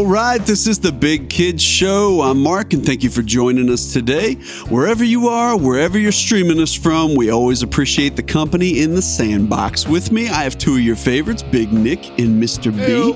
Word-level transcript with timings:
All 0.00 0.06
right, 0.06 0.40
this 0.40 0.66
is 0.66 0.78
the 0.78 0.92
Big 0.92 1.28
Kids 1.28 1.62
Show. 1.62 2.22
I'm 2.22 2.42
Mark, 2.42 2.72
and 2.72 2.84
thank 2.84 3.02
you 3.02 3.10
for 3.10 3.20
joining 3.20 3.68
us 3.68 3.92
today. 3.92 4.36
Wherever 4.70 5.04
you 5.04 5.28
are, 5.28 5.58
wherever 5.58 5.98
you're 5.98 6.10
streaming 6.10 6.58
us 6.58 6.74
from, 6.74 7.14
we 7.14 7.28
always 7.28 7.62
appreciate 7.62 8.16
the 8.16 8.22
company 8.22 8.80
in 8.80 8.94
the 8.94 9.02
sandbox. 9.02 9.86
With 9.86 10.10
me, 10.10 10.30
I 10.30 10.42
have 10.44 10.56
two 10.56 10.76
of 10.76 10.80
your 10.80 10.96
favorites, 10.96 11.42
Big 11.42 11.70
Nick 11.74 12.18
and 12.18 12.42
Mr. 12.42 12.74
B. 12.74 13.12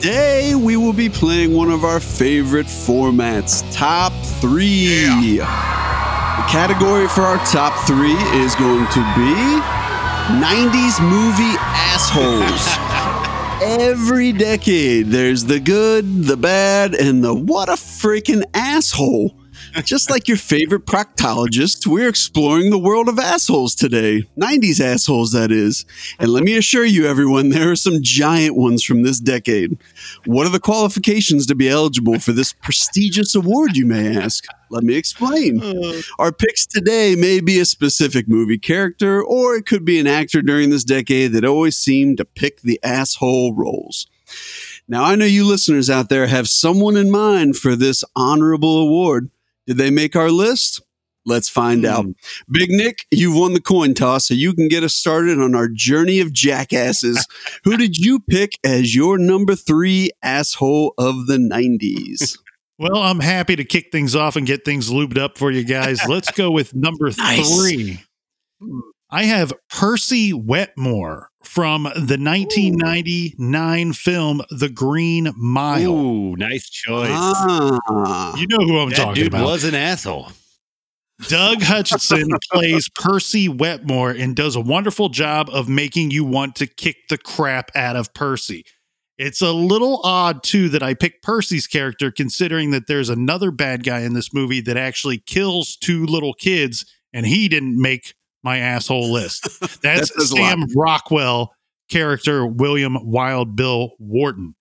Today, 0.00 0.56
we 0.56 0.76
will 0.76 0.92
be 0.92 1.08
playing 1.08 1.54
one 1.54 1.70
of 1.70 1.84
our 1.84 2.00
favorite 2.00 2.66
formats, 2.66 3.62
Top 3.72 4.12
3. 4.40 5.36
The 5.36 5.38
category 6.50 7.06
for 7.06 7.20
our 7.20 7.38
top 7.46 7.86
three 7.86 8.16
is 8.42 8.56
going 8.56 8.88
to 8.88 9.00
be 9.14 9.62
90s 10.42 11.00
movie 11.00 11.56
assholes. 11.60 12.81
Every 13.64 14.32
decade, 14.32 15.06
there's 15.06 15.44
the 15.44 15.60
good, 15.60 16.24
the 16.24 16.36
bad, 16.36 16.96
and 16.96 17.22
the 17.22 17.32
what 17.32 17.68
a 17.68 17.74
freaking 17.74 18.42
asshole. 18.54 19.36
Just 19.80 20.10
like 20.10 20.28
your 20.28 20.36
favorite 20.36 20.84
proctologist, 20.84 21.86
we're 21.86 22.08
exploring 22.08 22.70
the 22.70 22.78
world 22.78 23.08
of 23.08 23.18
assholes 23.18 23.74
today. 23.74 24.28
90s 24.38 24.80
assholes, 24.80 25.32
that 25.32 25.50
is. 25.50 25.86
And 26.18 26.30
let 26.30 26.44
me 26.44 26.56
assure 26.56 26.84
you, 26.84 27.06
everyone, 27.06 27.48
there 27.48 27.70
are 27.70 27.76
some 27.76 28.02
giant 28.02 28.56
ones 28.56 28.84
from 28.84 29.02
this 29.02 29.18
decade. 29.18 29.78
What 30.26 30.46
are 30.46 30.50
the 30.50 30.60
qualifications 30.60 31.46
to 31.46 31.54
be 31.54 31.68
eligible 31.68 32.18
for 32.18 32.32
this 32.32 32.52
prestigious 32.52 33.34
award, 33.34 33.76
you 33.76 33.86
may 33.86 34.16
ask? 34.16 34.44
Let 34.70 34.84
me 34.84 34.94
explain. 34.94 35.62
Uh. 35.62 36.02
Our 36.18 36.32
picks 36.32 36.66
today 36.66 37.14
may 37.14 37.40
be 37.40 37.58
a 37.58 37.64
specific 37.64 38.28
movie 38.28 38.58
character, 38.58 39.22
or 39.22 39.54
it 39.54 39.66
could 39.66 39.84
be 39.84 39.98
an 39.98 40.06
actor 40.06 40.42
during 40.42 40.70
this 40.70 40.84
decade 40.84 41.32
that 41.32 41.44
always 41.44 41.76
seemed 41.76 42.18
to 42.18 42.24
pick 42.24 42.60
the 42.60 42.78
asshole 42.82 43.54
roles. 43.54 44.06
Now, 44.88 45.04
I 45.04 45.14
know 45.14 45.24
you 45.24 45.46
listeners 45.46 45.88
out 45.88 46.08
there 46.08 46.26
have 46.26 46.48
someone 46.48 46.96
in 46.96 47.10
mind 47.10 47.56
for 47.56 47.76
this 47.76 48.02
honorable 48.16 48.78
award. 48.78 49.30
Did 49.66 49.76
they 49.76 49.90
make 49.90 50.16
our 50.16 50.30
list? 50.30 50.82
Let's 51.24 51.48
find 51.48 51.84
out. 51.84 52.04
Hmm. 52.04 52.10
Big 52.50 52.70
Nick, 52.70 53.06
you've 53.12 53.36
won 53.36 53.52
the 53.52 53.60
coin 53.60 53.94
toss, 53.94 54.26
so 54.26 54.34
you 54.34 54.52
can 54.54 54.66
get 54.68 54.82
us 54.82 54.94
started 54.94 55.40
on 55.40 55.54
our 55.54 55.68
journey 55.68 56.18
of 56.20 56.32
jackasses. 56.32 57.24
Who 57.64 57.76
did 57.76 57.96
you 57.96 58.18
pick 58.28 58.58
as 58.64 58.94
your 58.94 59.18
number 59.18 59.54
three 59.54 60.10
asshole 60.22 60.94
of 60.98 61.26
the 61.26 61.36
90s? 61.36 62.38
Well, 62.78 62.96
I'm 62.96 63.20
happy 63.20 63.54
to 63.54 63.64
kick 63.64 63.92
things 63.92 64.16
off 64.16 64.34
and 64.34 64.46
get 64.46 64.64
things 64.64 64.90
lubed 64.90 65.16
up 65.16 65.38
for 65.38 65.52
you 65.52 65.62
guys. 65.62 66.00
Let's 66.08 66.32
go 66.32 66.50
with 66.50 66.74
number 66.74 67.10
Nice. 67.16 67.60
three. 67.60 68.00
Hmm. 68.60 68.80
I 69.10 69.24
have 69.24 69.52
Percy 69.70 70.32
Wetmore 70.32 71.28
from 71.52 71.82
the 71.82 72.16
1999 72.16 73.92
film 73.92 74.40
The 74.50 74.70
Green 74.70 75.30
Mile. 75.36 75.92
Ooh, 75.92 76.34
nice 76.34 76.70
choice. 76.70 77.10
Ah. 77.12 78.34
You 78.38 78.46
know 78.46 78.56
who 78.64 78.78
I'm 78.78 78.88
that 78.88 78.96
talking 78.96 79.14
dude 79.24 79.26
about. 79.26 79.44
was 79.44 79.64
an 79.64 79.74
asshole. 79.74 80.28
Doug 81.28 81.60
Hutchinson 81.62 82.30
plays 82.50 82.88
Percy 82.94 83.50
Wetmore 83.50 84.12
and 84.12 84.34
does 84.34 84.56
a 84.56 84.62
wonderful 84.62 85.10
job 85.10 85.50
of 85.52 85.68
making 85.68 86.10
you 86.10 86.24
want 86.24 86.54
to 86.56 86.66
kick 86.66 86.96
the 87.10 87.18
crap 87.18 87.70
out 87.74 87.96
of 87.96 88.14
Percy. 88.14 88.64
It's 89.18 89.42
a 89.42 89.52
little 89.52 90.00
odd, 90.04 90.42
too, 90.42 90.70
that 90.70 90.82
I 90.82 90.94
picked 90.94 91.22
Percy's 91.22 91.66
character, 91.66 92.10
considering 92.10 92.70
that 92.70 92.86
there's 92.86 93.10
another 93.10 93.50
bad 93.50 93.84
guy 93.84 94.00
in 94.00 94.14
this 94.14 94.32
movie 94.32 94.62
that 94.62 94.78
actually 94.78 95.18
kills 95.18 95.76
two 95.76 96.06
little 96.06 96.32
kids, 96.32 96.86
and 97.12 97.26
he 97.26 97.46
didn't 97.46 97.78
make 97.78 98.14
my 98.42 98.58
asshole 98.58 99.12
list. 99.12 99.60
That's 99.60 99.80
That 99.80 100.06
says 100.06 100.30
a 100.32 100.36
lot. 100.36 100.48
Sam 100.50 100.66
Rockwell 100.76 101.54
character, 101.90 102.46
William 102.46 102.96
Wild 103.02 103.56
Bill 103.56 103.92
Wharton. 103.98 104.54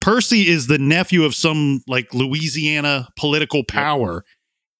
Percy 0.00 0.46
is 0.46 0.68
the 0.68 0.78
nephew 0.78 1.24
of 1.24 1.34
some 1.34 1.82
like 1.88 2.14
Louisiana 2.14 3.08
political 3.16 3.64
power 3.64 4.24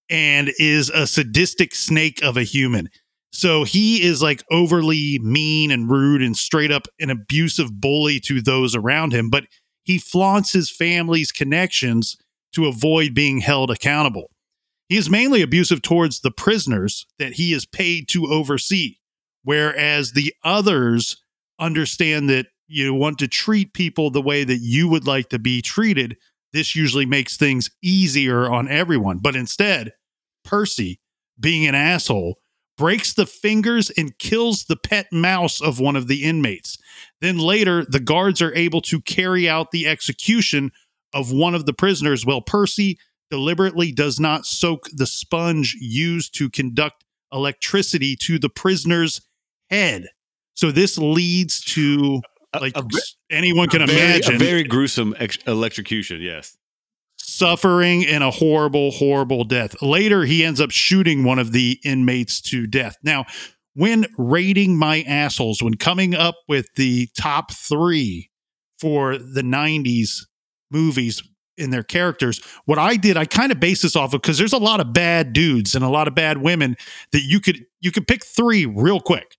and 0.09 0.53
is 0.59 0.89
a 0.91 1.07
sadistic 1.07 1.75
snake 1.75 2.23
of 2.23 2.37
a 2.37 2.45
human. 2.45 2.89
So 3.33 3.65
he 3.65 4.03
is 4.03 4.23
like 4.23 4.45
overly 4.51 5.19
mean 5.21 5.71
and 5.71 5.91
rude 5.91 6.23
and 6.23 6.37
straight 6.37 6.71
up 6.71 6.87
an 7.01 7.11
abusive 7.11 7.81
bully 7.81 8.21
to 8.21 8.41
those 8.41 8.77
around 8.77 9.13
him, 9.13 9.29
but 9.29 9.45
he 9.83 9.99
flaunts 9.99 10.53
his 10.53 10.71
family's 10.71 11.33
connections 11.33 12.17
to 12.55 12.67
avoid 12.67 13.15
being 13.15 13.41
held 13.41 13.71
accountable. 13.71 14.31
He 14.89 14.97
is 14.97 15.11
mainly 15.11 15.43
abusive 15.43 15.83
towards 15.83 16.21
the 16.21 16.31
prisoners 16.31 17.07
that 17.19 17.35
he 17.35 17.53
is 17.53 17.67
paid 17.67 18.09
to 18.09 18.27
oversee, 18.27 18.97
whereas 19.43 20.13
the 20.13 20.33
others 20.45 21.23
understand 21.59 22.31
that 22.31 22.47
you 22.69 22.95
want 22.95 23.19
to 23.19 23.29
treat 23.29 23.73
people 23.73 24.11
the 24.11 24.23
way 24.23 24.45
that 24.45 24.59
you 24.59 24.89
would 24.89 25.07
like 25.07 25.29
to 25.31 25.39
be 25.39 25.63
treated. 25.63 26.17
This 26.53 26.77
usually 26.77 27.07
makes 27.07 27.37
things 27.37 27.71
easier 27.83 28.51
on 28.51 28.69
everyone. 28.69 29.19
But 29.19 29.37
instead, 29.37 29.93
Percy, 30.45 31.01
being 31.39 31.67
an 31.67 31.75
asshole, 31.75 32.39
breaks 32.77 33.13
the 33.13 33.27
fingers 33.27 33.91
and 33.91 34.19
kills 34.19 34.65
the 34.65 34.77
pet 34.77 35.07
mouse 35.11 35.61
of 35.61 35.81
one 35.81 35.97
of 35.97 36.09
the 36.09 36.25
inmates. 36.25 36.77
Then 37.21 37.39
later, 37.39 37.85
the 37.89 38.01
guards 38.01 38.43
are 38.43 38.55
able 38.55 38.81
to 38.83 39.01
carry 39.01 39.49
out 39.49 39.71
the 39.71 39.87
execution 39.87 40.71
of 41.15 41.33
one 41.33 41.55
of 41.55 41.67
the 41.67 41.73
prisoners 41.73 42.27
while 42.27 42.43
Percy 42.43 42.99
deliberately 43.31 43.93
does 43.93 44.21
not 44.21 44.47
soak 44.47 44.89
the 44.93 45.07
sponge 45.07 45.77
used 45.81 46.35
to 46.39 46.49
conduct 46.51 47.05
electricity 47.33 48.17
to 48.23 48.39
the 48.39 48.49
prisoner's 48.49 49.21
head. 49.71 50.07
So 50.55 50.71
this 50.71 50.97
leads 50.97 51.61
to 51.67 52.21
like 52.59 52.77
a 52.77 52.83
ve- 52.83 53.01
anyone 53.31 53.69
can 53.69 53.83
a 53.83 53.87
very, 53.87 54.01
imagine 54.01 54.37
a 54.37 54.39
very 54.39 54.63
gruesome 54.65 55.15
ex- 55.19 55.39
electrocution. 55.47 56.23
Yes. 56.23 56.57
suffering 57.19 58.07
and 58.07 58.23
a 58.23 58.31
horrible, 58.31 58.93
horrible 58.93 59.45
death. 59.45 59.83
Later, 59.83 60.25
he 60.25 60.45
ends 60.45 60.61
up 60.61 60.71
shooting 60.71 61.25
one 61.25 61.39
of 61.39 61.53
the 61.53 61.79
inmates 61.85 62.41
to 62.43 62.67
death. 62.67 62.97
Now, 63.03 63.27
when 63.75 64.07
rating 64.17 64.79
my 64.79 65.03
assholes, 65.03 65.63
when 65.63 65.75
coming 65.75 66.15
up 66.15 66.37
with 66.49 66.69
the 66.77 67.09
top 67.19 67.53
three 67.53 68.31
for 68.79 69.19
the 69.19 69.43
90s 69.43 70.21
movies 70.71 71.23
in 71.59 71.71
their 71.71 71.83
characters, 71.83 72.41
what 72.65 72.79
I 72.79 72.97
did, 72.97 73.17
I 73.17 73.25
kind 73.25 73.51
of 73.53 73.59
based 73.61 73.83
this 73.83 73.97
off 73.97 74.13
of 74.15 74.21
because 74.23 74.39
there's 74.39 74.53
a 74.53 74.59
lot 74.59 74.81
of 74.81 74.93
bad 74.93 75.33
dudes 75.33 75.75
and 75.75 75.85
a 75.85 75.89
lot 75.89 76.09
of 76.09 76.15
bad 76.15 76.39
women 76.39 76.77
that 77.13 77.23
you 77.23 77.41
could 77.41 77.65
you 77.81 77.91
could 77.93 78.07
pick 78.07 78.25
three 78.25 78.67
real 78.67 79.01
quick. 79.01 79.37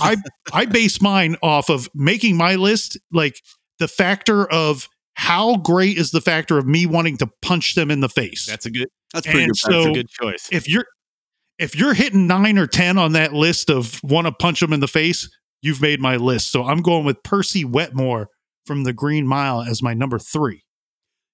I 0.00 0.16
I 0.52 0.64
base 0.66 1.00
mine 1.02 1.36
off 1.42 1.68
of 1.70 1.88
making 1.94 2.36
my 2.36 2.54
list 2.54 2.98
like 3.12 3.40
the 3.78 3.88
factor 3.88 4.50
of 4.50 4.88
how 5.14 5.56
great 5.56 5.96
is 5.98 6.10
the 6.10 6.20
factor 6.20 6.58
of 6.58 6.66
me 6.66 6.86
wanting 6.86 7.16
to 7.18 7.26
punch 7.42 7.74
them 7.74 7.90
in 7.90 8.00
the 8.00 8.08
face. 8.08 8.46
That's 8.46 8.66
a 8.66 8.70
good. 8.70 8.88
That's 9.14 9.26
pretty 9.26 9.46
good. 9.46 9.56
so- 9.56 9.70
That's 9.72 9.86
a 9.86 9.92
good 9.92 10.08
choice. 10.08 10.48
if 10.52 10.68
you're 10.68 10.84
if 11.58 11.74
you're 11.74 11.94
hitting 11.94 12.26
nine 12.26 12.58
or 12.58 12.66
ten 12.66 12.98
on 12.98 13.12
that 13.12 13.32
list 13.32 13.70
of 13.70 13.98
want 14.04 14.26
to 14.26 14.32
punch 14.32 14.60
them 14.60 14.72
in 14.74 14.80
the 14.80 14.88
face, 14.88 15.28
you've 15.62 15.80
made 15.80 16.00
my 16.00 16.16
list. 16.16 16.50
So 16.52 16.64
I'm 16.64 16.82
going 16.82 17.04
with 17.06 17.22
Percy 17.22 17.64
Wetmore 17.64 18.28
from 18.66 18.84
the 18.84 18.92
Green 18.92 19.26
Mile 19.26 19.62
as 19.62 19.82
my 19.82 19.94
number 19.94 20.18
three. 20.18 20.64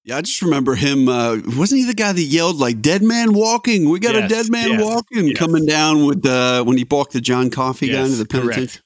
Yeah, 0.04 0.16
I 0.16 0.22
just 0.22 0.42
remember 0.42 0.74
him. 0.74 1.08
Uh, 1.08 1.36
wasn't 1.56 1.80
he 1.80 1.84
the 1.84 1.94
guy 1.94 2.12
that 2.12 2.22
yelled 2.22 2.56
like 2.56 2.80
"Dead 2.82 3.02
man 3.02 3.32
walking"? 3.34 3.88
We 3.88 4.00
got 4.00 4.16
a 4.16 4.26
dead 4.26 4.50
man 4.50 4.70
yes, 4.70 4.82
walking 4.82 5.28
yes. 5.28 5.38
coming 5.38 5.64
down 5.64 6.06
with 6.06 6.26
uh, 6.26 6.64
when 6.64 6.76
he 6.76 6.82
balked 6.84 7.12
the 7.12 7.20
John 7.20 7.50
Coffey 7.50 7.88
guy 7.88 8.00
into 8.02 8.16
the 8.16 8.26
penitentiary. 8.26 8.82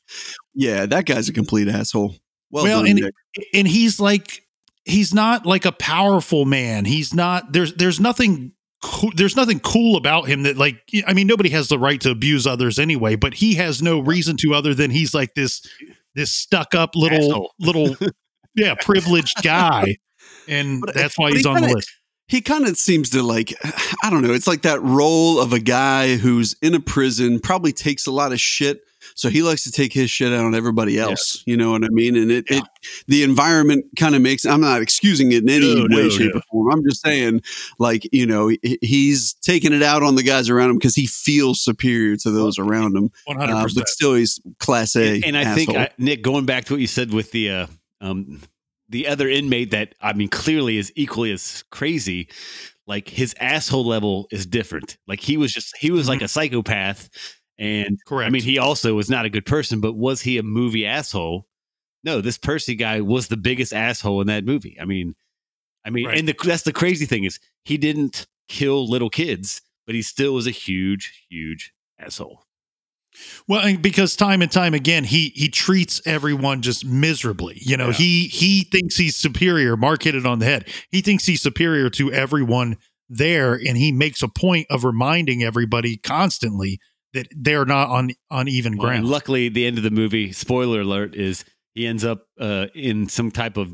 Yeah, 0.54 0.84
that 0.87 1.06
guy's 1.06 1.28
a 1.28 1.32
complete 1.32 1.69
asshole. 1.69 2.15
Well, 2.50 2.65
Well, 2.65 2.84
done, 2.84 2.99
and- 2.99 3.12
and 3.53 3.69
he's 3.69 3.99
like 4.00 4.43
he's 4.84 5.12
not 5.12 5.44
like 5.44 5.65
a 5.65 5.72
powerful 5.72 6.44
man 6.44 6.84
he's 6.84 7.12
not 7.12 7.53
there's 7.53 7.75
there's 7.75 8.00
nothing 8.00 8.53
cool, 8.83 9.10
there's 9.16 9.37
nothing 9.37 9.59
cool 9.60 9.97
about 9.97 10.27
him 10.28 10.44
that 10.44 10.56
like 10.56 10.78
i 11.06 11.12
mean 11.12 11.27
nobody 11.27 11.50
has 11.50 11.69
the 11.69 11.78
right 11.78 12.00
to 12.00 12.10
abuse 12.10 12.47
others 12.47 12.78
anyway 12.78 13.16
but 13.16 13.34
he 13.34 13.57
has 13.57 13.83
no 13.83 13.98
reason 13.98 14.36
to 14.36 14.54
other 14.54 14.74
than 14.74 14.91
he's 14.91 15.13
like 15.13 15.34
this 15.34 15.60
this 16.15 16.33
stuck 16.33 16.74
up 16.74 16.95
little 16.95 17.30
Asshole. 17.30 17.53
little 17.59 17.97
yeah 18.54 18.74
privileged 18.80 19.42
guy 19.42 19.97
and 20.48 20.81
But- 20.81 20.95
that's 20.95 21.19
why 21.19 21.31
he's 21.31 21.41
he 21.43 21.47
on 21.48 21.54
the 21.54 21.60
kinda- 21.60 21.75
list 21.77 21.91
he 22.28 22.41
kind 22.41 22.66
of 22.66 22.77
seems 22.77 23.10
to 23.10 23.22
like 23.22 23.54
I 24.03 24.10
don't 24.10 24.22
know. 24.22 24.33
It's 24.33 24.48
like 24.48 24.63
that 24.63 24.83
role 24.83 25.39
of 25.39 25.53
a 25.53 25.60
guy 25.60 26.16
who's 26.16 26.57
in 26.60 26.75
a 26.75 26.81
prison, 26.81 27.39
probably 27.39 27.72
takes 27.72 28.04
a 28.09 28.10
lot 28.10 28.33
of 28.33 28.41
shit, 28.41 28.81
so 29.15 29.28
he 29.28 29.43
likes 29.45 29.63
to 29.63 29.71
take 29.71 29.93
his 29.93 30.10
shit 30.10 30.33
out 30.33 30.45
on 30.45 30.53
everybody 30.53 30.98
else. 30.98 31.41
You 31.47 31.57
know 31.57 31.71
what 31.71 31.84
I 31.84 31.89
mean? 31.91 32.16
And 32.16 32.33
it, 32.33 32.47
Yeah. 32.51 32.57
it 32.57 32.65
the 33.07 33.22
environment 33.22 33.84
kind 33.97 34.16
of 34.16 34.22
makes. 34.22 34.45
I'm 34.45 34.60
not 34.60 34.83
excusing 34.83 35.31
it 35.31 35.45
in 35.45 35.48
any 35.51 35.72
No, 35.77 35.83
way, 35.83 36.03
no, 36.03 36.09
shape, 36.09 36.33
no. 36.34 36.41
or 36.41 36.43
form. 36.51 36.72
I'm 36.72 36.83
just 36.84 37.01
saying, 37.01 37.42
like 37.78 38.09
you 38.10 38.27
know, 38.27 38.51
he's 38.83 39.34
taking 39.42 39.72
it 39.72 39.84
out 39.84 40.03
on 40.03 40.16
the 40.16 40.25
guys 40.25 40.51
around 40.51 40.71
him 40.71 40.78
because 40.78 40.97
he 40.97 41.07
feels 41.07 41.63
superior 41.63 42.16
to 42.16 42.31
those 42.33 42.59
around 42.59 42.97
him. 42.97 43.13
100% 43.28 43.39
Uh, 43.53 43.69
but 43.77 43.89
still, 43.89 44.15
he's 44.15 44.41
class 44.59 44.97
A. 44.97 45.15
and, 45.15 45.27
and 45.27 45.37
I 45.39 45.54
think. 45.54 45.71
I, 45.77 45.91
Nick, 45.97 46.22
going 46.22 46.45
back 46.45 46.65
to 46.65 46.72
what 46.75 46.81
you 46.81 46.89
said 46.89 47.13
with 47.13 47.31
the 47.31 47.51
uh, 47.51 47.66
um, 48.01 48.41
the 48.88 49.06
other 49.09 49.28
inmate 49.28 49.71
that 49.72 49.94
I 50.00 50.12
mean 50.12 50.28
clearly 50.28 50.78
is 50.78 50.92
equally 50.97 51.33
as 51.33 51.65
crazy. 51.71 52.28
Like 52.86 53.09
his 53.09 53.34
asshole 53.41 53.84
level 53.84 54.28
is 54.30 54.47
different. 54.47 54.97
Like 55.09 55.21
he 55.21 55.36
was 55.36 55.53
just 55.53 55.77
he 55.77 55.91
was 55.91 56.09
like 56.09 56.18
mm-hmm. 56.18 56.27
a 56.27 56.28
psychopath, 56.28 57.09
and 57.59 57.98
correct 58.06 58.28
I 58.28 58.30
mean 58.30 58.42
he 58.42 58.59
also 58.59 58.94
was 58.94 59.10
not 59.10 59.24
a 59.24 59.30
good 59.30 59.47
person. 59.47 59.80
But 59.80 59.94
was 59.94 60.22
he 60.22 60.38
a 60.38 60.42
movie 60.42 60.86
asshole? 60.86 61.47
No, 62.04 62.21
this 62.21 62.38
Percy 62.38 62.77
guy 62.77 63.00
was 63.00 63.27
the 63.27 63.36
biggest 63.36 63.72
asshole 63.72 64.21
in 64.21 64.28
that 64.28 64.44
movie. 64.44 64.77
I 64.80 64.84
mean, 64.84 65.16
I 65.84 65.91
mean, 65.91 66.06
Right. 66.06 66.18
and 66.18 66.28
the, 66.28 66.36
that's 66.44 66.62
the 66.62 66.72
crazy 66.72 67.04
thing 67.06 67.24
is 67.24 67.41
he 67.65 67.77
didn't 67.78 68.28
kill 68.48 68.89
little 68.89 69.10
kids, 69.10 69.60
but 69.86 69.97
he 69.97 70.03
still 70.03 70.32
was 70.34 70.47
a 70.47 70.53
huge, 70.53 71.27
huge 71.28 71.72
asshole. 71.98 72.46
Well, 73.48 73.77
because 73.77 74.16
time 74.16 74.42
and 74.42 74.51
time 74.51 74.74
again, 74.74 75.04
he 75.04 75.30
he 75.34 75.48
treats 75.48 76.01
everyone 76.07 76.63
just 76.63 76.84
miserably. 76.84 77.59
You 77.60 77.77
know, 77.77 77.89
Yeah. 77.89 77.92
he 77.95 78.27
he 78.28 78.63
thinks 78.65 78.97
he's 78.97 79.16
superior. 79.16 79.77
Mark 79.77 80.03
hit 80.03 80.15
it 80.15 80.27
on 80.27 80.39
the 80.41 80.47
head. 80.47 80.68
He 80.91 81.01
thinks 81.01 81.27
he's 81.27 81.42
superior 81.42 81.89
to 81.91 82.13
everyone 82.13 82.77
there, 83.09 83.54
and 83.54 83.77
he 83.77 83.92
makes 83.92 84.22
a 84.22 84.28
point 84.28 84.66
of 84.71 84.84
reminding 84.84 85.42
everybody 85.45 85.97
constantly 85.97 86.80
that 87.13 87.28
they're 87.30 87.65
not 87.65 87.89
on 87.89 88.10
on 88.30 88.48
even 88.48 88.77
Well, 88.77 88.89
ground. 88.89 89.07
luckily, 89.07 89.48
the 89.48 89.65
end 89.66 89.78
of 89.78 89.84
the 89.84 89.91
movie, 89.91 90.33
spoiler 90.33 90.80
alert, 90.80 91.15
is 91.15 91.45
he 91.74 91.86
ends 91.86 92.04
up 92.04 92.27
uh, 92.41 92.66
in 92.74 93.09
some 93.09 93.30
type 93.30 93.57
of 93.57 93.71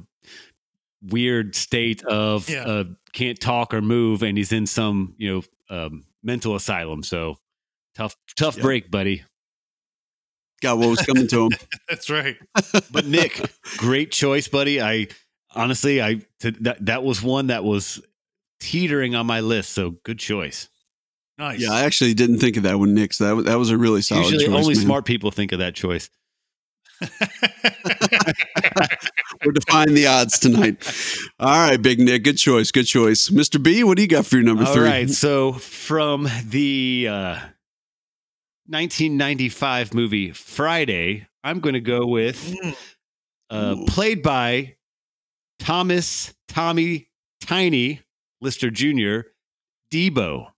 weird 1.03 1.55
state 1.57 2.05
of 2.05 2.49
Yeah. 2.49 2.65
uh, 2.65 2.85
can't 3.13 3.41
talk 3.41 3.75
or 3.75 3.83
move, 3.83 4.23
and 4.23 4.37
he's 4.39 4.53
in 4.53 4.67
some 4.67 5.15
you 5.19 5.33
know 5.71 5.77
um, 5.77 6.05
mental 6.23 6.55
asylum. 6.55 7.03
So 7.03 7.37
tough, 7.95 8.15
tough 8.37 8.57
Yeah. 8.57 8.63
break, 8.63 8.91
buddy. 8.91 9.25
Got 10.63 10.79
what 10.79 10.89
was 10.89 11.03
coming 11.03 11.27
to 11.29 11.47
him. 11.47 11.51
That's 11.89 12.09
right. 12.09 12.37
But 12.93 13.07
Nick, 13.07 13.41
great 13.77 14.13
choice, 14.13 14.47
buddy. 14.49 14.81
I 14.81 15.09
honestly, 15.55 16.01
I 16.01 16.21
t- 16.41 16.57
that 16.61 16.87
that 16.87 17.03
was 17.03 17.21
one 17.23 17.49
that 17.49 17.65
was 17.65 18.01
teetering 18.61 19.15
on 19.17 19.27
my 19.27 19.41
list. 19.41 19.71
So 19.71 19.97
good 20.05 20.19
choice. 20.21 20.69
Nice. 21.39 21.61
Yeah, 21.61 21.73
I 21.73 21.83
actually 21.83 22.15
didn't 22.15 22.39
think 22.39 22.57
of 22.57 22.63
that 22.63 22.79
one, 22.79 22.95
Nick. 22.95 23.13
So 23.13 23.25
that 23.25 23.35
was, 23.35 23.45
that 23.47 23.59
was 23.59 23.71
a 23.71 23.77
really 23.77 24.03
solid 24.03 24.23
Usually, 24.25 24.45
choice. 24.47 24.55
only 24.55 24.75
man. 24.77 24.85
smart 24.85 25.05
people 25.05 25.31
think 25.33 25.51
of 25.53 25.59
that 25.59 25.75
choice. 25.75 26.09
We're 29.45 29.53
defying 29.53 29.95
the 29.95 30.07
odds 30.07 30.39
tonight. 30.39 30.77
All 31.41 31.49
right, 31.49 31.81
Big 31.81 31.99
Nick. 31.99 32.23
Good 32.23 32.39
choice. 32.39 32.71
Good 32.71 32.85
choice. 32.85 33.29
Mr. 33.31 33.61
B, 33.61 33.83
what 33.83 33.97
do 33.97 34.03
you 34.03 34.09
got 34.09 34.25
for 34.27 34.37
your 34.37 34.45
number 34.45 34.65
All 34.65 34.73
three? 34.73 34.85
right. 34.85 35.11
So 35.11 35.55
from 35.55 36.29
the 36.47 37.09
uh, 37.11 37.39
1995 38.67 39.95
movie 39.95 40.31
Friday, 40.33 41.27
I'm 41.43 41.61
going 41.61 41.75
to 41.75 41.81
go 41.81 42.07
with 42.07 42.55
Mm, 42.63 42.77
uh, 43.51 43.85
played 43.87 44.23
by 44.23 44.77
Thomas 45.59 46.33
Tommy 46.49 47.11
Tiny 47.41 48.01
Lister 48.41 48.71
Jr. 48.71 49.29
Debo. 49.93 50.49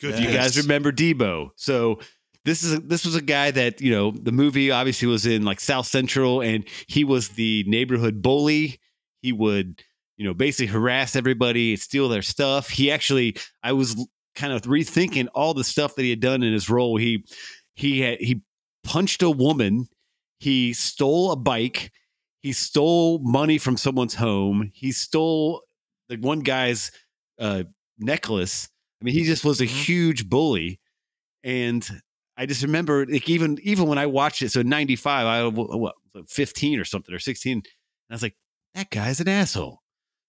Good. 0.00 0.16
Do 0.16 0.22
you 0.22 0.32
guys 0.32 0.58
remember 0.58 0.92
Debo? 0.92 1.50
So 1.56 2.00
this 2.44 2.62
is 2.62 2.80
this 2.82 3.04
was 3.06 3.14
a 3.14 3.22
guy 3.22 3.52
that 3.52 3.80
you 3.80 3.92
know 3.92 4.10
the 4.10 4.32
movie 4.32 4.70
obviously 4.70 5.06
was 5.08 5.24
in 5.26 5.44
like 5.44 5.60
South 5.60 5.86
Central, 5.86 6.40
and 6.40 6.64
he 6.88 7.04
was 7.04 7.30
the 7.30 7.64
neighborhood 7.66 8.20
bully. 8.20 8.80
He 9.22 9.32
would 9.32 9.82
you 10.16 10.26
know 10.26 10.34
basically 10.34 10.66
harass 10.66 11.14
everybody, 11.16 11.76
steal 11.76 12.08
their 12.08 12.22
stuff. 12.22 12.68
He 12.68 12.90
actually, 12.90 13.36
I 13.62 13.72
was 13.72 13.96
kind 14.34 14.52
of 14.52 14.62
rethinking 14.62 15.28
all 15.34 15.54
the 15.54 15.64
stuff 15.64 15.94
that 15.96 16.02
he 16.02 16.10
had 16.10 16.20
done 16.20 16.42
in 16.42 16.52
his 16.52 16.68
role. 16.70 16.96
He 16.96 17.24
he 17.74 18.00
had 18.00 18.18
he 18.20 18.42
punched 18.84 19.22
a 19.22 19.30
woman. 19.30 19.86
He 20.38 20.72
stole 20.72 21.30
a 21.32 21.36
bike. 21.36 21.92
He 22.40 22.52
stole 22.52 23.20
money 23.20 23.58
from 23.58 23.76
someone's 23.76 24.14
home. 24.14 24.70
He 24.74 24.90
stole 24.92 25.62
the 26.08 26.16
one 26.16 26.40
guy's 26.40 26.90
uh, 27.38 27.64
necklace. 27.98 28.68
I 29.00 29.04
mean, 29.04 29.14
he 29.14 29.24
just 29.24 29.44
was 29.44 29.60
a 29.60 29.64
Mhm. 29.64 29.68
huge 29.86 30.28
bully, 30.28 30.80
and 31.44 31.88
I 32.36 32.46
just 32.46 32.62
remember 32.62 33.06
like 33.06 33.28
even 33.28 33.58
even 33.62 33.86
when 33.86 33.98
I 33.98 34.06
watched 34.06 34.42
it. 34.42 34.50
So 34.50 34.62
'95, 34.62 35.26
I 35.26 35.44
was 35.44 35.68
what 35.70 35.94
15 36.28 36.78
or 36.78 36.84
something 36.84 37.14
or 37.14 37.18
16, 37.18 37.52
and 37.58 37.64
I 38.10 38.14
was 38.14 38.22
like, 38.22 38.36
that 38.74 38.90
guy's 38.90 39.20
an 39.20 39.28
asshole. 39.28 39.80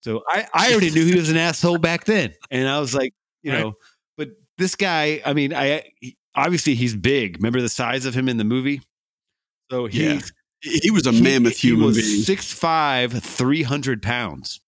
So 0.02 0.22
I 0.28 0.48
I 0.54 0.72
already 0.72 0.92
knew 0.92 1.06
he 1.06 1.16
was 1.16 1.30
an 1.30 1.38
asshole 1.38 1.78
back 1.80 2.06
then, 2.06 2.34
and 2.52 2.68
I 2.68 2.80
was 2.80 2.94
like, 2.94 3.14
you 3.42 3.52
know, 3.52 3.74
this 4.58 4.76
guy, 4.76 5.22
I 5.26 5.34
mean, 5.34 5.54
I 5.54 5.84
he- 6.00 6.18
obviously 6.36 6.76
he's 6.76 6.96
big. 6.96 7.38
Remember 7.38 7.62
the 7.62 7.70
size 7.70 8.06
of 8.06 8.14
him 8.14 8.28
in 8.30 8.38
the 8.38 8.44
movie? 8.44 8.82
So 9.72 9.86
he's 9.88 10.00
Yeah. 10.02 10.20
He 10.82 10.92
was 10.92 11.06
a 11.06 11.12
he- 11.12 11.22
mammoth 11.22 11.58
he 11.58 11.70
human 11.70 11.88
was 11.88 11.98
being. 11.98 12.22
6'5", 12.24 13.22
300 13.22 14.02
pounds. 14.02 14.62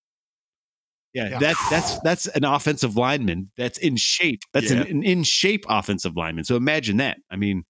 Yeah, 1.14 1.30
Yeah. 1.30 1.40
that's 1.40 1.70
that's 1.70 2.00
that's 2.02 2.28
an 2.28 2.44
offensive 2.44 2.98
lineman 2.98 3.50
that's 3.56 3.78
in 3.78 3.96
shape. 3.96 4.42
That's 4.52 4.70
Yeah. 4.72 4.82
an, 4.82 4.88
an 4.88 5.04
in 5.04 5.24
shape 5.24 5.66
offensive 5.70 6.18
lineman. 6.18 6.44
So 6.44 6.58
imagine 6.58 6.98
that. 6.98 7.18
I 7.32 7.38
mean, 7.38 7.64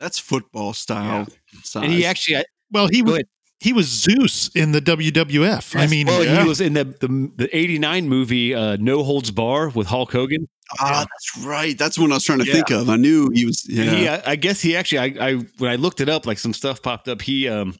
That's 0.00 0.18
football 0.18 0.72
style. 0.74 1.26
Size. 1.64 1.82
and 1.84 1.92
he 1.92 2.06
actually, 2.06 2.36
I, 2.38 2.44
Well, 2.70 2.86
he 2.88 3.00
Go 3.02 3.06
was 3.06 3.14
ahead. 3.16 3.26
He 3.60 3.72
was 3.72 3.86
Zeus 3.88 4.48
in 4.54 4.70
the 4.72 4.80
WWF. 4.80 5.74
I 5.78 5.88
mean, 5.88 6.06
well, 6.06 6.24
yeah. 6.24 6.42
he 6.42 6.48
was 6.48 6.60
in 6.60 6.74
the 6.74 6.84
the, 6.84 7.32
the 7.36 7.56
'89 7.56 8.08
movie 8.08 8.54
uh, 8.54 8.76
No 8.78 9.02
Holds 9.02 9.30
Barred 9.32 9.74
with 9.74 9.88
Hulk 9.88 10.12
Hogan. 10.12 10.46
ah, 10.80 11.04
that's 11.10 11.44
right. 11.46 11.76
That's 11.76 11.98
what 11.98 12.10
I 12.12 12.14
was 12.14 12.24
trying 12.24 12.38
to 12.38 12.46
Yeah. 12.46 12.52
think 12.52 12.70
of. 12.70 12.88
I 12.88 12.96
knew 12.96 13.30
he 13.34 13.44
was. 13.46 13.66
Yeah. 13.68 13.84
He, 13.90 14.08
I, 14.08 14.22
I 14.32 14.36
guess 14.36 14.60
he 14.60 14.76
actually, 14.76 15.18
I, 15.18 15.28
I 15.30 15.34
when 15.58 15.70
I 15.70 15.74
looked 15.76 16.00
it 16.00 16.08
up, 16.08 16.24
like 16.24 16.38
some 16.38 16.52
stuff 16.54 16.82
popped 16.82 17.08
up. 17.08 17.20
He 17.20 17.48
um 17.48 17.74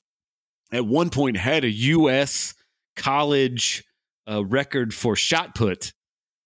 at 0.73 0.85
one 0.85 1.11
point 1.11 1.37
had 1.37 1.65
a 1.65 1.71
U.S. 1.71 2.55
college 2.97 3.85
uh, 4.29 4.45
record 4.45 4.93
for 4.93 5.15
shot 5.17 5.55
put 5.55 5.93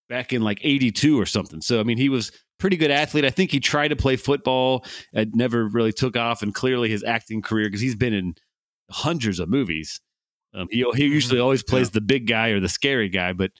back 0.08 0.32
in 0.34 0.42
like 0.42 0.60
'82 0.62 1.18
or 1.18 1.26
something. 1.26 1.60
So 1.62 1.80
I 1.80 1.84
mean, 1.84 1.96
he 1.96 2.08
was 2.10 2.32
pretty 2.58 2.76
good 2.76 2.90
athlete. 2.90 3.24
I 3.24 3.30
think 3.30 3.50
he 3.50 3.60
tried 3.60 3.88
to 3.88 3.96
play 3.96 4.16
football, 4.16 4.84
it 5.12 5.34
never 5.34 5.66
really 5.66 5.92
took 5.92 6.16
off, 6.16 6.42
and 6.42 6.54
clearly 6.54 6.90
his 6.90 7.02
acting 7.02 7.40
career 7.42 7.66
because 7.68 7.80
he's 7.80 7.96
been 7.96 8.12
in 8.14 8.34
hundreds 8.92 9.38
of 9.40 9.48
movies. 9.48 10.00
Um, 10.54 10.68
he 10.70 10.84
he 10.94 11.04
usually 11.06 11.40
always 11.40 11.62
plays 11.62 11.90
the 11.90 12.00
big 12.00 12.26
guy 12.26 12.48
or 12.50 12.60
the 12.60 12.68
scary 12.68 13.08
guy, 13.08 13.32
but 13.32 13.50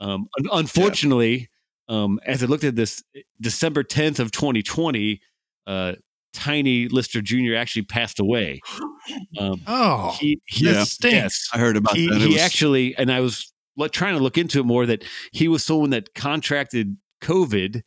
um, 0.00 0.26
un- 0.38 0.48
unfortunately, 0.52 1.50
um, 1.88 2.18
as 2.24 2.42
I 2.42 2.46
looked 2.46 2.64
at 2.64 2.74
this, 2.76 3.02
December 3.40 3.82
10th 3.84 4.18
of 4.18 4.30
2020, 4.30 5.20
uh, 5.66 5.92
Tiny 6.32 6.88
Lister 6.88 7.20
Jr. 7.20 7.54
actually 7.56 7.82
passed 7.82 8.20
away. 8.20 8.60
Um, 9.38 9.60
oh, 9.66 10.16
he, 10.20 10.40
he 10.46 10.66
Yeah. 10.66 10.84
stinks. 10.84 11.48
I 11.52 11.58
heard 11.58 11.76
about 11.76 11.96
he, 11.96 12.08
that. 12.08 12.16
It 12.16 12.20
he 12.22 12.34
was- 12.34 12.42
actually, 12.42 12.96
and 12.96 13.10
I 13.10 13.20
was 13.20 13.52
trying 13.92 14.16
to 14.16 14.22
look 14.22 14.36
into 14.38 14.60
it 14.60 14.64
more 14.66 14.86
that 14.86 15.04
he 15.32 15.48
was 15.48 15.64
someone 15.64 15.90
that 15.90 16.14
contracted 16.14 16.96
COVID, 17.22 17.82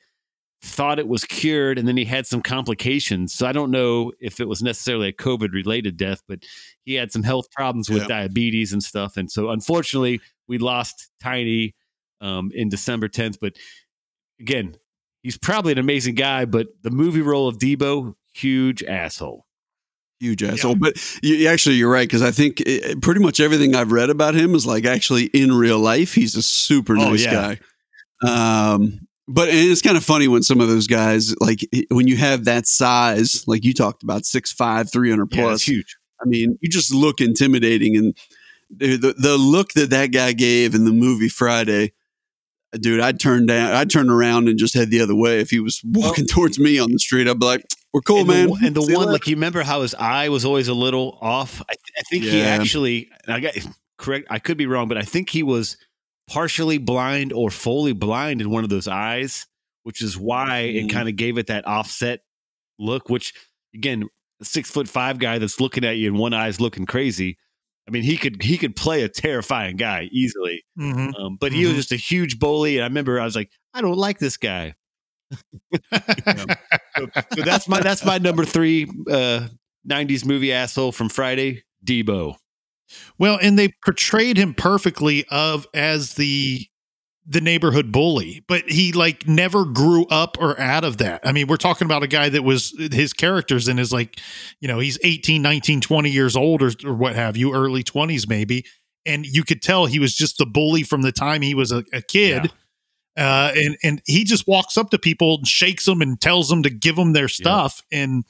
thought 0.63 0.99
it 0.99 1.07
was 1.07 1.23
cured, 1.25 1.79
and 1.79 1.87
then 1.87 1.97
he 1.97 2.05
had 2.05 2.27
some 2.27 2.41
complications. 2.41 3.33
So 3.33 3.47
I 3.47 3.51
don't 3.51 3.71
know 3.71 4.11
if 4.19 4.39
it 4.39 4.47
was 4.47 4.61
necessarily 4.61 5.07
a 5.07 5.13
COVID 5.13 5.53
related 5.53 5.97
death, 5.97 6.21
but 6.27 6.43
he 6.85 6.93
had 6.93 7.11
some 7.11 7.23
health 7.23 7.49
problems 7.51 7.89
with 7.89 8.03
Yeah. 8.03 8.07
diabetes 8.07 8.71
and 8.71 8.83
stuff. 8.83 9.17
And 9.17 9.31
so 9.31 9.49
unfortunately, 9.49 10.21
we 10.47 10.57
lost 10.59 11.09
Tiny 11.21 11.73
um, 12.21 12.51
in 12.53 12.69
December 12.69 13.07
10th. 13.09 13.37
But 13.41 13.55
again, 14.39 14.75
he's 15.23 15.37
probably 15.37 15.71
an 15.71 15.79
amazing 15.79 16.13
guy, 16.15 16.45
but 16.45 16.67
the 16.83 16.91
movie 16.91 17.21
role 17.21 17.47
of 17.47 17.57
Debo, 17.57 18.13
huge 18.33 18.83
asshole. 18.83 19.47
huge 20.19 20.43
asshole. 20.43 20.75
But 20.75 20.93
you, 21.23 21.33
you- 21.35 21.47
actually, 21.47 21.77
you're 21.77 21.89
right 21.91 22.07
because 22.07 22.21
I 22.21 22.29
think 22.29 22.61
eh, 22.67 22.93
pretty 23.01 23.19
much 23.21 23.39
everything 23.39 23.73
I've 23.75 23.91
read 23.91 24.11
about 24.11 24.35
him 24.35 24.53
is 24.53 24.67
like 24.67 24.85
actually 24.85 25.25
in 25.33 25.51
real 25.53 25.79
life, 25.79 26.13
he's 26.13 26.35
a 26.35 26.43
super 26.43 26.95
Oh, 26.95 27.09
nice 27.09 27.25
yeah. 27.25 27.55
guy. 28.21 28.73
Um, 28.75 28.99
but 29.27 29.49
and 29.49 29.57
it's 29.71 29.81
kind 29.81 29.97
of 29.97 30.03
funny 30.03 30.27
when 30.27 30.43
some 30.43 30.59
of 30.61 30.67
those 30.67 30.87
guys, 30.87 31.35
like 31.39 31.59
when 31.89 32.07
you 32.07 32.17
have 32.17 32.45
that 32.45 32.67
size, 32.67 33.43
like 33.47 33.63
you 33.63 33.73
talked 33.73 34.03
about, 34.03 34.23
6'5", 34.23 34.91
300 34.91 35.27
Yeah, 35.31 35.41
plus. 35.41 35.51
that's 35.53 35.67
huge. 35.67 35.95
I 36.21 36.25
mean, 36.27 36.57
you 36.61 36.69
just 36.69 36.93
look 36.93 37.19
intimidating, 37.21 37.95
and 37.97 38.17
the, 38.69 39.13
the 39.17 39.37
look 39.37 39.73
that 39.73 39.89
that 39.89 40.07
guy 40.07 40.33
gave 40.33 40.75
in 40.75 40.85
the 40.85 40.91
movie 40.91 41.29
Friday, 41.29 41.93
dude, 42.73 42.99
I'd 43.01 43.19
turn 43.19 43.45
down, 43.47 43.73
I'd 43.73 43.89
turn 43.89 44.09
around 44.09 44.47
and 44.47 44.57
just 44.57 44.73
head 44.73 44.89
the 44.91 45.01
other 45.01 45.15
way 45.15 45.39
if 45.39 45.49
he 45.49 45.59
was 45.59 45.81
walking 45.83 46.25
towards 46.27 46.59
me 46.59 46.79
on 46.79 46.91
the 46.91 46.99
street. 46.99 47.27
I'd 47.27 47.39
be 47.39 47.45
like, 47.45 47.65
"We're 47.93 48.01
cool, 48.01 48.19
and 48.19 48.27
man." 48.27 48.47
The, 48.49 48.59
and 48.67 48.75
the 48.75 48.81
See 48.83 48.95
one, 48.95 49.11
like 49.11 49.27
you 49.27 49.35
remember 49.35 49.63
how 49.63 49.81
his 49.81 49.95
eye 49.95 50.29
was 50.29 50.45
always 50.45 50.67
a 50.67 50.73
little 50.73 51.17
off. 51.21 51.61
I, 51.67 51.73
th- 51.73 51.93
I 51.97 52.01
think 52.09 52.23
he 52.23 52.41
actually, 52.43 53.09
I 53.27 53.39
got 53.39 53.53
correct. 53.97 54.27
I 54.29 54.39
could 54.39 54.57
be 54.57 54.67
wrong, 54.67 54.87
but 54.87 54.97
I 54.97 55.03
think 55.03 55.29
he 55.29 55.43
was 55.43 55.77
partially 56.31 56.77
blind 56.77 57.33
or 57.33 57.49
fully 57.49 57.93
blind 57.93 58.39
in 58.41 58.49
one 58.49 58.63
of 58.63 58.69
those 58.69 58.87
eyes, 58.87 59.45
which 59.83 60.01
is 60.01 60.17
why 60.17 60.59
it 60.59 60.85
Mm. 60.85 60.89
kind 60.91 61.09
of 61.09 61.15
gave 61.17 61.37
it 61.37 61.47
that 61.47 61.67
offset 61.67 62.21
look. 62.79 63.09
Which 63.09 63.33
again, 63.75 64.05
a 64.41 64.45
six 64.45 64.69
foot 64.71 64.87
five 64.87 65.19
guy 65.19 65.37
that's 65.39 65.59
looking 65.59 65.83
at 65.83 65.97
you 65.97 66.07
and 66.09 66.17
one 66.17 66.33
eye's 66.33 66.61
looking 66.61 66.85
crazy. 66.85 67.37
I 67.87 67.91
mean, 67.91 68.03
he 68.03 68.15
could 68.15 68.41
he 68.41 68.57
could 68.57 68.75
play 68.75 69.03
a 69.03 69.09
terrifying 69.09 69.75
guy 69.75 70.07
easily. 70.11 70.63
Mhm. 70.79 71.13
Um, 71.19 71.37
but 71.39 71.51
he 71.51 71.65
was 71.65 71.73
Mhm. 71.73 71.77
just 71.77 71.91
a 71.91 71.95
huge 71.97 72.39
bully, 72.39 72.77
and 72.77 72.83
I 72.83 72.87
remember 72.87 73.19
I 73.19 73.25
was 73.25 73.35
like, 73.35 73.51
I 73.73 73.81
don't 73.81 73.97
like 73.97 74.19
this 74.19 74.37
guy. 74.37 74.75
So, 76.97 77.07
so 77.35 77.41
that's 77.43 77.67
my 77.67 77.79
that's 77.81 78.03
my 78.05 78.17
number 78.17 78.45
three 78.45 78.85
uh, 79.09 79.47
'90s 79.89 80.25
movie 80.25 80.51
asshole 80.53 80.91
from 80.91 81.09
Friday, 81.09 81.63
Debo. 81.85 82.35
Well, 83.17 83.37
and 83.41 83.57
they 83.57 83.73
portrayed 83.83 84.37
him 84.37 84.53
perfectly 84.53 85.25
of 85.29 85.67
as 85.73 86.15
the 86.15 86.67
the 87.25 87.41
neighborhood 87.41 87.91
bully, 87.91 88.43
but 88.47 88.67
he 88.69 88.91
like 88.91 89.27
never 89.27 89.63
grew 89.63 90.05
up 90.07 90.37
or 90.39 90.59
out 90.59 90.83
of 90.83 90.97
that. 90.97 91.21
I 91.23 91.31
mean, 91.31 91.47
we're 91.47 91.57
talking 91.57 91.85
about 91.85 92.01
a 92.03 92.07
guy 92.07 92.29
that 92.29 92.43
was 92.43 92.73
his 92.91 93.13
characters 93.13 93.67
in 93.67 93.77
his 93.77 93.93
like, 93.93 94.19
you 94.59 94.67
know, 94.67 94.79
he's 94.79 94.97
18, 95.03 95.41
19, 95.41 95.81
20 95.81 96.09
years 96.09 96.35
old 96.35 96.63
or, 96.63 96.71
or 96.83 96.93
what 96.95 97.15
have 97.15 97.37
you, 97.37 97.53
early 97.53 97.83
20s 97.83 98.27
maybe. 98.27 98.65
and 99.05 99.25
you 99.25 99.43
could 99.43 99.61
tell 99.61 99.85
he 99.85 99.99
was 99.99 100.15
just 100.15 100.37
the 100.37 100.45
bully 100.45 100.83
from 100.83 101.01
the 101.01 101.11
time 101.11 101.41
he 101.41 101.53
was 101.55 101.71
a, 101.71 101.83
a 101.93 102.01
kid. 102.01 102.51
Uh, 103.17 103.51
and 103.55 103.77
and 103.83 104.01
he 104.05 104.23
just 104.23 104.47
walks 104.47 104.77
up 104.77 104.89
to 104.89 104.97
people 104.97 105.35
and 105.35 105.47
shakes 105.47 105.85
them 105.85 106.01
and 106.01 106.21
tells 106.21 106.47
them 106.47 106.63
to 106.63 106.69
give 106.69 106.95
them 106.95 107.13
their 107.13 107.27
stuff. 107.27 107.81
And 107.91 108.23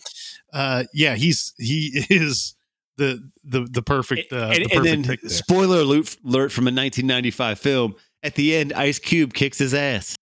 uh, 0.54 0.86
yeah, 0.94 1.16
he's 1.16 1.54
he 1.60 2.06
is 2.10 2.56
the 3.02 3.32
the 3.44 3.68
the 3.72 3.82
perfect 3.82 4.32
uh, 4.32 4.52
and, 4.54 4.66
the 4.66 4.74
and 4.74 4.86
perfect 5.06 5.22
then 5.24 5.30
spoiler 5.30 5.80
alert, 5.80 6.16
alert 6.24 6.52
from 6.52 6.66
a 6.66 6.72
1995 6.72 7.60
film. 7.60 7.96
At 8.24 8.36
the 8.36 8.56
end, 8.56 8.72
Ice 8.74 9.00
Cube 9.00 9.34
kicks 9.34 9.58
his 9.58 9.74
ass. 9.74 10.16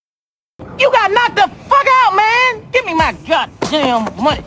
You 0.79 0.89
got 0.91 1.12
knocked 1.12 1.36
the 1.36 1.48
fuck 1.65 1.86
out, 1.88 2.15
man! 2.15 2.71
Give 2.71 2.86
me 2.86 2.93
my 2.93 3.12
goddamn 3.27 4.05
money. 4.24 4.41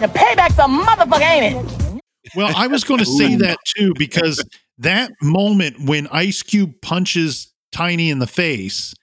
The 0.00 0.06
payback's 0.06 0.58
a 0.58 0.68
motherfucker, 0.68 1.20
ain't 1.20 1.56
it? 1.56 2.02
Well, 2.36 2.52
I 2.54 2.68
was 2.68 2.84
going 2.84 3.00
to 3.00 3.06
say 3.06 3.34
that 3.36 3.58
too 3.76 3.92
because 3.96 4.44
that 4.78 5.10
moment 5.20 5.88
when 5.88 6.06
Ice 6.08 6.42
Cube 6.42 6.80
punches 6.82 7.52
Tiny 7.72 8.10
in 8.10 8.18
the 8.18 8.26
face, 8.26 8.94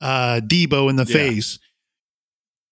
uh, 0.00 0.40
Debo 0.44 0.88
in 0.88 0.96
the 0.96 1.04
Yeah. 1.04 1.12
face, 1.12 1.58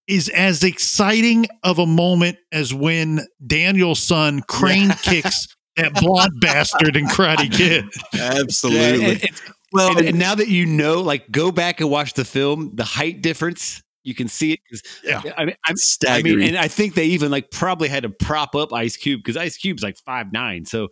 is 0.08 0.28
as 0.30 0.64
exciting 0.64 1.46
of 1.62 1.78
a 1.78 1.86
moment 1.86 2.36
as 2.50 2.74
when 2.74 3.20
Daniel-san 3.46 4.40
crane 4.42 4.90
kicks 5.02 5.46
that 5.76 5.94
blonde 5.94 6.32
bastard 6.40 6.96
in 6.96 7.06
Karate 7.06 7.50
Kid. 7.52 7.84
Absolutely. 8.18 9.04
and, 9.12 9.22
and- 9.22 9.40
well, 9.72 9.96
and- 9.96 10.06
and 10.08 10.18
now 10.18 10.34
that 10.34 10.48
you 10.48 10.66
know, 10.66 11.00
like, 11.00 11.30
go 11.30 11.50
back 11.50 11.80
and 11.80 11.88
watch 11.88 12.12
the 12.12 12.24
film. 12.26 12.72
The 12.74 12.84
height 12.84 13.22
difference, 13.22 13.82
you 14.04 14.14
can 14.14 14.28
see 14.28 14.52
it. 14.52 14.60
'cause- 14.70 14.82
Yeah. 15.02 15.22
I 15.38 15.46
mean, 15.46 15.54
I'm, 15.66 15.76
I 16.08 16.22
mean, 16.22 16.42
and 16.42 16.58
I 16.58 16.68
think 16.68 16.94
they 16.94 17.06
even 17.06 17.30
like 17.30 17.50
probably 17.50 17.88
had 17.88 18.02
to 18.02 18.10
prop 18.10 18.54
up 18.54 18.72
Ice 18.74 18.96
Cube 18.98 19.20
because 19.24 19.36
Ice 19.38 19.56
Cube's 19.56 19.82
like 19.82 19.96
five 20.04 20.30
nine. 20.30 20.66
So, 20.66 20.88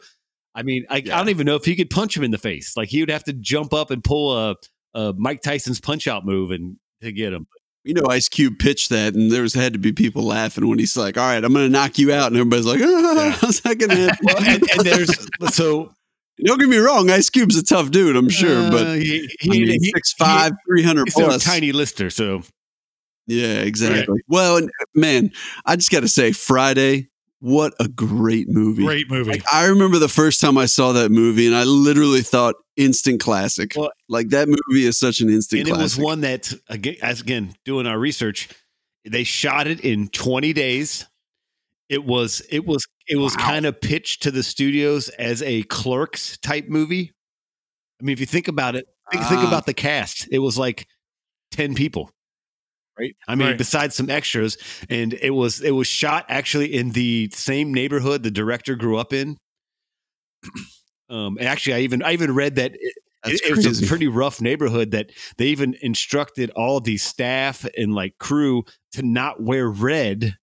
I 0.55 0.63
mean, 0.63 0.87
I, 0.89 0.97
I 0.97 1.01
don't 1.01 1.29
even 1.29 1.45
know 1.47 1.57
if 1.57 1.65
he 1.67 1.77
could 1.77 1.91
punch 1.91 2.17
him 2.17 2.25
in 2.25 2.31
the 2.31 2.39
face. 2.39 2.75
Like 2.77 2.89
he 2.89 3.01
would 3.01 3.11
have 3.11 3.25
to 3.25 3.33
jump 3.35 3.75
up 3.75 3.91
and 3.91 4.03
pull 4.03 4.35
a, 4.37 4.57
a 4.95 5.13
Mike 5.19 5.43
Tyson's 5.43 5.81
punch 5.81 6.09
out 6.09 6.25
move 6.25 6.51
and 6.51 6.77
to 7.03 7.13
get 7.13 7.33
him. 7.35 7.47
You 7.85 7.95
know, 7.95 8.03
Ice 8.11 8.29
Cube 8.29 8.59
pitched 8.59 8.91
that, 8.91 9.15
and 9.15 9.33
there 9.33 9.43
was 9.43 9.55
had 9.55 9.73
to 9.73 9.79
be 9.79 9.93
people 9.93 10.23
laughing 10.23 10.69
when 10.69 10.79
he's 10.79 10.97
like, 10.97 11.17
"All 11.17 11.27
right, 11.27 11.43
I'm 11.43 11.53
going 11.53 11.67
to 11.67 11.73
knock 11.73 11.99
you 11.99 12.13
out," 12.13 12.27
and 12.27 12.37
everybody's 12.37 12.67
like, 12.67 12.81
ah, 12.83 13.25
Yeah. 13.25 13.31
"How's 13.33 13.61
that 13.61 13.79
going 13.79 13.91
to 13.91 13.97
happen?" 13.97 14.19
Well, 14.23 14.37
and, 14.39 14.71
and 14.71 14.81
there's 14.81 15.29
so 15.55 15.93
Don't 16.45 16.59
get 16.59 16.69
me 16.69 16.79
wrong, 16.79 17.11
Ice 17.11 17.29
Cube's 17.29 17.57
a 17.57 17.63
tough 17.63 17.91
dude, 17.91 18.17
I'm 18.17 18.31
sure, 18.31 18.67
uh, 18.67 18.71
but 18.71 18.99
he, 18.99 19.29
I 19.45 19.49
mean, 19.49 19.67
he, 19.67 19.79
six 19.95 20.15
five, 20.15 20.53
three 20.67 20.83
hundred 20.83 21.09
he's 21.09 21.15
plus. 21.15 21.45
Tiny 21.45 21.73
Lister. 21.73 22.09
So 22.09 22.43
Yeah, 23.27 23.61
exactly. 23.61 24.21
Well, 24.27 24.57
and 24.57 24.71
man, 24.95 25.33
I 25.67 25.77
just 25.77 25.91
got 25.91 26.01
to 26.01 26.09
say, 26.09 26.33
Friday, 26.33 27.10
what 27.41 27.75
a 27.81 27.89
great 27.89 28.49
movie. 28.49 28.85
Great 28.85 29.11
movie. 29.11 29.31
Like, 29.33 29.45
I 29.53 29.67
remember 29.67 29.99
the 29.99 30.09
first 30.09 30.41
time 30.41 30.57
I 30.59 30.67
saw 30.67 30.93
that 30.93 31.11
movie, 31.11 31.47
and 31.47 31.57
I 31.57 31.65
literally 31.65 32.21
thought 32.23 32.55
instant 32.77 33.21
classic. 33.21 33.73
Well- 33.77 33.91
like 34.09 34.29
that 34.31 34.49
movie 34.49 34.87
is 34.87 34.99
such 34.99 35.21
an 35.21 35.29
instant 35.31 35.61
and 35.61 35.69
it 35.69 35.77
was 35.81 35.97
one 35.99 36.21
that 36.23 36.53
again, 36.69 36.97
as 37.03 37.21
again 37.21 37.55
doing 37.65 37.87
our 37.87 37.99
research, 37.99 38.49
they 39.05 39.25
shot 39.25 39.67
it 39.67 39.81
in 39.81 40.09
20 40.09 40.53
days. 40.53 41.07
It 41.89 42.05
was 42.05 42.41
it 42.51 42.65
was 42.67 42.87
it 43.09 43.17
was 43.17 43.37
Wow. 43.37 43.45
kind 43.45 43.67
of 43.67 43.81
pitched 43.81 44.23
to 44.25 44.31
the 44.31 44.43
studios 44.43 45.09
as 45.11 45.43
a 45.43 45.63
Clerks 45.65 46.39
type 46.39 46.69
movie. 46.69 47.13
I 48.01 48.05
mean, 48.05 48.13
if 48.13 48.21
you 48.21 48.27
think 48.27 48.49
about 48.49 48.77
it, 48.77 48.87
think, 49.13 49.25
think 49.25 49.41
Ah. 49.43 49.49
about 49.49 49.67
the 49.67 49.75
cast. 49.75 50.29
It 50.31 50.39
was 50.39 50.57
like 50.59 50.87
10 51.53 51.75
people. 51.75 52.11
Right. 53.01 53.17
I 53.27 53.35
mean, 53.35 53.49
Right. 53.49 53.59
besides 53.59 53.95
some 53.95 54.11
extras, 54.11 54.59
and 54.91 55.15
it 55.15 55.31
was 55.31 55.63
it 55.63 55.71
was 55.71 55.87
shot 55.87 56.27
actually 56.29 56.75
in 56.75 56.91
the 56.91 57.31
same 57.33 57.73
neighborhood 57.73 58.23
the 58.23 58.31
director 58.31 58.77
grew 58.77 58.99
up 58.99 59.13
in. 59.13 59.37
Um, 61.09 61.39
and 61.39 61.49
actually, 61.49 61.75
I 61.75 61.81
even 61.81 62.05
I 62.05 62.13
even 62.13 62.33
read 62.37 62.55
that 62.55 62.71
it, 62.73 62.95
it, 63.27 63.41
it 63.45 63.57
was 63.57 63.83
a 63.83 63.87
pretty 63.89 64.07
rough 64.07 64.41
neighborhood 64.41 64.93
that 64.93 65.11
they 65.39 65.47
even 65.47 65.75
instructed 65.83 66.51
all 66.51 66.79
the 66.79 66.99
staff 66.99 67.67
and 67.77 67.93
like 67.93 68.17
crew 68.19 68.63
to 68.93 69.03
not 69.03 69.43
wear 69.43 69.69
red 69.69 70.37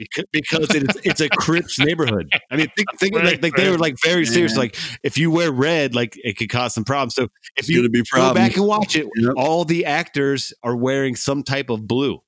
because, 0.00 0.24
because 0.32 0.74
it's, 0.74 0.96
it's 1.04 1.20
a 1.20 1.28
Crips 1.28 1.78
neighborhood. 1.78 2.28
I 2.50 2.56
mean, 2.56 2.66
think, 2.76 2.88
think 2.98 3.14
like, 3.14 3.42
Right, 3.42 3.52
they 3.56 3.70
were 3.70 3.78
like 3.78 3.96
very 4.02 4.26
serious. 4.26 4.56
Like 4.56 4.76
if 5.04 5.16
you 5.18 5.30
wear 5.30 5.52
red, 5.52 5.94
like 5.94 6.14
it 6.24 6.36
could 6.38 6.48
cause 6.50 6.74
some 6.74 6.84
problems. 6.84 7.14
So 7.14 7.24
if 7.24 7.30
It's 7.56 7.68
you 7.68 7.76
going 7.76 7.84
to 7.84 7.90
be 7.90 8.00
go 8.00 8.04
problems. 8.10 8.48
back 8.48 8.56
and 8.56 8.66
watch 8.66 8.96
it, 8.96 9.06
Yep. 9.16 9.34
all 9.36 9.64
the 9.64 9.84
actors 9.84 10.52
are 10.62 10.74
wearing 10.76 11.14
some 11.16 11.42
type 11.42 11.70
of 11.70 11.86
blue. 11.86 12.20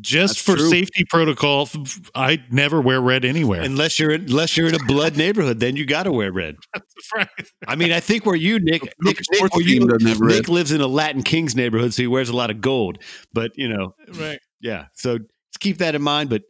Just 0.00 0.34
That's 0.34 0.42
for 0.44 0.56
true. 0.56 0.70
safety 0.70 1.04
protocol, 1.08 1.68
I 2.16 2.42
never 2.50 2.80
wear 2.80 3.00
red 3.00 3.24
anywhere. 3.24 3.62
Unless 3.62 4.00
you're 4.00 4.10
in, 4.10 4.22
unless 4.22 4.56
you're 4.56 4.66
in 4.66 4.74
a 4.74 4.84
blood 4.86 5.16
neighborhood, 5.16 5.60
then 5.60 5.76
you 5.76 5.86
got 5.86 6.02
to 6.04 6.12
wear 6.12 6.32
red. 6.32 6.56
Right. 7.14 7.28
I 7.68 7.76
mean, 7.76 7.92
I 7.92 8.00
think 8.00 8.24
where 8.24 8.34
you 8.34 8.58
Nick 8.58 8.82
Nick, 9.00 9.20
Nick, 9.30 9.54
you, 9.56 9.86
doesn't 9.86 10.08
have 10.08 10.20
red. 10.20 10.36
Nick 10.36 10.48
lives 10.48 10.72
in 10.72 10.80
a 10.80 10.86
Latin 10.86 11.22
Kings 11.22 11.54
neighborhood, 11.54 11.92
so 11.92 12.02
he 12.02 12.06
wears 12.06 12.30
a 12.30 12.34
lot 12.34 12.50
of 12.50 12.60
gold. 12.62 12.98
But 13.32 13.52
you 13.56 13.68
know, 13.68 13.94
right. 14.14 14.38
Yeah. 14.60 14.86
So 14.94 15.18
just 15.54 15.60
keep 15.60 15.78
that 15.78 15.94
in 15.94 16.02
mind. 16.02 16.30
But 16.30 16.42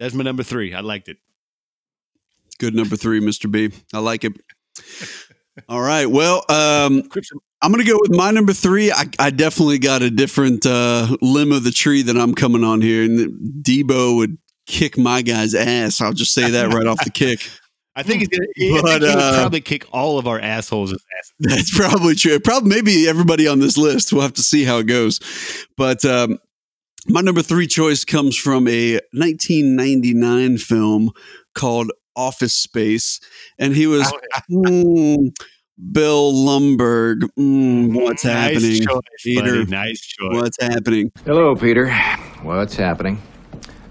that's 0.00 0.14
my 0.14 0.24
number 0.24 0.42
three. 0.42 0.74
I 0.74 0.80
liked 0.80 1.08
it. 1.08 1.18
Good 2.58 2.74
number 2.74 2.96
three, 2.96 3.20
Mr. 3.20 3.50
B. 3.50 3.70
I 3.92 4.00
like 4.00 4.24
it. 4.24 4.32
All 5.68 5.80
right. 5.80 6.06
Well, 6.06 6.44
um, 6.48 7.02
I'm 7.60 7.72
going 7.72 7.84
to 7.84 7.90
go 7.90 7.98
with 8.00 8.14
my 8.14 8.30
number 8.30 8.52
three. 8.52 8.90
I, 8.90 9.04
I 9.18 9.30
definitely 9.30 9.78
got 9.78 10.02
a 10.02 10.10
different 10.10 10.64
uh, 10.66 11.16
limb 11.20 11.52
of 11.52 11.64
the 11.64 11.70
tree 11.70 12.02
that 12.02 12.16
I'm 12.16 12.34
coming 12.34 12.64
on 12.64 12.80
here. 12.80 13.04
And 13.04 13.62
Debo 13.62 14.16
would 14.16 14.38
kick 14.66 14.96
my 14.96 15.22
guy's 15.22 15.54
ass. 15.54 16.00
I'll 16.00 16.12
just 16.12 16.32
say 16.32 16.50
that 16.50 16.72
right 16.72 16.86
off 16.86 17.02
the 17.04 17.10
kick. 17.10 17.48
I 17.94 18.04
think 18.04 18.20
he's 18.20 18.28
gonna, 18.28 18.78
I 18.78 18.80
But, 18.80 19.02
he 19.02 19.08
uh, 19.08 19.34
probably 19.34 19.60
kick 19.60 19.86
all 19.92 20.18
of 20.18 20.28
our 20.28 20.38
assholes' 20.38 20.92
asses. 20.92 21.32
That's 21.40 21.76
probably 21.76 22.14
true. 22.14 22.38
Probably 22.38 22.68
maybe 22.70 23.08
everybody 23.08 23.48
on 23.48 23.58
this 23.58 23.76
list. 23.76 24.12
We'll 24.12 24.22
have 24.22 24.34
to 24.34 24.42
see 24.42 24.62
how 24.62 24.78
it 24.78 24.86
goes. 24.86 25.18
But 25.76 26.04
um, 26.04 26.38
my 27.06 27.20
number 27.20 27.42
three 27.42 27.66
choice 27.66 28.04
comes 28.04 28.36
from 28.36 28.66
a 28.68 28.94
1999 29.12 30.58
film 30.58 31.10
called 31.54 31.92
Office 32.16 32.54
Space, 32.54 33.20
and 33.58 33.74
he 33.74 33.86
was 33.86 34.12
mm, 34.50 35.30
Bill 35.92 36.32
Lumbergh. 36.32 37.22
Mm, 37.38 37.94
what's 37.94 38.24
nice 38.24 38.54
happening? 38.54 38.86
choice, 38.86 39.02
Peter? 39.22 39.42
buddy. 39.42 39.64
Nice 39.66 40.00
choice. 40.00 40.34
What's 40.34 40.60
happening? 40.60 41.12
Hello, 41.24 41.54
Peter. 41.54 41.90
What's 42.42 42.74
happening? 42.74 43.22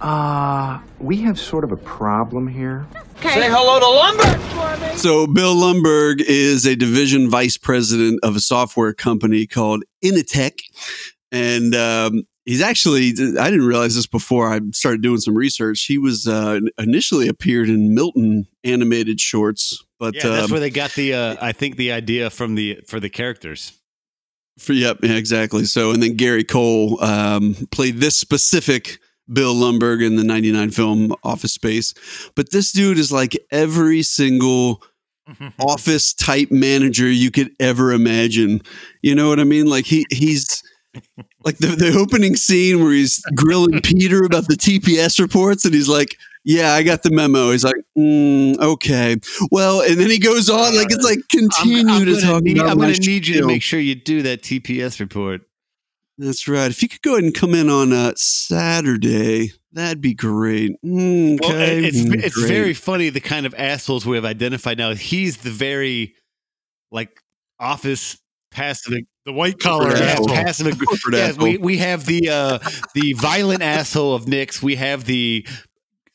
Uh, 0.01 0.79
we 0.99 1.17
have 1.17 1.39
sort 1.39 1.63
of 1.63 1.71
a 1.71 1.77
problem 1.77 2.47
here. 2.47 2.85
Say 3.21 3.49
hello 3.49 3.79
to 3.79 3.87
Lumber! 3.87 4.97
So 4.97 5.25
Bill 5.25 5.55
Lumbergh 5.55 6.21
is 6.21 6.67
a 6.67 6.75
division 6.75 7.29
vice 7.31 7.57
president 7.57 8.19
of 8.21 8.35
a 8.35 8.39
software 8.39 8.93
company 8.93 9.47
called 9.47 9.83
Initech, 10.05 10.59
and 11.31 11.73
um, 11.73 12.23
he's 12.47 12.61
actually 12.61 13.09
I 13.39 13.51
didn't 13.51 13.67
realize 13.67 13.95
this 13.95 14.07
before 14.07 14.51
I 14.51 14.61
started 14.71 15.03
doing 15.03 15.19
some 15.19 15.35
research. 15.35 15.83
He 15.83 15.99
was 15.99 16.27
uh, 16.27 16.61
initially 16.79 17.27
appeared 17.27 17.69
in 17.69 17.93
Milton 17.93 18.47
animated 18.63 19.19
shorts, 19.19 19.83
but 19.99 20.15
yeah, 20.15 20.29
that's 20.29 20.45
um, 20.45 20.51
where 20.51 20.59
they 20.59 20.71
got 20.71 20.93
the. 20.93 21.13
Uh, 21.13 21.35
I 21.39 21.51
think 21.51 21.75
the 21.75 21.91
idea 21.91 22.31
from 22.31 22.55
the 22.55 22.79
for 22.87 22.99
the 22.99 23.09
characters. 23.09 23.73
for 24.57 24.73
yep, 24.73 24.97
yeah, 25.03 25.15
exactly. 25.15 25.65
So 25.65 25.91
and 25.91 26.01
then 26.01 26.15
Gary 26.15 26.43
Cole 26.43 27.03
um, 27.03 27.55
played 27.69 27.97
this 27.97 28.17
specific. 28.17 28.97
Bill 29.29 29.53
Lumbergh 29.53 30.07
in 30.07 30.15
the 30.15 30.23
99 30.23 30.71
film 30.71 31.13
Office 31.21 31.53
Space. 31.53 31.93
But 32.37 32.53
this 32.53 32.71
dude 32.71 32.97
is 32.97 33.11
like 33.11 33.37
every 33.51 34.01
single 34.01 34.81
office 35.59 36.13
type 36.13 36.49
manager 36.49 37.09
you 37.09 37.29
could 37.29 37.51
ever 37.59 37.91
imagine. 37.91 38.61
You 39.01 39.15
know 39.15 39.27
what 39.27 39.41
I 39.41 39.43
mean? 39.43 39.65
Like 39.65 39.83
he 39.83 40.05
he's 40.09 40.63
like 41.45 41.57
the, 41.57 41.67
the 41.67 41.93
opening 41.97 42.35
scene 42.35 42.83
where 42.83 42.91
he's 42.93 43.21
grilling 43.35 43.81
Peter 43.83 44.23
about 44.23 44.47
the 44.47 44.55
TPS 44.55 45.19
reports 45.19 45.65
and 45.65 45.73
he's 45.73 45.87
like, 45.89 46.15
Yeah, 46.43 46.73
I 46.73 46.83
got 46.83 47.03
the 47.03 47.11
memo. 47.11 47.51
He's 47.51 47.63
like, 47.63 47.75
mm, 47.97 48.57
okay. 48.59 49.17
Well, 49.51 49.81
and 49.81 49.99
then 49.99 50.09
he 50.09 50.19
goes 50.19 50.49
on, 50.49 50.75
like 50.75 50.87
it's 50.89 51.03
like 51.03 51.19
continue 51.31 52.05
to 52.05 52.11
gonna 52.13 52.21
talk 52.21 52.43
need, 52.43 52.57
about 52.57 52.71
I'm 52.71 52.77
going 52.77 52.93
to 52.93 52.99
need 53.01 53.27
you 53.27 53.41
to 53.41 53.47
make 53.47 53.61
sure 53.61 53.79
you 53.79 53.95
do 53.95 54.21
that 54.23 54.41
TPS 54.41 54.99
report. 54.99 55.41
That's 56.17 56.47
right. 56.47 56.71
If 56.71 56.81
you 56.81 56.89
could 56.89 57.01
go 57.03 57.11
ahead 57.13 57.25
and 57.25 57.33
come 57.33 57.53
in 57.53 57.69
on 57.69 57.93
uh, 57.93 58.13
Saturday, 58.15 59.51
that'd 59.71 60.01
be 60.01 60.15
great. 60.15 60.71
Mm, 60.83 61.39
Well, 61.39 61.51
okay. 61.51 61.85
it's 61.85 61.97
Mm, 61.97 62.23
it's 62.23 62.35
great. 62.35 62.47
very 62.47 62.73
funny 62.73 63.09
the 63.09 63.19
kind 63.19 63.45
of 63.45 63.53
assholes 63.55 64.05
we 64.05 64.15
have 64.15 64.25
identified 64.25 64.77
now. 64.79 64.93
He's 64.95 65.37
the 65.37 65.51
very 65.51 66.15
like 66.91 67.19
office 67.59 68.17
passive 68.57 68.93
The 69.25 69.31
white 69.33 69.59
collar 69.59 69.91
Yeah, 69.91 69.99
yeah, 69.99 70.05
asshole. 70.11 70.27
passive 70.29 70.67
ag- 70.67 70.79
Corporate 70.79 71.13
yeah, 71.15 71.19
asshole. 71.27 71.43
we, 71.43 71.57
we 71.57 71.77
have 71.77 72.05
the 72.05 72.29
uh 72.29 72.59
the 72.95 73.13
violent 73.13 73.61
asshole 73.61 74.13
of 74.15 74.27
Nick's. 74.27 74.61
We 74.61 74.75
have 74.75 75.05
the 75.05 75.47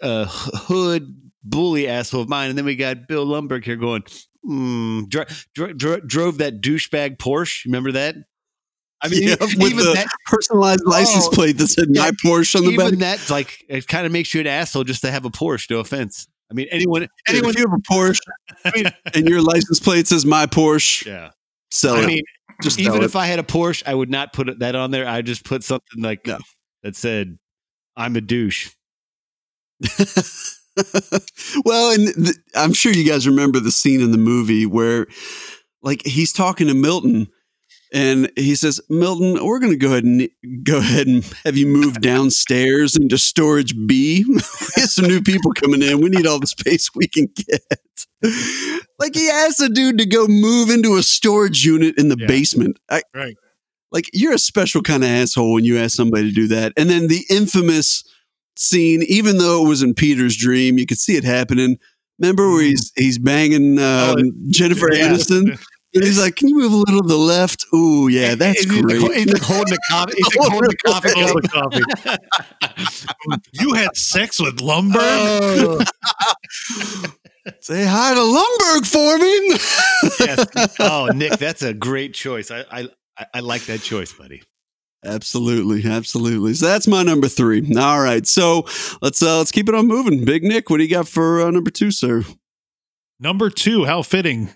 uh 0.02 0.26
hood 0.26 1.30
bully 1.44 1.88
asshole 1.88 2.22
of 2.22 2.28
mine, 2.28 2.48
and 2.50 2.58
then 2.58 2.64
we 2.64 2.76
got 2.76 3.06
Bill 3.08 3.26
Lumbergh 3.26 3.64
here 3.64 3.76
going. 3.76 4.02
Mm, 4.48 5.08
dro- 5.08 5.24
dro- 5.54 5.72
dro- 5.72 6.00
drove 6.00 6.38
that 6.38 6.60
douchebag 6.60 7.18
Porsche. 7.18 7.64
Remember 7.66 7.92
that? 7.92 8.16
I 9.04 9.08
mean, 9.08 9.22
Yeah, 9.28 9.34
even 9.40 9.58
with 9.76 9.84
the 9.86 9.92
that, 9.94 10.06
personalized 10.26 10.82
license 10.84 11.26
Oh, 11.26 11.30
plate 11.30 11.58
that 11.58 11.68
said 11.68 11.86
yeah, 11.90 12.02
my 12.02 12.10
Porsche 12.24 12.56
on 12.56 12.64
the 12.64 12.70
even 12.72 12.90
back. 12.90 12.98
that's 12.98 13.30
like 13.30 13.64
it 13.68 13.86
kind 13.88 14.06
of 14.06 14.12
makes 14.12 14.32
you 14.34 14.40
an 14.40 14.46
asshole 14.46 14.84
just 14.84 15.00
to 15.02 15.10
have 15.10 15.24
a 15.24 15.30
Porsche. 15.30 15.70
No 15.70 15.80
offense. 15.80 16.26
I 16.50 16.54
mean, 16.54 16.66
anyone, 16.70 17.08
Anyone, 17.28 17.46
anyone, 17.46 17.50
if 17.54 17.58
you 17.58 17.66
have 17.68 17.78
a 17.78 17.82
Porsche 17.92 18.92
and 19.14 19.28
your 19.28 19.40
license 19.42 19.80
plate 19.80 20.06
says 20.06 20.24
my 20.26 20.46
Porsche, 20.46 21.06
yeah. 21.06 21.30
Sell 21.72 21.96
I 21.96 22.06
mean, 22.06 22.22
Just 22.62 22.78
even 22.78 23.02
if 23.02 23.16
I 23.16 23.26
had 23.26 23.38
a 23.38 23.42
Porsche, 23.42 23.82
I 23.86 23.94
would 23.94 24.10
not 24.10 24.32
put 24.32 24.58
that 24.58 24.74
on 24.74 24.90
there. 24.90 25.06
I 25.08 25.22
just 25.22 25.44
put 25.44 25.64
something 25.64 26.02
like 26.02 26.26
No. 26.26 26.38
that 26.82 26.94
said, 26.96 27.38
"I'm 27.96 28.14
a 28.16 28.20
douche." 28.20 28.70
well, 31.64 31.92
and 31.94 32.14
th- 32.14 32.36
I'm 32.54 32.72
sure 32.72 32.92
you 32.92 33.04
guys 33.04 33.26
remember 33.26 33.60
the 33.60 33.70
scene 33.72 34.00
in 34.00 34.12
the 34.12 34.18
movie 34.18 34.66
where, 34.66 35.06
like, 35.82 36.02
he's 36.06 36.32
talking 36.32 36.68
to 36.68 36.74
Milton, 36.74 37.28
and 37.92 38.30
he 38.36 38.54
says, 38.54 38.80
"Milton, 38.88 39.44
we're 39.44 39.58
going 39.58 39.72
to 39.72 39.76
go 39.78 39.88
ahead 39.92 40.04
and 40.04 40.28
go 40.64 40.78
ahead 40.78 41.06
and 41.06 41.24
have 41.44 41.56
you 41.56 41.66
move 41.66 42.00
downstairs 42.00 42.96
into 42.96 43.18
storage 43.18 43.74
B. 43.86 44.24
we 44.28 44.34
have 44.76 44.88
some 44.90 45.06
new 45.06 45.20
people 45.22 45.52
coming 45.52 45.82
in. 45.82 46.00
We 46.00 46.08
need 46.08 46.26
all 46.26 46.40
the 46.40 46.46
space 46.46 46.90
we 46.94 47.06
can 47.08 47.28
get." 47.34 47.62
like 49.00 49.14
he 49.14 49.28
asked 49.28 49.60
a 49.60 49.68
dude 49.68 49.98
to 49.98 50.06
go 50.06 50.26
move 50.28 50.70
into 50.70 50.96
a 50.96 51.02
storage 51.02 51.64
unit 51.64 51.96
in 51.98 52.08
the 52.08 52.16
Yeah. 52.18 52.26
basement. 52.26 52.78
I, 52.88 53.02
Right. 53.14 53.36
like 53.90 54.08
you're 54.12 54.32
a 54.34 54.38
special 54.38 54.80
kind 54.82 55.02
of 55.02 55.10
asshole 55.10 55.52
when 55.52 55.64
you 55.64 55.76
ask 55.78 55.96
somebody 55.96 56.28
to 56.28 56.34
do 56.34 56.46
that. 56.48 56.72
And 56.76 56.88
then 56.88 57.08
the 57.08 57.24
infamous 57.28 58.04
scene, 58.56 59.02
even 59.08 59.38
though 59.38 59.64
it 59.64 59.68
was 59.68 59.82
in 59.82 59.94
Peter's 59.94 60.36
dream, 60.36 60.78
you 60.78 60.86
could 60.86 60.98
see 60.98 61.16
it 61.16 61.24
happening. 61.24 61.78
Remember 62.20 62.48
where 62.50 62.62
he's 62.62 62.92
he's 62.96 63.18
banging 63.18 63.78
um, 63.80 64.16
Jennifer 64.50 64.92
yeah. 64.94 65.08
Aniston, 65.08 65.58
and 65.94 66.04
he's 66.04 66.18
like, 66.18 66.36
"Can 66.36 66.48
you 66.48 66.58
move 66.58 66.72
a 66.72 66.76
little 66.76 67.02
to 67.02 67.08
the 67.08 67.16
left?" 67.16 67.66
Ooh, 67.74 68.08
yeah, 68.08 68.34
that's 68.34 68.60
He's 68.62 68.72
like- 68.72 68.82
great. 68.82 69.16
He's 69.16 69.32
like 69.32 69.42
holding 69.42 69.74
the 69.74 69.80
coffee. 69.90 70.12
He's 70.16 70.36
like 70.36 70.50
holding 70.50 70.70
the 70.70 70.76
coffee. 70.76 71.12
All 71.16 71.40
cup. 71.40 71.70
the 71.72 72.18
coffee. 72.96 73.42
you 73.52 73.74
had 73.74 73.96
sex 73.96 74.40
with 74.40 74.58
Lumbergh? 74.58 74.98
Oh, 75.00 75.84
Say 77.60 77.84
hi 77.84 78.14
to 78.14 78.20
Lumbergh 78.20 78.86
for 78.86 79.18
me. 79.18 79.56
yes. 80.20 80.76
Oh, 80.78 81.10
Nick, 81.14 81.38
that's 81.38 81.62
a 81.62 81.74
great 81.74 82.14
choice. 82.14 82.50
I, 82.50 82.64
I 82.70 82.88
I- 83.18 83.26
I 83.34 83.40
like 83.40 83.66
that 83.66 83.82
choice, 83.82 84.12
buddy. 84.12 84.42
Absolutely, 85.04 85.84
absolutely. 85.90 86.54
So 86.54 86.66
that's 86.66 86.86
my 86.88 87.02
number 87.02 87.28
three. 87.28 87.60
All 87.76 88.00
right, 88.00 88.26
so 88.26 88.66
let's 89.02 89.20
uh, 89.22 89.38
let's 89.38 89.50
keep 89.52 89.68
it 89.68 89.74
on 89.74 89.86
moving. 89.86 90.24
Big 90.24 90.44
Nick, 90.44 90.70
what 90.70 90.78
do 90.78 90.84
you 90.84 90.88
got 90.90 91.08
for 91.08 91.42
uh, 91.42 91.50
number 91.50 91.70
two, 91.70 91.90
sir? 91.90 92.24
Number 93.20 93.50
two, 93.50 93.84
how 93.84 94.02
fitting, 94.02 94.48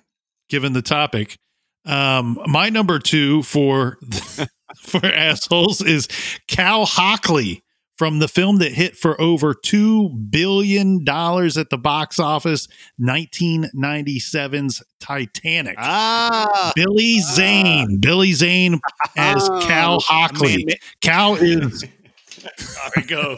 given 0.48 0.72
the 0.72 0.82
topic. 0.82 1.38
Um, 1.84 2.38
my 2.46 2.68
number 2.68 2.98
two 2.98 3.42
for 3.42 3.98
for 4.82 5.06
assholes 5.06 5.80
is 5.80 6.08
Cal 6.48 6.84
Hockley 6.84 7.62
from 7.96 8.18
the 8.18 8.28
film 8.28 8.58
that 8.58 8.72
hit 8.72 8.96
for 8.96 9.18
over 9.20 9.54
two 9.54 10.10
billion 10.30 11.02
dollars 11.04 11.56
at 11.56 11.70
the 11.70 11.78
box 11.78 12.18
office, 12.18 12.68
1997's 13.00 14.82
Titanic. 15.00 15.76
Ah, 15.78 16.72
Billy 16.74 17.20
Zane, 17.20 17.98
Billy 18.00 18.32
Zane 18.32 18.80
as 19.16 19.48
Cal 19.62 20.00
Hockley. 20.00 20.64
man, 20.66 20.76
Cal 21.00 21.36
is 21.36 21.80
there 22.42 22.90
we 22.96 23.02
go. 23.04 23.36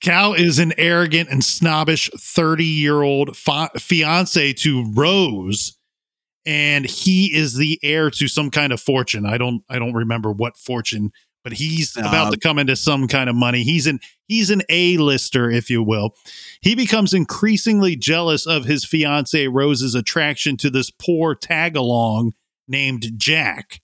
Cal 0.00 0.34
is 0.34 0.58
an 0.58 0.72
arrogant 0.78 1.28
and 1.30 1.42
snobbish 1.44 2.10
30 2.16 2.64
year 2.64 3.02
old 3.02 3.36
fa- 3.36 3.70
fiance 3.78 4.52
to 4.54 4.92
Rose. 4.92 5.76
And 6.46 6.86
he 6.86 7.34
is 7.34 7.54
the 7.54 7.78
heir 7.82 8.10
to 8.12 8.26
some 8.28 8.50
kind 8.50 8.72
of 8.72 8.80
fortune. 8.80 9.26
I 9.26 9.36
don't 9.38 9.62
I 9.68 9.78
don't 9.78 9.92
remember 9.94 10.32
what 10.32 10.56
fortune, 10.56 11.12
but 11.44 11.52
he's 11.52 11.94
Uh, 11.96 12.00
about 12.00 12.32
to 12.32 12.38
come 12.38 12.58
into 12.58 12.74
some 12.76 13.06
kind 13.06 13.28
of 13.28 13.36
money. 13.36 13.64
He's 13.64 13.86
an 13.86 14.00
he's 14.28 14.48
an 14.50 14.62
A-lister, 14.70 15.50
if 15.50 15.68
you 15.68 15.82
will. 15.82 16.14
He 16.62 16.74
becomes 16.74 17.12
increasingly 17.12 17.96
jealous 17.96 18.46
of 18.46 18.64
his 18.64 18.84
fiance 18.84 19.46
Rose's 19.48 19.94
attraction 19.94 20.56
to 20.58 20.70
this 20.70 20.90
poor 20.90 21.34
tag-along 21.34 22.32
named 22.66 23.12
Jack. 23.18 23.80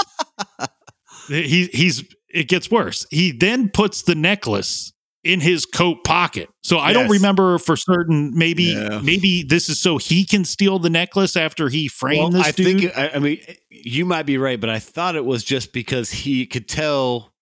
he 1.27 1.67
he's 1.73 2.03
it 2.29 2.47
gets 2.47 2.69
worse. 2.71 3.05
He 3.09 3.31
then 3.31 3.69
puts 3.69 4.03
the 4.03 4.15
necklace 4.15 4.93
in 5.23 5.41
his 5.41 5.65
coat 5.65 6.03
pocket. 6.05 6.47
So 6.63 6.79
I 6.79 6.93
don't 6.93 7.09
remember 7.09 7.57
for 7.57 7.75
certain. 7.75 8.31
Maybe 8.37 8.65
Yeah. 8.65 9.01
maybe 9.03 9.43
this 9.43 9.67
is 9.69 9.79
so 9.79 9.97
he 9.97 10.23
can 10.25 10.45
steal 10.45 10.79
the 10.79 10.89
necklace 10.89 11.35
after 11.35 11.67
he 11.67 11.87
framed 11.89 12.19
Well, 12.19 12.29
this 12.29 12.47
I 12.47 12.51
dude. 12.51 12.79
think. 12.81 12.97
I, 12.97 13.09
I 13.15 13.19
mean, 13.19 13.39
you 13.69 14.05
might 14.05 14.23
be 14.25 14.37
right, 14.37 14.59
but 14.59 14.69
I 14.69 14.79
thought 14.79 15.15
it 15.15 15.25
was 15.25 15.43
just 15.43 15.73
because 15.73 16.09
he 16.11 16.45
could 16.45 16.69
tell 16.69 17.33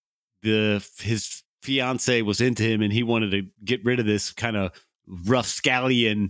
the 0.42 0.84
his 1.00 1.44
fiance 1.62 2.22
was 2.24 2.42
into 2.42 2.64
him, 2.64 2.82
and 2.82 2.92
he 2.94 3.04
wanted 3.04 3.32
to 3.32 3.44
get 3.64 3.84
rid 3.86 4.00
of 4.00 4.06
this 4.08 4.32
kind 4.32 4.56
of 4.58 4.72
rough 5.08 5.48
scallion 5.48 6.30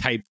type 0.00 0.22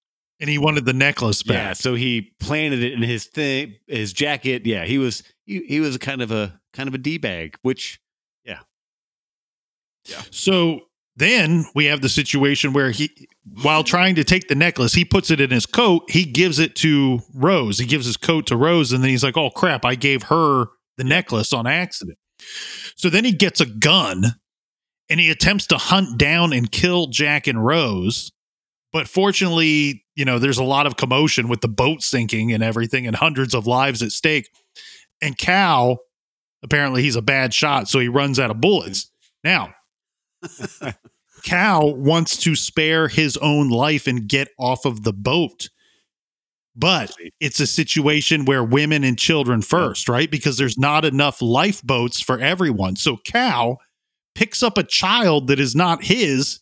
and 0.43 0.49
he 0.49 0.57
wanted 0.57 0.83
the 0.83 0.91
necklace 0.91 1.41
back. 1.41 1.55
Yeah, 1.55 1.71
so 1.71 1.95
he 1.95 2.33
planted 2.41 2.83
it 2.83 2.91
in 2.91 3.01
his 3.01 3.27
thing, 3.27 3.75
his 3.87 4.11
jacket. 4.11 4.65
Yeah, 4.65 4.83
he 4.83 4.97
was 4.97 5.23
he, 5.45 5.63
he 5.65 5.79
was 5.79 5.95
a 5.95 5.99
kind 5.99 6.21
of 6.21 6.31
a 6.31 6.59
kind 6.73 6.89
of 6.89 6.93
a 6.93 6.97
d 6.97 7.17
bag, 7.17 7.55
which 7.61 8.01
yeah, 8.43 8.59
yeah. 10.03 10.21
So 10.31 10.81
then 11.15 11.63
we 11.75 11.85
have 11.85 12.01
the 12.01 12.09
situation 12.09 12.73
where 12.73 12.91
he, 12.91 13.09
while 13.61 13.85
trying 13.85 14.15
to 14.15 14.25
take 14.25 14.49
the 14.49 14.55
necklace, 14.55 14.93
he 14.93 15.05
puts 15.05 15.31
it 15.31 15.39
in 15.39 15.49
his 15.49 15.65
coat. 15.65 16.11
He 16.11 16.25
gives 16.25 16.59
it 16.59 16.75
to 16.77 17.21
Rose. 17.33 17.79
He 17.79 17.85
gives 17.85 18.05
his 18.05 18.17
coat 18.17 18.45
to 18.47 18.57
Rose, 18.57 18.91
and 18.91 19.01
then 19.01 19.11
he's 19.11 19.23
like, 19.23 19.37
"Oh 19.37 19.49
crap! 19.49 19.85
I 19.85 19.95
gave 19.95 20.23
her 20.23 20.65
the 20.97 21.05
necklace 21.05 21.53
on 21.53 21.65
accident." 21.65 22.17
So 22.97 23.09
then 23.09 23.23
he 23.23 23.31
gets 23.31 23.61
a 23.61 23.65
gun, 23.65 24.25
and 25.09 25.21
he 25.21 25.31
attempts 25.31 25.67
to 25.67 25.77
hunt 25.77 26.17
down 26.17 26.51
and 26.51 26.69
kill 26.69 27.07
Jack 27.07 27.47
and 27.47 27.65
Rose. 27.65 28.33
But 28.91 29.07
fortunately, 29.07 30.02
you 30.15 30.25
know, 30.25 30.39
there's 30.39 30.57
a 30.57 30.63
lot 30.63 30.85
of 30.85 30.97
commotion 30.97 31.47
with 31.47 31.61
the 31.61 31.67
boat 31.67 32.01
sinking 32.01 32.51
and 32.51 32.63
everything, 32.63 33.07
and 33.07 33.15
hundreds 33.15 33.53
of 33.55 33.67
lives 33.67 34.01
at 34.01 34.11
stake. 34.11 34.49
And 35.21 35.37
Cal, 35.37 35.99
apparently, 36.63 37.01
he's 37.01 37.15
a 37.15 37.21
bad 37.21 37.53
shot, 37.53 37.87
so 37.87 37.99
he 37.99 38.07
runs 38.07 38.39
out 38.39 38.51
of 38.51 38.61
bullets. 38.61 39.09
Now, 39.43 39.73
Cal 41.43 41.95
wants 41.95 42.37
to 42.37 42.55
spare 42.55 43.07
his 43.07 43.37
own 43.37 43.69
life 43.69 44.07
and 44.07 44.27
get 44.27 44.49
off 44.57 44.85
of 44.85 45.03
the 45.03 45.13
boat. 45.13 45.69
But 46.75 47.15
it's 47.39 47.59
a 47.59 47.67
situation 47.67 48.45
where 48.45 48.63
women 48.63 49.03
and 49.03 49.17
children 49.17 49.61
first, 49.61 50.09
right? 50.09 50.31
Because 50.31 50.57
there's 50.57 50.77
not 50.77 51.05
enough 51.05 51.41
lifeboats 51.41 52.19
for 52.19 52.39
everyone. 52.39 52.95
So 52.95 53.17
Cal 53.17 53.79
picks 54.33 54.63
up 54.63 54.77
a 54.77 54.83
child 54.83 55.47
that 55.47 55.59
is 55.59 55.75
not 55.75 56.03
his 56.03 56.61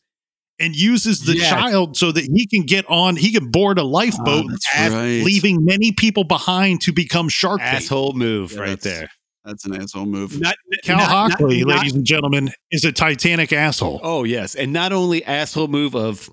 and 0.62 0.76
uses 0.76 1.21
the 1.26 1.36
Yes. 1.38 1.50
child 1.50 1.97
so 1.97 2.12
that 2.12 2.24
he 2.24 2.45
can 2.47 2.63
get 2.65 2.86
on, 2.89 3.15
he 3.15 3.32
can 3.34 3.50
board 3.50 3.78
a 3.80 3.84
lifeboat, 3.84 4.45
oh, 4.45 4.50
that's 4.50 4.67
as- 4.76 4.93
right. 4.93 5.24
leaving 5.24 5.65
many 5.65 5.91
people 5.91 6.24
behind 6.24 6.82
to 6.82 6.93
become 6.93 7.28
shark 7.30 7.60
bait. 7.60 7.65
Asshole 7.65 8.13
move 8.13 8.52
Yeah, 8.54 8.60
right 8.62 8.82
there. 8.82 9.10
That's 9.43 9.65
an 9.65 9.76
asshole 9.82 10.06
move. 10.06 10.39
Not, 10.39 10.56
Cal 10.84 10.97
not- 10.97 11.10
not- 11.10 11.32
Hockley, 11.32 11.63
not- 11.63 11.78
ladies 11.78 11.93
and 11.95 12.06
gentlemen, 12.06 12.52
is 12.69 12.86
a 12.86 12.91
Titanic 12.91 13.52
asshole. 13.52 14.00
Oh 14.04 14.24
yes, 14.24 14.54
and 14.56 14.71
not 14.71 14.93
only 14.93 15.26
asshole 15.26 15.67
move 15.67 15.95
of 15.95 16.30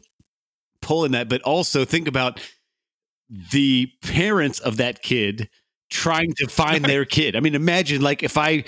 pulling 0.83 1.13
that, 1.13 1.29
but 1.29 1.41
also 1.43 1.85
think 1.87 2.07
about 2.07 2.39
the 3.53 3.89
parents 4.03 4.59
of 4.61 4.77
that 4.77 5.03
kid 5.03 5.49
trying 5.91 6.33
to 6.37 6.47
find 6.49 6.85
their 6.85 7.05
kid. 7.05 7.35
I 7.35 7.41
mean, 7.41 7.55
imagine 7.55 8.03
like 8.03 8.23
if 8.23 8.37
I 8.37 8.65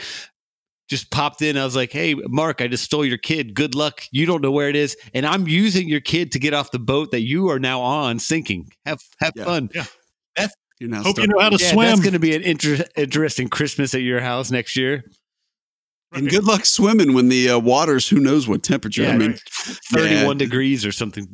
just 0.90 1.11
popped 1.11 1.40
in, 1.40 1.57
I 1.57 1.64
was 1.64 1.74
like, 1.76 1.92
"Hey, 1.92 2.14
Mark, 2.14 2.61
I 2.61 2.66
just 2.68 2.85
stole 2.85 3.05
your 3.07 3.16
kid. 3.16 3.55
Good 3.55 3.74
luck. 3.74 4.03
You 4.11 4.26
don't 4.26 4.42
know 4.42 4.50
where 4.50 4.68
it 4.68 4.76
is, 4.76 4.96
and 5.14 5.24
I'm 5.24 5.48
using 5.48 5.88
your 5.88 6.00
kid 6.00 6.33
to 6.33 6.38
get 6.38 6.53
off 6.53 6.72
the 6.72 6.79
boat 6.81 7.12
that 7.12 7.20
you 7.22 7.48
are 7.48 7.59
now 7.59 7.81
on, 7.81 8.18
sinking. 8.18 8.68
Have 8.85 9.00
have 9.20 9.33
Yeah. 9.37 9.44
fun. 9.44 9.70
You're 10.81 10.88
now 10.88 11.03
Hope 11.03 11.18
you 11.18 11.26
know 11.26 11.38
how 11.38 11.50
to 11.50 11.62
Yeah, 11.62 11.72
swim. 11.72 11.88
that's 11.88 12.00
going 12.00 12.14
to 12.14 12.18
be 12.18 12.35
an 12.35 12.40
inter- 12.42 12.87
interesting 12.96 13.48
Christmas 13.48 13.94
at 13.94 14.00
your 14.00 14.20
house 14.20 14.50
next 14.50 14.76
year. 14.76 15.05
and 16.12 16.26
good 16.31 16.44
luck 16.44 16.64
swimming 16.64 17.12
when 17.12 17.29
the 17.29 17.50
uh, 17.50 17.59
water's 17.59 18.09
who 18.09 18.18
knows 18.18 18.48
what 18.48 18.62
temperature. 18.62 19.03
Yeah, 19.03 19.12
I 19.12 19.18
mean, 19.18 19.37
Thirty-one 19.92 20.38
degrees 20.38 20.85
or 20.87 20.90
something. 20.92 21.29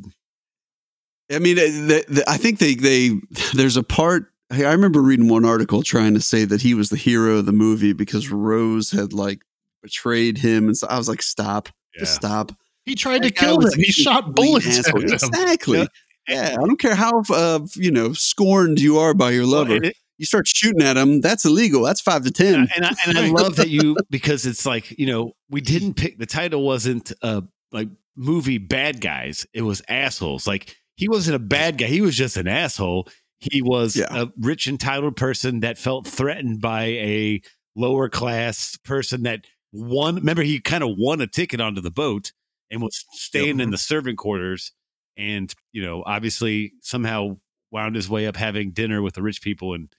I 1.31 1.39
mean, 1.39 1.55
the, 1.55 2.05
the, 2.09 2.23
I 2.29 2.35
think 2.37 2.59
they 2.59 2.75
they 2.75 3.11
there's 3.53 3.77
a 3.77 3.83
part. 3.83 4.31
I 4.51 4.65
I 4.65 4.71
remember 4.73 5.01
reading 5.01 5.29
one 5.29 5.45
article 5.45 5.81
trying 5.81 6.13
to 6.15 6.21
say 6.21 6.43
that 6.45 6.61
he 6.61 6.73
was 6.73 6.89
the 6.89 6.97
hero 6.97 7.37
of 7.37 7.45
the 7.45 7.51
movie 7.53 7.93
because 7.93 8.29
Rose 8.29 8.91
had 8.91 9.13
like 9.13 9.39
betrayed 9.87 10.37
him, 10.37 10.67
and 10.67 10.77
so 10.77 10.87
I 10.87 10.97
was 10.97 11.07
like, 11.09 11.21
"Stop, 11.21 11.69
just 11.97 12.15
stop." 12.15 12.51
he 12.85 12.95
tried 12.95 13.23
to 13.23 13.29
That 13.29 13.35
guy 13.35 13.45
kill 13.47 13.59
him. 13.61 13.71
He 13.75 13.91
shot 13.91 14.33
bullets 14.35 14.79
at 14.79 14.95
him. 14.95 15.03
Exactly. 15.03 15.79
Yeah. 15.79 15.85
Yeah. 16.29 16.49
I 16.61 16.65
don't 16.65 16.79
care 16.79 16.95
how 16.95 17.21
uh, 17.33 17.59
you 17.75 17.91
know 17.91 18.13
scorned 18.13 18.79
you 18.79 18.97
are 18.99 19.13
by 19.13 19.31
your 19.31 19.45
lover. 19.45 19.73
Well, 19.73 19.83
it- 19.85 19.95
you 20.19 20.25
start 20.25 20.47
shooting 20.47 20.81
at 20.81 20.97
him. 20.97 21.21
That's 21.21 21.45
illegal. 21.45 21.83
That's 21.83 22.01
five 22.01 22.23
to 22.23 22.31
ten. 22.31 22.67
and 22.75 22.85
I, 22.85 22.91
and 23.05 23.17
I 23.19 23.27
love 23.43 23.55
that 23.57 23.69
you 23.69 23.95
because 24.09 24.45
it's 24.47 24.65
like 24.65 24.97
you 24.97 25.05
know 25.05 25.33
we 25.49 25.61
didn't 25.61 25.93
pick 25.93 26.17
the 26.17 26.25
title 26.25 26.63
wasn't 26.63 27.11
uh 27.21 27.41
like 27.71 27.89
movie 28.15 28.57
bad 28.57 28.99
guys 28.99 29.45
it 29.53 29.61
was 29.61 29.83
assholes 29.87 30.47
like 30.47 30.75
he 30.95 31.07
wasn't 31.07 31.35
a 31.35 31.39
bad 31.39 31.77
guy 31.77 31.85
he 31.85 32.01
was 32.01 32.15
just 32.15 32.35
an 32.35 32.47
asshole 32.47 33.07
he 33.37 33.61
was 33.61 33.95
Yeah. 33.95 34.07
a 34.09 34.27
rich 34.39 34.67
entitled 34.67 35.15
person 35.17 35.59
that 35.59 35.77
felt 35.77 36.07
threatened 36.07 36.61
by 36.61 36.85
a 36.85 37.41
lower 37.75 38.09
class 38.09 38.75
person 38.83 39.21
that 39.23 39.45
won 39.71 40.15
remember 40.15 40.43
he 40.43 40.59
kind 40.59 40.83
of 40.83 40.91
won 40.97 41.21
a 41.21 41.27
ticket 41.27 41.61
onto 41.61 41.81
the 41.81 41.91
boat 41.91 42.31
and 42.71 42.81
was 42.81 43.05
staying 43.11 43.59
in 43.59 43.69
the 43.71 43.77
servant 43.77 44.17
quarters 44.17 44.71
and 45.17 45.53
you 45.71 45.83
know 45.83 46.03
obviously 46.05 46.73
somehow 46.81 47.37
wound 47.71 47.95
his 47.95 48.09
way 48.09 48.27
up 48.27 48.35
having 48.37 48.71
dinner 48.71 49.01
with 49.01 49.13
the 49.13 49.21
rich 49.21 49.41
people 49.41 49.73
and 49.73 49.89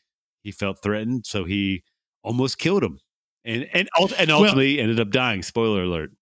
he 0.43 0.51
felt 0.51 0.83
threatened 0.83 1.27
so 1.27 1.45
he 1.45 1.83
almost 2.23 2.59
killed 2.59 2.83
him. 2.83 2.99
And 3.45 3.69
and, 3.73 3.89
and 4.19 4.29
Well- 4.29 4.43
ultimately 4.43 4.81
ended 4.81 5.01
up 5.01 5.11
dying 5.11 5.43
spoiler 5.43 5.83
alert. 5.83 6.13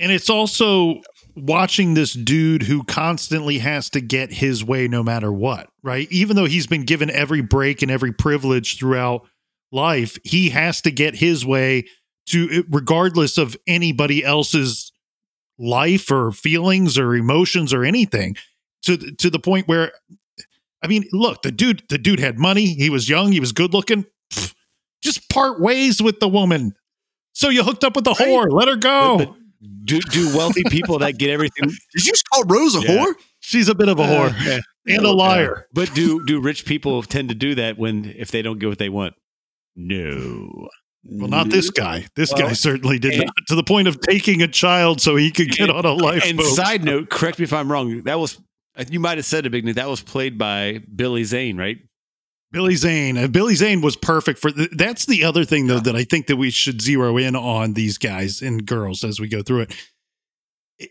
And 0.00 0.12
it's 0.12 0.30
also 0.30 1.00
watching 1.34 1.94
this 1.94 2.12
dude 2.12 2.62
who 2.62 2.84
constantly 2.84 3.58
has 3.58 3.90
to 3.90 4.00
get 4.00 4.32
his 4.32 4.64
way 4.64 4.86
no 4.86 5.02
matter 5.02 5.32
what, 5.32 5.70
right? 5.82 6.06
Even 6.12 6.36
though 6.36 6.44
he's 6.44 6.68
been 6.68 6.84
given 6.84 7.10
every 7.10 7.40
break 7.40 7.82
and 7.82 7.90
every 7.90 8.12
privilege 8.12 8.78
throughout 8.78 9.26
life, 9.72 10.16
he 10.22 10.50
has 10.50 10.80
to 10.82 10.92
get 10.92 11.16
his 11.16 11.44
way 11.44 11.84
to 12.30 12.64
regardless 12.70 13.38
of 13.38 13.56
anybody 13.66 14.24
else's 14.24 14.92
life 15.58 16.10
or 16.10 16.30
feelings 16.32 16.96
or 16.98 17.14
emotions 17.14 17.72
or 17.74 17.84
anything 17.84 18.36
to 18.82 18.96
to 19.16 19.28
the 19.30 19.38
point 19.38 19.66
where 19.68 19.92
I 20.82 20.86
mean, 20.86 21.04
look, 21.12 21.42
the 21.42 21.50
dude 21.50 21.82
the 21.88 21.98
dude 21.98 22.20
had 22.20 22.38
money, 22.38 22.66
he 22.74 22.88
was 22.90 23.08
young, 23.08 23.32
he 23.32 23.40
was 23.40 23.52
good 23.52 23.72
looking. 23.74 24.04
Pfft, 24.32 24.54
Just 25.02 25.28
part 25.28 25.60
ways 25.60 26.00
with 26.02 26.20
the 26.20 26.28
woman. 26.28 26.74
So 27.32 27.48
you 27.48 27.62
hooked 27.64 27.82
up 27.84 27.94
with 27.96 28.04
the 28.04 28.14
Right. 28.18 28.28
whore, 28.28 28.46
let 28.50 28.68
her 28.68 28.76
go. 28.76 29.36
Do 29.84 30.00
do 30.00 30.28
wealthy 30.36 30.62
people 30.70 30.98
that 31.00 31.18
get 31.18 31.30
everything 31.30 31.64
Did 31.94 32.04
you 32.06 32.12
just 32.12 32.28
call 32.30 32.44
Rose 32.44 32.76
a 32.76 32.80
Yeah. 32.80 32.90
whore? 33.06 33.14
She's 33.40 33.68
a 33.68 33.74
bit 33.74 33.88
of 33.88 33.98
a 33.98 34.02
whore 34.04 34.30
Uh, 34.46 34.60
and 34.86 35.04
a 35.04 35.10
liar. 35.10 35.66
but 35.72 35.92
do 35.94 36.24
do 36.24 36.40
rich 36.40 36.64
people 36.64 37.02
tend 37.02 37.28
to 37.30 37.34
do 37.34 37.56
that 37.56 37.76
when 37.78 38.04
if 38.16 38.30
they 38.30 38.42
don't 38.42 38.58
get 38.60 38.68
what 38.68 38.78
they 38.78 38.88
want 38.88 39.14
no 39.74 40.68
Well, 41.04 41.28
not 41.28 41.48
this 41.50 41.70
guy. 41.70 42.06
This 42.16 42.32
Well, 42.32 42.48
guy 42.48 42.52
certainly 42.54 42.98
did 42.98 43.12
and- 43.14 43.24
not, 43.26 43.34
to 43.48 43.54
the 43.54 43.62
point 43.62 43.88
of 43.88 44.00
taking 44.00 44.42
a 44.42 44.48
child 44.48 45.00
so 45.00 45.16
he 45.16 45.30
could 45.30 45.50
get 45.50 45.70
on 45.70 45.84
a 45.86 45.92
and 45.92 46.00
lifeboat. 46.02 46.46
side 46.56 46.84
note 46.84 47.08
correct 47.08 47.38
me 47.38 47.44
if 47.44 47.52
i'm 47.52 47.70
wrong 47.70 48.02
that 48.02 48.18
was 48.18 48.38
you 48.90 49.00
might 49.00 49.16
have 49.16 49.24
said 49.24 49.46
it 49.46 49.50
big 49.50 49.64
that 49.74 49.88
was 49.88 50.00
played 50.02 50.36
by 50.38 50.80
billy 50.94 51.24
zane 51.24 51.56
right 51.56 51.78
Billy 52.50 52.76
Zane. 52.76 53.18
Uh, 53.18 53.26
Billy 53.28 53.54
Zane 53.54 53.82
was 53.82 53.94
perfect 53.94 54.38
for. 54.40 54.50
Th- 54.50 54.70
that's 54.72 55.04
the 55.04 55.22
other 55.22 55.44
thing 55.44 55.66
though 55.66 55.80
that 55.80 55.94
I 55.94 56.02
think 56.04 56.28
that 56.28 56.36
we 56.36 56.50
should 56.50 56.80
zero 56.80 57.18
in 57.18 57.36
on 57.36 57.74
these 57.74 57.98
guys 57.98 58.40
and 58.40 58.64
girls 58.64 59.04
as 59.04 59.20
we 59.20 59.28
go 59.28 59.42
through 59.42 59.66
it. 59.68 59.74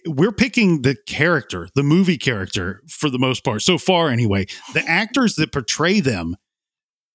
We're 0.05 0.31
picking 0.31 0.83
the 0.83 0.95
character, 1.07 1.67
the 1.73 1.81
movie 1.81 2.19
character, 2.19 2.83
for 2.87 3.09
the 3.09 3.17
most 3.17 3.43
part, 3.43 3.63
so 3.63 3.79
far 3.79 4.09
anyway. 4.11 4.45
The 4.75 4.83
actors 4.87 5.33
that 5.37 5.51
portray 5.51 5.99
them 5.99 6.35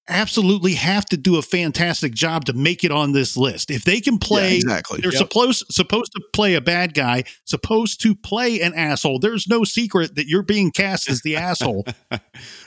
absolutely 0.09 0.75
have 0.75 1.05
to 1.07 1.17
do 1.17 1.37
a 1.37 1.43
fantastic 1.43 2.13
job 2.13 2.45
to 2.47 2.53
make 2.53 2.83
it 2.85 2.91
on 2.91 3.13
this 3.13 3.37
list. 3.37 3.71
If 3.71 3.85
they 3.85 4.01
can 4.01 4.19
play 4.19 4.51
Yeah, 4.51 4.57
exactly. 4.57 5.01
They're 5.01 5.13
Yep. 5.13 5.19
supposed 5.19 5.65
supposed 5.71 6.13
to 6.13 6.21
play 6.33 6.55
a 6.55 6.61
bad 6.61 6.95
guy, 6.95 7.25
supposed 7.45 8.01
to 8.03 8.15
play 8.15 8.61
an 8.61 8.75
asshole. 8.75 9.19
There's 9.21 9.47
no 9.47 9.65
secret 9.65 10.15
that 10.17 10.27
you're 10.27 10.43
being 10.43 10.71
cast 10.73 11.09
as 11.09 11.21
the 11.23 11.37
asshole. 11.37 11.87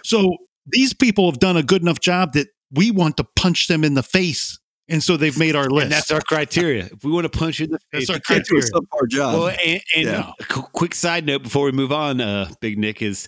So 0.03 0.37
these 0.67 0.93
people 0.93 1.29
have 1.29 1.39
done 1.39 1.57
a 1.57 1.63
good 1.63 1.81
enough 1.81 1.99
job 1.99 2.33
that 2.33 2.47
we 2.71 2.91
want 2.91 3.17
to 3.17 3.23
punch 3.35 3.67
them 3.67 3.83
in 3.83 3.93
the 3.93 4.03
face, 4.03 4.57
and 4.87 5.03
so 5.03 5.17
they've 5.17 5.37
made 5.37 5.55
our 5.55 5.69
list. 5.69 5.83
and 5.83 5.91
that's 5.91 6.11
our 6.11 6.21
criteria 6.21 6.85
if 6.91 7.03
we 7.03 7.11
want 7.11 7.31
to 7.31 7.37
punch 7.37 7.59
you 7.59 7.65
in 7.65 7.71
the 7.71 7.79
face 7.91 8.07
That's 8.07 8.09
our 8.09 8.15
the 8.17 8.21
Can't 8.21 8.45
do 8.45 8.57
a 8.57 8.61
criteria- 8.61 8.81
subpar 8.81 9.09
job. 9.09 9.33
Well, 9.39 9.47
and, 9.65 9.81
and 9.95 10.05
Yeah. 10.05 10.31
a 10.39 10.43
quick 10.43 10.95
side 10.95 11.25
note 11.25 11.43
before 11.43 11.65
we 11.65 11.71
move 11.71 11.91
on, 11.91 12.21
uh, 12.21 12.49
Big 12.61 12.77
Nick 12.77 13.01
is 13.01 13.27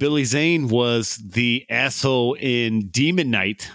Billy 0.00 0.24
Zane 0.24 0.66
was 0.68 1.16
the 1.18 1.64
asshole 1.70 2.34
in 2.40 2.88
Demon 2.88 3.30
Knight. 3.30 3.70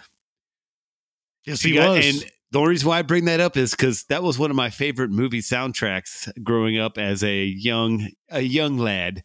yes, 1.45 1.63
You 1.63 1.73
he 1.73 1.77
got- 1.77 1.97
was. 1.97 2.05
And 2.05 2.31
the 2.51 2.59
only 2.59 2.71
reason 2.71 2.87
why 2.89 2.99
I 2.99 3.01
bring 3.03 3.25
that 3.25 3.39
up 3.39 3.55
is 3.55 3.71
because 3.71 4.03
that 4.05 4.23
was 4.23 4.37
one 4.39 4.49
of 4.49 4.55
my 4.57 4.69
favorite 4.69 5.11
movie 5.11 5.41
soundtracks 5.41 6.31
growing 6.43 6.77
up 6.79 6.97
as 6.97 7.23
a 7.23 7.45
young 7.45 8.09
a 8.29 8.41
young 8.41 8.77
lad. 8.77 9.23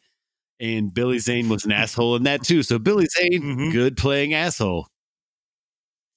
And 0.61 0.93
Billy 0.93 1.19
Zane 1.19 1.49
was 1.49 1.65
an 1.65 1.73
asshole 1.73 2.17
in 2.17 2.25
that 2.25 2.43
too. 2.45 2.63
So 2.63 2.79
Billy 2.79 3.07
Zane, 3.07 3.43
Mhm. 3.43 3.73
good 3.73 3.97
playing 3.97 4.35
asshole. 4.35 4.87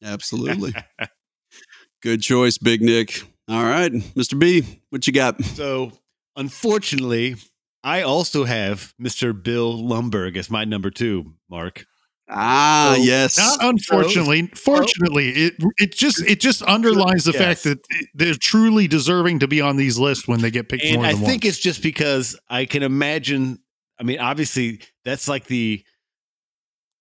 Absolutely. 0.04 0.74
Good 2.02 2.22
choice, 2.22 2.58
Big 2.58 2.82
Nick. 2.82 3.22
All 3.48 3.64
right, 3.64 3.90
Mr. 3.94 4.38
B, 4.38 4.82
what 4.90 5.08
you 5.08 5.14
got? 5.14 5.42
So 5.42 5.94
unfortunately, 6.36 7.38
I 7.84 8.02
also 8.02 8.46
have 8.46 8.94
Mr. 9.02 9.34
Bill 9.44 9.74
Lumbergh 9.78 10.38
as 10.38 10.50
my 10.50 10.64
number 10.64 10.90
two, 10.90 11.34
Mark. 11.50 11.86
Ah, 12.30 12.94
So- 12.96 13.04
yes. 13.04 13.38
Not 13.38 13.58
unfortunately, 13.64 14.50
fortunately, 14.56 15.30
it 15.32 15.56
it 15.78 15.94
just 15.94 16.22
it 16.26 16.40
just 16.40 16.62
underlines 16.64 17.26
the 17.26 17.34
Yes. 17.34 17.42
fact 17.42 17.64
that 17.64 17.80
they're 18.14 18.34
truly 18.36 18.88
deserving 18.88 19.40
to 19.40 19.48
be 19.48 19.60
on 19.60 19.76
these 19.76 19.98
lists 20.00 20.28
when 20.28 20.40
they 20.40 20.50
get 20.50 20.70
picked 20.70 20.86
and 20.86 21.06
I 21.06 21.12
think 21.14 21.44
once. 21.44 21.46
it's 21.46 21.60
just 21.60 21.84
because 21.84 22.40
I 22.50 22.66
can 22.66 22.82
imagine. 22.84 23.60
I 24.00 24.04
mean, 24.04 24.20
obviously, 24.20 24.80
that's 25.04 25.28
like 25.28 25.46
the 25.48 25.84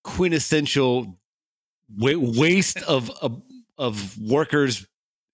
quintessential 0.03 1.17
waste 1.97 2.77
of 2.83 3.09
of, 3.21 3.41
of 3.77 4.17
workers' 4.19 4.85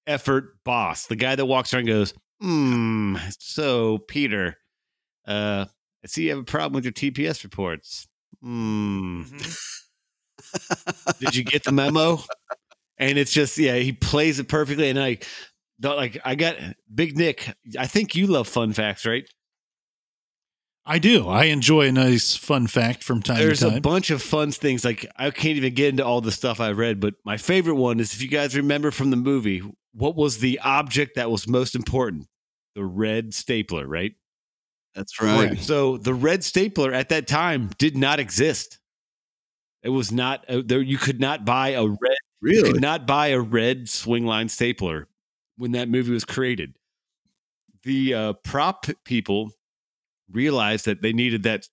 effort 0.08 0.64
boss. 0.64 1.08
The 1.08 1.16
guy 1.16 1.36
that 1.36 1.46
walks 1.46 1.74
around 1.74 1.82
and 1.82 1.88
goes, 1.90 2.14
"Hmm, 2.40 3.16
so 3.40 3.98
Peter, 4.08 4.58
uh, 5.30 5.65
I 6.04 6.08
see 6.08 6.24
you 6.24 6.30
have 6.32 6.39
a 6.39 6.44
problem 6.44 6.74
with 6.74 6.86
your 6.86 6.94
TPS 6.94 7.44
reports. 7.44 8.08
Hmm, 8.42 9.24
did 11.20 11.36
you 11.36 11.44
get 11.44 11.63
the 11.63 11.72
memo?" 11.72 12.20
And 12.98 13.18
it's 13.18 13.32
just 13.32 13.58
yeah, 13.58 13.76
he 13.76 13.94
plays 13.94 14.39
it 14.39 14.48
perfectly, 14.48 14.89
and 14.89 15.00
I. 15.00 15.20
Like 15.82 16.20
I 16.26 16.36
got 16.36 16.58
Big 16.94 17.18
Nick. 17.18 17.56
I 17.78 17.88
think 17.88 18.13
you 18.13 18.28
love 18.28 18.50
fun 18.50 18.74
facts, 18.74 19.06
right? 19.06 19.26
I 20.89 20.98
do. 20.98 21.28
I 21.28 21.46
enjoy 21.46 21.89
a 21.89 21.92
nice 21.92 22.36
fun 22.36 22.65
fact 22.65 23.04
from 23.04 23.22
time 23.22 23.38
There's 23.38 23.60
to 23.60 23.78
a 23.78 23.80
bunch 23.80 24.10
of 24.10 24.24
fun 24.24 24.52
things. 24.52 24.84
Like 24.84 25.06
I 25.15 25.30
can't 25.30 25.56
even 25.56 25.76
get 25.76 25.89
into 25.89 26.04
all 26.04 26.20
the 26.20 26.32
stuff 26.32 26.60
I 26.60 26.72
read, 26.72 27.00
but 27.00 27.13
my 27.24 27.38
favorite 27.38 27.76
one 27.76 28.00
is 28.00 28.12
if 28.13 28.24
you 28.24 28.28
guys 28.28 28.58
remember 28.58 28.89
from 28.89 29.12
the 29.12 29.15
movie, 29.15 29.62
what 29.94 30.15
was 30.15 30.39
the 30.39 30.60
object 30.63 31.15
that 31.15 31.30
was 31.30 31.48
most 31.48 31.76
important? 31.76 32.26
The 32.74 32.84
red 32.84 33.36
stapler, 33.36 33.86
right? 33.86 34.13
That's 34.95 35.21
right. 35.21 35.58
So 35.60 35.97
the 35.97 36.13
red 36.13 36.43
stapler 36.43 36.91
at 36.93 37.10
that 37.10 37.28
time 37.28 37.69
did 37.78 37.95
not 37.95 38.19
exist. 38.19 38.80
It 39.84 39.89
was 39.89 40.12
not 40.12 40.43
uh, 40.49 40.62
there. 40.65 40.82
You 40.82 40.97
could 40.97 41.19
not 41.19 41.45
buy 41.45 41.69
a 41.69 41.86
red. 41.86 41.97
You 42.41 42.49
Really? 42.62 42.71
could 42.73 42.82
not 42.82 43.06
buy 43.06 43.28
a 43.28 43.39
red 43.39 43.86
Swingline 43.86 44.49
stapler 44.49 45.08
when 45.58 45.73
that 45.73 45.89
movie 45.89 46.12
was 46.12 46.25
created. 46.25 46.73
The 47.84 48.13
uh, 48.13 48.34
prop 48.43 48.86
people 49.06 49.52
realized 50.32 50.86
that 50.86 51.02
they 51.02 51.13
needed 51.13 51.43
that 51.43 51.67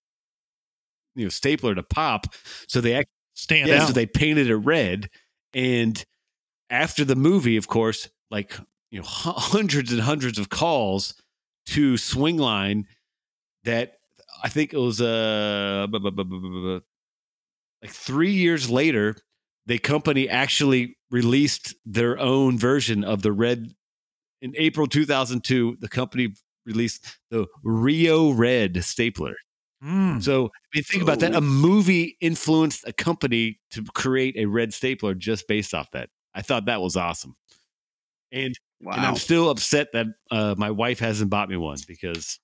you 1.14 1.24
know 1.24 1.28
stapler 1.30 1.74
to 1.74 1.82
pop, 1.82 2.26
so 2.68 2.80
they 2.80 2.94
act- 2.94 3.10
Stand 3.34 3.68
yeah, 3.68 3.82
out. 3.82 3.88
so 3.88 3.92
they 3.92 4.06
painted 4.06 4.48
it 4.48 4.56
red. 4.56 5.10
And 5.52 6.02
after 6.70 7.04
the 7.04 7.16
movie, 7.16 7.56
of 7.58 7.68
course, 7.68 8.08
like 8.30 8.56
you 8.90 9.00
know, 9.00 9.04
hu- 9.06 9.32
hundreds 9.32 9.92
and 9.92 10.00
hundreds 10.00 10.38
of 10.38 10.48
calls 10.48 11.14
to 11.66 11.94
Swingline 11.94 12.84
that 13.66 13.98
I 14.42 14.48
think 14.48 14.72
it 14.72 14.78
was 14.78 15.00
uh 15.00 15.86
like 17.82 17.90
three 17.92 18.32
years 18.32 18.70
later, 18.70 19.16
the 19.66 19.78
company 19.78 20.28
actually 20.28 20.96
released 21.10 21.74
their 21.84 22.18
own 22.18 22.58
version 22.58 23.04
of 23.04 23.22
the 23.22 23.32
red 23.32 23.74
in 24.40 24.54
April 24.56 24.86
2002. 24.86 25.76
The 25.80 25.88
company 25.88 26.34
released 26.64 27.18
the 27.30 27.46
Rio 27.62 28.32
Red 28.32 28.82
stapler. 28.82 29.34
Mm. 29.84 30.22
So, 30.22 30.46
I 30.46 30.48
mean, 30.74 30.84
think 30.84 31.02
about 31.02 31.20
that. 31.20 31.34
Oh. 31.34 31.38
A 31.38 31.40
movie 31.40 32.16
influenced 32.20 32.88
a 32.88 32.92
company 32.92 33.60
to 33.72 33.84
create 33.94 34.36
a 34.36 34.46
red 34.46 34.72
stapler 34.72 35.14
just 35.14 35.46
based 35.48 35.74
off 35.74 35.90
that. 35.92 36.08
I 36.34 36.42
thought 36.42 36.64
that 36.66 36.80
was 36.80 36.96
awesome. 36.96 37.36
And, 38.32 38.54
Wow. 38.80 38.92
and 38.92 39.06
I'm 39.06 39.16
still 39.16 39.48
upset 39.48 39.88
that 39.94 40.06
uh, 40.30 40.54
my 40.58 40.70
wife 40.70 40.98
hasn't 40.98 41.30
bought 41.30 41.48
me 41.48 41.56
one 41.56 41.78
because 41.88 42.38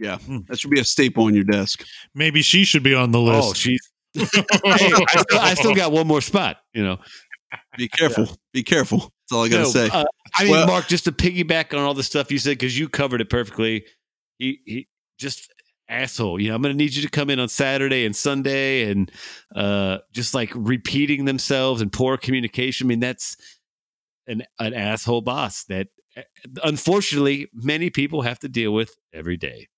yeah. 0.00 0.18
Hmm. 0.18 0.38
That 0.48 0.58
should 0.58 0.70
be 0.70 0.80
a 0.80 0.84
staple 0.84 1.24
on 1.24 1.34
your 1.34 1.44
desk. 1.44 1.84
Maybe 2.14 2.42
she 2.42 2.64
should 2.64 2.82
be 2.82 2.94
on 2.94 3.12
the 3.12 3.20
list. 3.20 3.48
oh, 3.50 3.54
she's. 3.54 3.80
hey, 4.14 4.24
I, 4.64 4.76
still, 4.76 5.38
I 5.38 5.54
still 5.54 5.74
got 5.74 5.92
one 5.92 6.06
more 6.06 6.20
spot. 6.20 6.56
You 6.74 6.82
know, 6.82 6.98
Be 7.76 7.86
careful. 7.88 8.28
Be 8.52 8.62
careful. 8.64 8.98
That's 8.98 9.32
all 9.32 9.44
I 9.44 9.48
got 9.48 9.56
to 9.58 9.62
No, 9.62 9.68
say. 9.68 9.88
uh, 9.88 10.04
I 10.36 10.42
mean, 10.44 10.52
Well- 10.52 10.66
Mark, 10.66 10.88
just 10.88 11.04
to 11.04 11.12
piggyback 11.12 11.72
on 11.72 11.84
all 11.84 11.94
the 11.94 12.02
stuff 12.02 12.32
you 12.32 12.38
said 12.38 12.58
because 12.58 12.76
you 12.76 12.88
covered 12.88 13.20
it 13.20 13.30
perfectly. 13.30 13.84
He 14.38 14.60
he 14.64 14.88
just 15.18 15.52
asshole. 15.88 16.40
You 16.40 16.48
know, 16.48 16.54
I'm 16.54 16.62
going 16.62 16.74
to 16.74 16.76
need 16.78 16.94
you 16.94 17.02
to 17.02 17.08
come 17.10 17.30
in 17.30 17.38
on 17.38 17.48
Saturday 17.48 18.04
and 18.06 18.16
Sunday 18.16 18.90
and 18.90 19.10
uh, 19.54 19.98
just 20.12 20.34
like 20.34 20.50
repeating 20.54 21.24
themselves 21.26 21.82
and 21.82 21.92
poor 21.92 22.16
communication. 22.16 22.86
I 22.86 22.88
mean, 22.88 23.00
that's 23.00 23.36
an 24.26 24.42
an 24.58 24.72
asshole 24.74 25.20
boss 25.20 25.64
that 25.64 25.88
uh, 26.16 26.22
unfortunately 26.64 27.48
many 27.52 27.90
people 27.90 28.22
have 28.22 28.38
to 28.40 28.48
deal 28.48 28.72
with 28.72 28.96
every 29.12 29.36
day. 29.36 29.68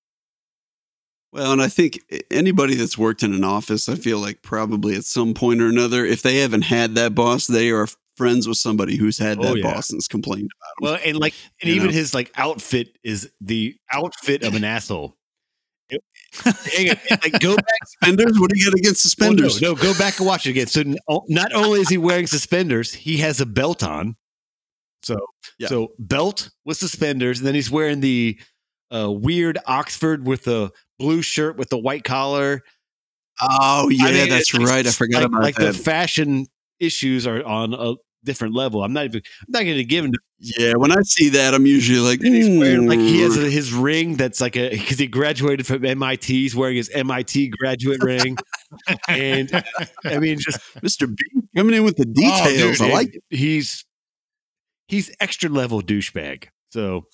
Well, 1.33 1.51
and 1.51 1.61
I 1.61 1.67
think 1.67 1.99
anybody 2.29 2.75
that's 2.75 2.95
worked 2.97 3.23
in 3.23 3.33
an 3.33 3.43
office, 3.43 3.89
I 3.89 3.95
feel 3.95 4.19
like 4.19 4.43
probably 4.43 4.95
at 4.95 5.03
some 5.03 5.33
point 5.33 5.61
or 5.61 5.67
another, 5.67 6.05
if 6.05 6.21
they 6.21 6.37
haven't 6.37 6.61
had 6.61 6.93
that 6.95 7.15
boss, 7.15 7.47
they 7.47 7.71
are 7.71 7.87
friends 8.15 8.47
with 8.47 8.57
somebody 8.57 8.95
who's 8.97 9.17
had 9.17 9.39
Oh, 9.39 9.43
that 9.43 9.57
yeah. 9.57 9.73
boss 9.73 9.91
and's 9.91 10.07
complained 10.07 10.51
about 10.55 10.83
Well, 10.91 10.99
and 11.03 11.17
like, 11.17 11.33
and 11.59 11.69
You 11.69 11.75
even 11.75 11.87
know? 11.87 11.93
his 11.93 12.13
like 12.13 12.31
outfit 12.37 12.97
is 13.03 13.31
the 13.41 13.75
outfit 13.91 14.43
of 14.43 14.53
an 14.53 14.63
asshole. 14.63 15.17
Like 16.45 17.39
go 17.39 17.55
back 17.55 17.65
suspenders. 17.87 18.39
What 18.39 18.51
do 18.51 18.59
you 18.59 18.65
got 18.65 18.77
against 18.79 19.01
suspenders? 19.01 19.59
Well, 19.61 19.73
no, 19.73 19.75
no, 19.77 19.81
go 19.93 19.97
back 19.97 20.17
and 20.19 20.27
watch 20.27 20.45
it 20.45 20.51
again. 20.51 20.67
So 20.67 20.83
not 21.29 21.53
only 21.53 21.81
is 21.81 21.89
he 21.89 21.97
wearing 21.97 22.27
suspenders, 22.27 22.93
he 22.93 23.17
has 23.17 23.41
a 23.41 23.45
belt 23.45 23.83
on. 23.83 24.15
So 25.03 25.17
Yeah. 25.59 25.67
so 25.67 25.93
belt 25.99 26.49
with 26.65 26.77
suspenders, 26.77 27.39
and 27.39 27.47
then 27.47 27.55
he's 27.55 27.69
wearing 27.71 27.99
the 27.99 28.39
uh, 28.93 29.11
weird 29.11 29.57
Oxford 29.65 30.25
with 30.27 30.43
the 30.45 30.71
blue 31.03 31.21
shirt 31.21 31.57
with 31.57 31.69
the 31.69 31.77
white 31.77 32.03
collar. 32.03 32.61
Oh 33.41 33.89
yeah, 33.89 34.05
I 34.05 34.11
mean, 34.11 34.29
that's 34.29 34.53
right. 34.53 34.85
I 34.85 34.91
forgot 34.91 35.19
like, 35.19 35.25
about 35.27 35.41
like 35.43 35.55
that. 35.55 35.63
Like 35.65 35.73
the 35.73 35.79
fashion 35.79 36.47
issues 36.79 37.27
are 37.27 37.43
on 37.43 37.73
a 37.73 37.95
different 38.23 38.53
level. 38.55 38.83
I'm 38.83 38.93
not 38.93 39.05
even. 39.05 39.21
I'm 39.41 39.51
not 39.51 39.63
going 39.63 39.77
to 39.77 39.83
give 39.83 40.05
him. 40.05 40.13
Yeah, 40.39 40.73
when 40.75 40.91
I 40.91 41.01
see 41.03 41.29
that, 41.29 41.53
I'm 41.53 41.65
usually 41.65 41.99
like, 41.99 42.21
he's 42.21 42.59
wearing 42.59 42.87
like 42.87 42.99
he 42.99 43.21
has 43.21 43.37
"Mm." 43.37 43.47
a, 43.47 43.49
his 43.49 43.73
ring 43.73 44.15
that's 44.15 44.39
like 44.39 44.55
a 44.55 44.69
because 44.69 44.99
he 44.99 45.07
graduated 45.07 45.67
from 45.67 45.83
MIT. 45.83 46.33
He's 46.33 46.55
wearing 46.55 46.77
his 46.77 46.89
MIT 46.89 47.49
graduate 47.49 48.01
ring, 48.03 48.37
and 49.07 49.63
I 50.05 50.19
mean 50.19 50.39
just 50.39 50.59
Mr. 50.81 51.07
B 51.07 51.23
coming 51.55 51.75
in 51.75 51.83
with 51.83 51.97
the 51.97 52.05
details. 52.05 52.81
Oh, 52.81 52.85
dude, 52.85 52.91
I 52.91 52.93
like 52.93 53.15
it. 53.15 53.23
He's 53.29 53.85
he's 54.87 55.13
extra 55.19 55.49
level 55.49 55.81
douchebag. 55.81 56.47
So 56.71 57.05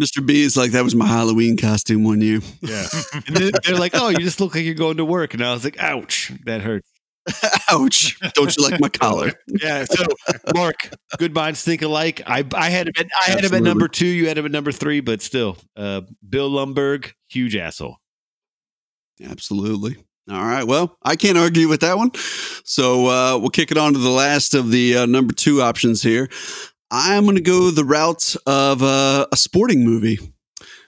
Mr. 0.00 0.24
B 0.24 0.42
is 0.42 0.56
like 0.56 0.72
that 0.72 0.84
was 0.84 0.94
my 0.94 1.06
Halloween 1.06 1.56
costume 1.56 2.04
one 2.04 2.20
year. 2.20 2.40
yeah, 2.60 2.86
and 3.26 3.36
then 3.36 3.52
they're 3.64 3.76
like, 3.76 3.92
"Oh, 3.94 4.08
you 4.08 4.18
just 4.18 4.40
look 4.40 4.54
like 4.54 4.64
you're 4.64 4.74
going 4.74 4.96
to 4.96 5.04
work," 5.04 5.34
and 5.34 5.44
I 5.44 5.52
was 5.52 5.64
like, 5.64 5.78
"Ouch, 5.78 6.32
that 6.44 6.62
hurt." 6.62 6.84
Ouch! 7.70 8.18
Don't 8.34 8.56
you 8.56 8.68
like 8.68 8.80
my 8.80 8.88
collar? 8.88 9.32
Yeah. 9.46 9.84
So 9.84 10.04
Mark, 10.54 10.90
good 11.18 11.34
minds 11.34 11.62
think 11.62 11.82
alike. 11.82 12.20
I 12.26 12.44
I 12.54 12.70
had 12.70 12.88
him 12.88 12.94
at 12.98 13.06
I 13.26 13.30
had 13.30 13.44
him 13.44 13.54
at 13.54 13.62
number 13.62 13.86
two. 13.86 14.06
You 14.06 14.28
had 14.28 14.38
him 14.38 14.46
at 14.46 14.50
number 14.50 14.72
three, 14.72 15.00
but 15.00 15.22
still, 15.22 15.56
uh, 15.76 16.00
Bill 16.28 16.50
Lumbergh, 16.50 17.12
huge 17.28 17.54
asshole. 17.54 17.98
Absolutely. 19.22 19.96
All 20.30 20.44
right. 20.44 20.64
Well, 20.64 20.96
I 21.02 21.16
can't 21.16 21.36
argue 21.36 21.68
with 21.68 21.80
that 21.80 21.96
one. 21.96 22.12
So 22.64 23.06
uh, 23.06 23.38
we'll 23.38 23.50
kick 23.50 23.70
it 23.70 23.76
on 23.76 23.92
to 23.92 23.98
the 23.98 24.08
last 24.08 24.54
of 24.54 24.70
the 24.70 24.98
uh, 24.98 25.06
number 25.06 25.34
two 25.34 25.60
options 25.62 26.02
here. 26.02 26.28
I'm 26.94 27.24
going 27.24 27.36
to 27.36 27.42
go 27.42 27.70
the 27.70 27.86
route 27.86 28.36
of 28.46 28.82
uh, 28.82 29.26
a 29.32 29.36
sporting 29.38 29.82
movie. 29.82 30.18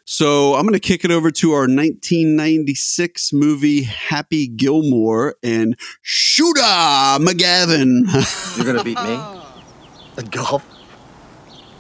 So 0.05 0.55
I'm 0.55 0.65
going 0.65 0.75
to 0.75 0.79
kick 0.79 1.03
it 1.03 1.11
over 1.11 1.31
to 1.31 1.53
our 1.53 1.63
1996 1.63 3.33
movie 3.33 3.85
Happy 3.85 4.47
Gilmore 4.47 5.37
and 5.43 5.79
Shooter 6.03 6.61
McGavin. 6.61 8.05
You're 8.59 8.67
gonna 8.67 8.85
beat 8.85 9.03
me? 9.03 9.15
At 10.19 10.31
golf? 10.31 10.63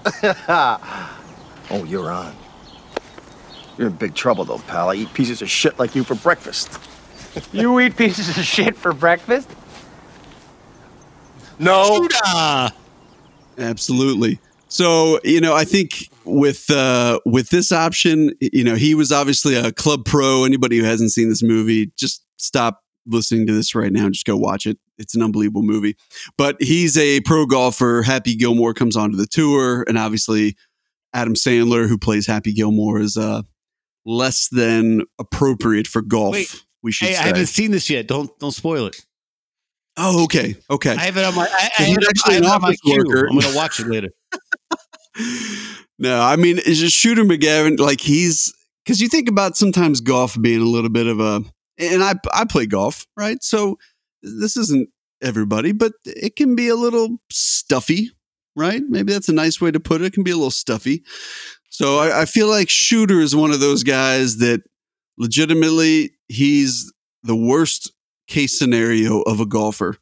oh, 1.70 1.84
you're 1.86 2.10
on. 2.10 2.34
You're 3.78 3.88
in 3.88 3.94
big 3.94 4.14
trouble 4.14 4.44
though, 4.44 4.58
pal. 4.58 4.90
I 4.90 4.96
eat 4.96 5.14
pieces 5.14 5.40
of 5.40 5.48
shit 5.48 5.78
like 5.78 5.94
you 5.94 6.02
for 6.02 6.14
breakfast. 6.14 6.78
You 7.52 7.78
eat 7.80 7.96
pieces 7.96 8.28
of 8.28 8.44
shit 8.44 8.76
for 8.76 8.92
breakfast? 8.92 9.48
No. 11.58 12.06
Ah, 12.24 12.72
Absolutely. 13.58 14.38
So, 14.68 15.20
you 15.22 15.40
know, 15.40 15.54
I 15.54 15.64
think 15.64 16.08
with 16.24 16.70
uh 16.70 17.20
with 17.24 17.50
this 17.50 17.70
option, 17.70 18.32
you 18.40 18.64
know, 18.64 18.74
he 18.74 18.94
was 18.94 19.12
obviously 19.12 19.54
a 19.54 19.70
club 19.70 20.04
pro. 20.04 20.44
Anybody 20.44 20.78
who 20.78 20.84
hasn't 20.84 21.12
seen 21.12 21.28
this 21.28 21.42
movie, 21.42 21.92
just 21.96 22.24
stop 22.38 22.82
listening 23.06 23.46
to 23.46 23.52
this 23.52 23.74
right 23.74 23.92
now 23.92 24.06
and 24.06 24.14
just 24.14 24.26
go 24.26 24.36
watch 24.36 24.66
it. 24.66 24.78
It's 24.98 25.14
an 25.14 25.22
unbelievable 25.22 25.62
movie. 25.62 25.96
But 26.36 26.56
he's 26.60 26.96
a 26.96 27.20
pro 27.20 27.46
golfer. 27.46 28.02
Happy 28.02 28.34
Gilmore 28.34 28.74
comes 28.74 28.96
onto 28.96 29.16
the 29.16 29.26
tour, 29.26 29.84
and 29.86 29.98
obviously 29.98 30.56
Adam 31.12 31.34
Sandler, 31.34 31.88
who 31.88 31.98
plays 31.98 32.26
Happy 32.26 32.52
Gilmore, 32.52 33.00
is 33.00 33.16
uh 33.16 33.42
less 34.04 34.48
than 34.48 35.02
appropriate 35.18 35.86
for 35.86 36.02
golf. 36.02 36.32
Wait. 36.32 36.64
we 36.82 36.92
should 36.92 37.08
hey. 37.08 37.16
I 37.16 37.26
haven't 37.28 37.46
seen 37.46 37.70
this 37.70 37.88
yet. 37.88 38.08
Don't 38.08 38.36
don't 38.38 38.52
spoil 38.52 38.86
it. 38.86 38.96
Oh, 39.96 40.24
okay, 40.24 40.56
okay. 40.70 40.92
I 40.92 41.02
have 41.02 41.16
it 41.16 41.24
on 41.24 41.34
my. 41.34 41.48
I, 41.50 41.70
I 41.78 41.84
he's 41.84 42.08
actually 42.08 42.36
an 42.36 42.44
have 42.44 42.52
it 42.52 42.54
on 42.54 42.62
my 42.62 42.68
office 42.68 42.80
worker. 42.86 43.26
I'm 43.28 43.38
gonna 43.38 43.56
watch 43.56 43.80
it 43.80 43.86
later. 43.86 44.10
no, 45.98 46.20
I 46.20 46.36
mean, 46.36 46.58
it's 46.58 46.80
just 46.80 46.96
Shooter 46.96 47.24
McGavin. 47.24 47.78
Like 47.78 48.00
he's 48.00 48.52
because 48.84 49.00
you 49.00 49.08
think 49.08 49.28
about 49.28 49.56
sometimes 49.56 50.00
golf 50.00 50.36
being 50.40 50.60
a 50.60 50.66
little 50.66 50.90
bit 50.90 51.06
of 51.06 51.20
a, 51.20 51.42
and 51.78 52.02
I 52.02 52.14
I 52.32 52.44
play 52.44 52.66
golf, 52.66 53.06
right? 53.16 53.42
So 53.42 53.78
this 54.22 54.56
isn't 54.56 54.88
everybody, 55.22 55.72
but 55.72 55.92
it 56.04 56.36
can 56.36 56.54
be 56.54 56.68
a 56.68 56.76
little 56.76 57.18
stuffy, 57.30 58.10
right? 58.56 58.82
Maybe 58.88 59.12
that's 59.12 59.28
a 59.28 59.34
nice 59.34 59.60
way 59.60 59.70
to 59.70 59.80
put 59.80 60.02
it. 60.02 60.06
It 60.06 60.12
can 60.12 60.22
be 60.22 60.30
a 60.30 60.36
little 60.36 60.50
stuffy. 60.50 61.02
So 61.70 61.98
I, 61.98 62.22
I 62.22 62.24
feel 62.24 62.48
like 62.48 62.68
Shooter 62.68 63.20
is 63.20 63.34
one 63.34 63.50
of 63.50 63.60
those 63.60 63.82
guys 63.82 64.36
that 64.38 64.62
legitimately 65.18 66.10
he's 66.28 66.92
the 67.22 67.36
worst 67.36 67.92
case 68.26 68.58
scenario 68.58 69.20
of 69.22 69.40
a 69.40 69.46
golfer 69.46 69.96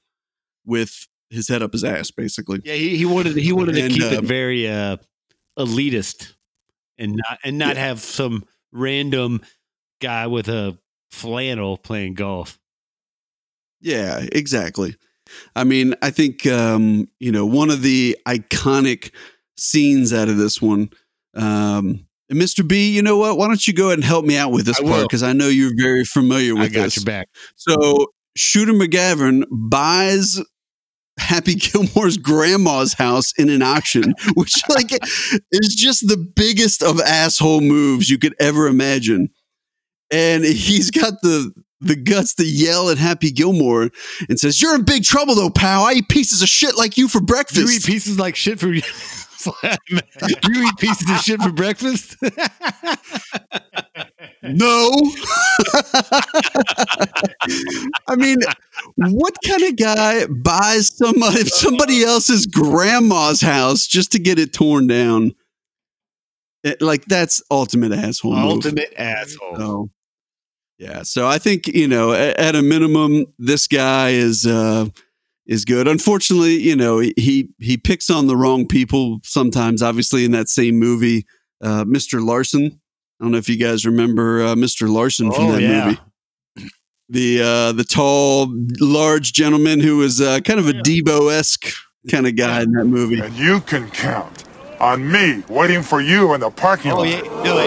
with 0.65 1.07
his 1.31 1.49
head 1.49 1.63
up 1.63 1.73
his 1.73 1.85
ass, 1.85 2.11
basically. 2.11 2.61
Yeah, 2.65 2.75
he, 2.75 2.97
he 2.97 3.05
wanted 3.05 3.37
he 3.37 3.53
wanted 3.53 3.77
And, 3.79 3.93
to 3.93 3.99
keep 3.99 4.09
um, 4.09 4.25
it 4.25 4.25
very 4.25 4.69
uh, 4.69 4.99
elitist 5.59 6.35
and 6.99 7.17
not 7.17 7.39
and 7.45 7.59
not 7.59 7.77
have 7.77 8.01
some 8.01 8.45
random 8.73 9.41
guy 10.01 10.27
with 10.27 10.49
a 10.49 10.79
flannel 11.11 11.77
playing 11.79 12.15
golf. 12.15 12.59
Yeah, 13.81 14.25
exactly. 14.33 14.97
I 15.57 15.65
mean, 15.65 15.95
I 16.03 16.11
think 16.11 16.47
um, 16.47 17.09
you 17.19 17.33
know 17.33 17.47
one 17.47 17.71
of 17.71 17.83
the 17.83 18.17
iconic 18.27 19.13
scenes 19.57 20.13
out 20.13 20.29
of 20.29 20.37
this 20.37 20.61
one. 20.61 20.91
Um, 21.35 22.07
and 22.29 22.41
Mr. 22.41 22.67
B, 22.67 22.91
you 22.91 23.03
know 23.03 23.19
what? 23.19 23.37
Why 23.37 23.47
don't 23.47 23.67
you 23.67 23.75
go 23.75 23.87
ahead 23.87 23.99
and 23.99 24.05
help 24.05 24.25
me 24.25 24.37
out 24.37 24.53
with 24.53 24.65
this 24.67 24.81
I 24.81 24.85
part 24.85 25.03
because 25.03 25.23
I 25.23 25.33
know 25.33 25.49
you're 25.49 25.77
very 25.77 26.05
familiar 26.05 26.55
with 26.55 26.65
I 26.65 26.69
got 26.69 26.85
this. 26.85 26.97
your 26.97 27.05
back. 27.05 27.29
So 27.57 28.07
Shooter 28.37 28.73
McGavin 28.73 29.45
buys 29.51 30.41
Happy 31.19 31.55
Gilmore's 31.57 32.17
grandma's 32.17 32.95
house 32.95 33.33
in 33.37 33.51
an 33.51 33.63
auction, 33.63 34.15
which 34.35 34.63
like 34.69 34.93
is 35.51 35.75
just 35.75 36.09
the 36.09 36.17
biggest 36.17 36.83
of 36.83 37.01
asshole 37.01 37.61
moves 37.61 38.09
you 38.09 38.19
could 38.19 38.35
ever 38.41 38.67
imagine. 38.67 39.29
And 40.11 40.45
he's 40.45 40.91
got 40.91 41.15
the 41.23 41.53
the 41.81 41.97
guts 41.97 42.35
to 42.37 42.45
yell 42.47 42.91
at 42.91 42.99
Happy 42.99 43.31
Gilmore 43.31 43.91
and 44.29 44.39
says, 44.39 44.63
"You're 44.63 44.75
in 44.75 44.85
big 44.85 45.05
trouble, 45.05 45.35
though, 45.35 45.51
pal. 45.51 45.83
I 45.85 45.95
eat 45.95 46.09
pieces 46.09 46.41
of 46.41 46.49
shit 46.49 46.77
like 46.77 46.97
you 46.97 47.09
for 47.09 47.21
breakfast." 47.21 47.61
You 47.61 47.69
eat 47.69 47.85
pieces 47.85 48.19
like 48.19 48.37
shit 48.37 48.59
for 48.59 48.69
you. 48.73 48.83
you 49.47 49.99
eat 50.69 50.77
pieces 50.79 51.11
of 51.11 51.19
shit 51.19 51.41
for 51.43 51.53
breakfast. 51.53 52.17
No. 54.45 54.91
I 58.09 58.17
mean, 58.17 58.39
what 58.97 59.35
kind 59.47 59.63
of 59.63 59.77
guy 59.77 60.27
buys 60.27 60.89
somebody 60.97 61.45
somebody 61.45 62.03
else's 62.03 62.47
grandma's 62.47 63.41
house 63.41 63.87
just 63.87 64.11
to 64.13 64.19
get 64.19 64.39
it 64.41 64.53
torn 64.53 64.89
down? 64.89 65.35
It- 66.65 66.83
like 66.83 67.05
that's 67.05 67.41
ultimate 67.51 67.93
asshole. 67.93 68.35
move. 68.35 68.45
Ultimate 68.45 68.93
asshole. 68.97 69.57
So, 69.57 69.91
yeah. 70.79 71.03
So 71.05 71.27
I 71.29 71.39
think 71.39 71.69
you 71.69 71.87
know, 71.87 72.13
at, 72.13 72.37
at 72.39 72.57
a 72.57 72.63
minimum, 72.63 73.27
this 73.39 73.69
guy 73.69 74.11
is 74.11 74.45
uh, 74.45 74.87
is 75.47 75.65
good. 75.65 75.89
Unfortunately, 75.89 76.55
you 76.61 76.77
know, 76.77 76.99
he 77.01 77.49
he 77.59 77.77
picks 77.77 78.09
on 78.11 78.27
the 78.27 78.37
wrong 78.37 78.67
people 78.67 79.19
sometimes. 79.25 79.83
Obviously, 79.83 80.25
in 80.25 80.33
that 80.33 80.49
same 80.49 80.79
movie, 80.79 81.27
uh, 81.63 81.85
Mr. 81.85 82.25
Larson. 82.25 82.81
I 83.21 83.25
don't 83.25 83.33
know 83.33 83.39
if 83.39 83.49
you 83.49 83.57
guys 83.57 83.87
remember 83.87 84.43
uh, 84.43 84.55
Mr. 84.55 84.89
Larson 84.93 85.31
from 85.33 85.47
Oh, 85.47 85.53
that 85.53 85.63
yeah. 85.63 85.85
movie. 85.87 86.01
The 87.09 87.43
uh, 87.43 87.73
the 87.73 87.85
tall, 87.85 88.49
large 88.81 89.33
gentleman 89.33 89.81
who 89.81 89.99
was 89.99 90.21
uh, 90.21 90.41
kind 90.41 90.59
of 90.59 90.69
a 90.69 90.73
Deebo 90.73 91.31
esque 91.33 91.67
kind 92.11 92.27
of 92.27 92.37
guy 92.37 92.63
in 92.63 92.73
that 92.73 92.85
movie. 92.87 93.21
And 93.21 93.35
you 93.35 93.61
can 93.61 93.91
count 93.91 94.45
on 94.81 95.11
me 95.11 95.43
waiting 95.49 95.83
for 95.83 96.01
you 96.01 96.33
in 96.35 96.41
the 96.41 96.51
parking 96.51 96.93
Oh 96.93 96.97
lot. 96.99 97.09
yeah, 97.09 97.21
no, 97.21 97.59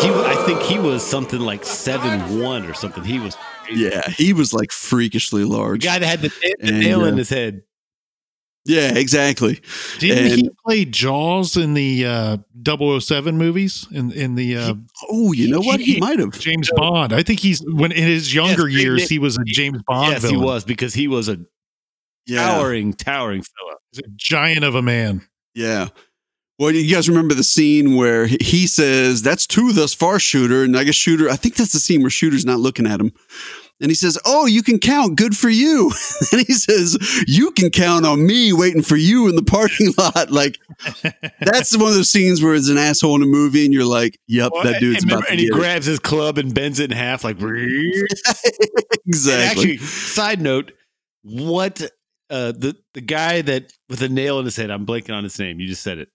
he, 0.00 0.06
he- 0.08 0.14
I 0.24 0.34
think 0.46 0.60
he 0.62 0.78
was 0.78 1.04
something 1.04 1.40
like 1.40 1.64
seven 1.64 2.40
one 2.40 2.66
or 2.66 2.74
something. 2.74 3.02
He 3.02 3.18
was 3.18 3.36
Yeah, 3.70 4.08
he 4.10 4.32
was 4.32 4.52
like 4.52 4.72
freakishly 4.72 5.44
large. 5.44 5.82
the 5.82 5.86
guy 5.88 5.98
that 5.98 6.06
had 6.06 6.22
the, 6.22 6.28
the 6.28 6.56
And, 6.68 6.80
nail 6.80 7.04
in 7.04 7.14
uh, 7.14 7.18
his 7.18 7.28
head. 7.28 7.62
Yeah, 8.66 8.94
exactly. 8.94 9.60
Didn't 9.98 10.32
And- 10.32 10.34
he 10.42 10.50
play 10.66 10.84
Jaws 10.84 11.56
in 11.56 11.72
the 11.74 12.04
uh, 12.04 12.36
007 13.00 13.38
movies? 13.38 13.86
In 13.90 14.12
in 14.12 14.34
the 14.34 14.56
uh, 14.56 14.74
Oh, 15.08 15.32
you 15.32 15.48
know 15.48 15.60
what? 15.60 15.80
He 15.80 15.94
he- 15.94 16.00
might 16.00 16.18
have. 16.18 16.38
James 16.38 16.70
Bond. 16.76 17.12
I 17.14 17.22
think 17.22 17.40
he's 17.40 17.62
when 17.66 17.90
in 17.90 18.02
his 18.06 18.34
younger 18.34 18.68
Yes, 18.68 18.82
years 18.82 19.08
he 19.08 19.18
was 19.18 19.38
a 19.38 19.44
James 19.46 19.80
Bond 19.86 20.12
Yes, 20.12 20.22
villain. 20.22 20.36
he 20.38 20.44
was 20.44 20.64
because 20.64 20.92
he 20.92 21.08
was 21.08 21.28
a 21.30 21.38
Yeah. 22.26 22.42
towering, 22.46 22.92
towering 22.92 23.42
fella. 23.42 23.76
He's 23.92 24.00
a 24.00 24.08
giant 24.16 24.62
of 24.64 24.74
a 24.74 24.82
man. 24.82 25.22
Yeah. 25.54 25.88
Well, 26.60 26.72
you 26.72 26.94
guys 26.94 27.08
remember 27.08 27.32
the 27.32 27.42
scene 27.42 27.96
where 27.96 28.26
he- 28.26 28.66
says, 28.66 29.22
That's 29.22 29.46
two 29.46 29.72
thus 29.72 29.94
far, 29.94 30.18
Shooter. 30.20 30.62
And 30.62 30.76
I 30.76 30.84
guess 30.84 30.94
Shooter, 30.94 31.30
I 31.30 31.36
think 31.36 31.56
that's 31.56 31.72
the 31.72 31.78
scene 31.78 32.02
where 32.02 32.10
Shooter's 32.10 32.44
not 32.44 32.60
looking 32.60 32.86
at 32.86 33.00
him. 33.00 33.12
And 33.80 33.90
he 33.90 33.94
says, 33.94 34.18
Oh, 34.26 34.44
you 34.44 34.62
can 34.62 34.78
count. 34.78 35.16
Good 35.16 35.34
for 35.34 35.48
you. 35.48 35.90
and 36.32 36.46
he 36.46 36.52
says, 36.52 36.98
You 37.26 37.50
can 37.52 37.70
count 37.70 38.04
on 38.04 38.26
me 38.26 38.52
waiting 38.52 38.82
for 38.82 38.96
you 38.96 39.26
in 39.26 39.36
the 39.36 39.42
parking 39.42 39.94
lot. 39.98 40.30
Like, 40.30 40.58
that's 41.40 41.74
one 41.74 41.88
of 41.88 41.94
those 41.94 42.10
scenes 42.10 42.42
where 42.42 42.54
it's 42.54 42.68
an 42.68 42.76
asshole 42.76 43.16
in 43.16 43.22
a 43.22 43.26
movie 43.26 43.64
and 43.64 43.72
you're 43.72 43.86
like, 43.86 44.18
Yep, 44.28 44.52
Well, 44.52 44.64
that 44.64 44.80
dude's 44.80 45.02
and, 45.02 45.12
about 45.12 45.24
to 45.24 45.30
and 45.30 45.40
he 45.40 45.46
get 45.46 45.54
it." 45.56 45.58
grabs 45.58 45.86
his 45.86 45.98
club 45.98 46.36
and 46.36 46.54
bends 46.54 46.78
it 46.78 46.90
in 46.92 46.96
half 46.96 47.24
like. 47.24 47.38
And 47.40 48.06
Exactly. 49.06 49.46
actually, 49.46 49.76
side 49.78 50.42
note, 50.42 50.72
what 51.22 51.80
uh, 52.28 52.52
the 52.52 52.76
the 52.92 53.00
guy 53.00 53.40
that 53.42 53.72
with 53.88 54.02
a 54.02 54.10
nail 54.10 54.38
in 54.38 54.44
his 54.44 54.56
head? 54.56 54.70
I'm 54.70 54.84
blanking 54.86 55.14
on 55.16 55.24
his 55.24 55.38
name. 55.38 55.58
You 55.58 55.66
just 55.66 55.82
said 55.82 55.96
it. 55.98 56.08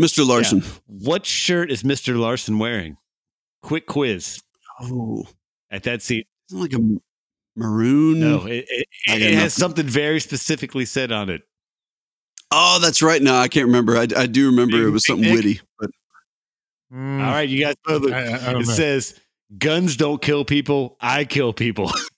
Mr. 0.00 0.26
Larson. 0.26 0.62
What 0.86 1.24
shirt 1.26 1.70
is 1.70 1.84
Mister 1.84 2.16
Larson 2.16 2.58
wearing? 2.58 2.96
Quick 3.62 3.86
quiz 3.86 4.42
Oh, 4.80 5.24
at 5.70 5.84
that 5.84 6.02
seat, 6.02 6.26
isn't 6.50 6.58
it 6.58 6.62
like 6.62 6.72
a 6.72 7.00
maroon. 7.56 8.18
No, 8.20 8.46
it, 8.46 8.64
it, 8.68 8.86
it 9.06 9.34
has 9.34 9.54
something 9.54 9.86
very 9.86 10.18
specifically 10.20 10.84
said 10.84 11.12
on 11.12 11.30
it. 11.30 11.42
Oh, 12.50 12.78
that's 12.82 13.02
right. 13.02 13.22
No, 13.22 13.34
I 13.36 13.48
can't 13.48 13.66
remember. 13.66 13.96
I, 13.96 14.06
I 14.16 14.26
do 14.26 14.46
remember 14.50 14.76
it 14.86 14.90
was 14.90 15.06
something 15.06 15.32
witty, 15.32 15.60
but 15.78 15.90
Mm, 16.92 17.18
All 17.24 17.32
right, 17.32 17.48
you 17.48 17.64
guys 17.64 17.74
know 17.88 17.98
the, 17.98 18.14
I, 18.14 18.20
I- 18.20 18.24
I 18.24 18.50
it 18.50 18.54
know. 18.54 18.62
says 18.62 19.18
guns 19.58 19.96
don't 19.96 20.20
kill 20.22 20.44
people. 20.44 20.96
I 21.00 21.24
kill 21.24 21.52
people. 21.52 21.90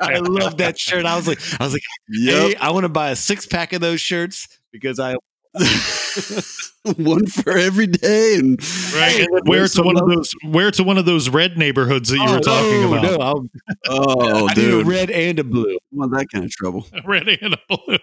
I 0.00 0.18
love 0.18 0.58
that 0.58 0.78
shirt. 0.78 1.06
I 1.06 1.16
was 1.16 1.26
like, 1.26 1.40
I 1.60 1.64
was 1.64 1.72
like, 1.72 1.82
hey, 2.12 2.54
I 2.56 2.70
want 2.70 2.84
to 2.84 2.88
buy 2.88 3.10
a 3.10 3.16
six 3.16 3.46
pack 3.46 3.72
of 3.72 3.80
those 3.80 4.00
shirts 4.00 4.48
because 4.72 5.00
I 5.00 5.16
one 6.96 7.26
for 7.26 7.58
every 7.58 7.88
day 7.88 8.36
and 8.36 8.62
right. 8.94 9.20
And 9.20 9.28
then 9.34 9.42
wear 9.46 9.66
to 9.66 9.82
one 9.82 10.00
of 10.00 10.08
those 10.08 10.30
wear 10.44 10.70
to 10.70 10.84
one 10.84 10.96
of 10.96 11.06
those 11.06 11.28
red 11.28 11.58
neighborhoods 11.58 12.10
that 12.10 12.18
you 12.18 12.30
were 12.30 12.36
oh, 12.36 12.40
talking 12.40 12.82
no, 12.82 12.92
about. 12.92 13.02
No, 13.02 13.16
I'll, 13.18 13.46
oh 13.88 14.48
I 14.48 14.54
need 14.54 14.64
a 14.64 14.70
dude 14.70 14.86
red 14.86 15.10
and 15.10 15.40
a 15.40 15.44
blue. 15.44 15.74
I 15.74 15.78
want 15.92 16.12
that 16.12 16.26
kind 16.32 16.44
of 16.44 16.52
trouble 16.52 16.86
Red 17.04 17.28
and 17.28 17.54
a 17.54 17.58
blue. 17.68 17.98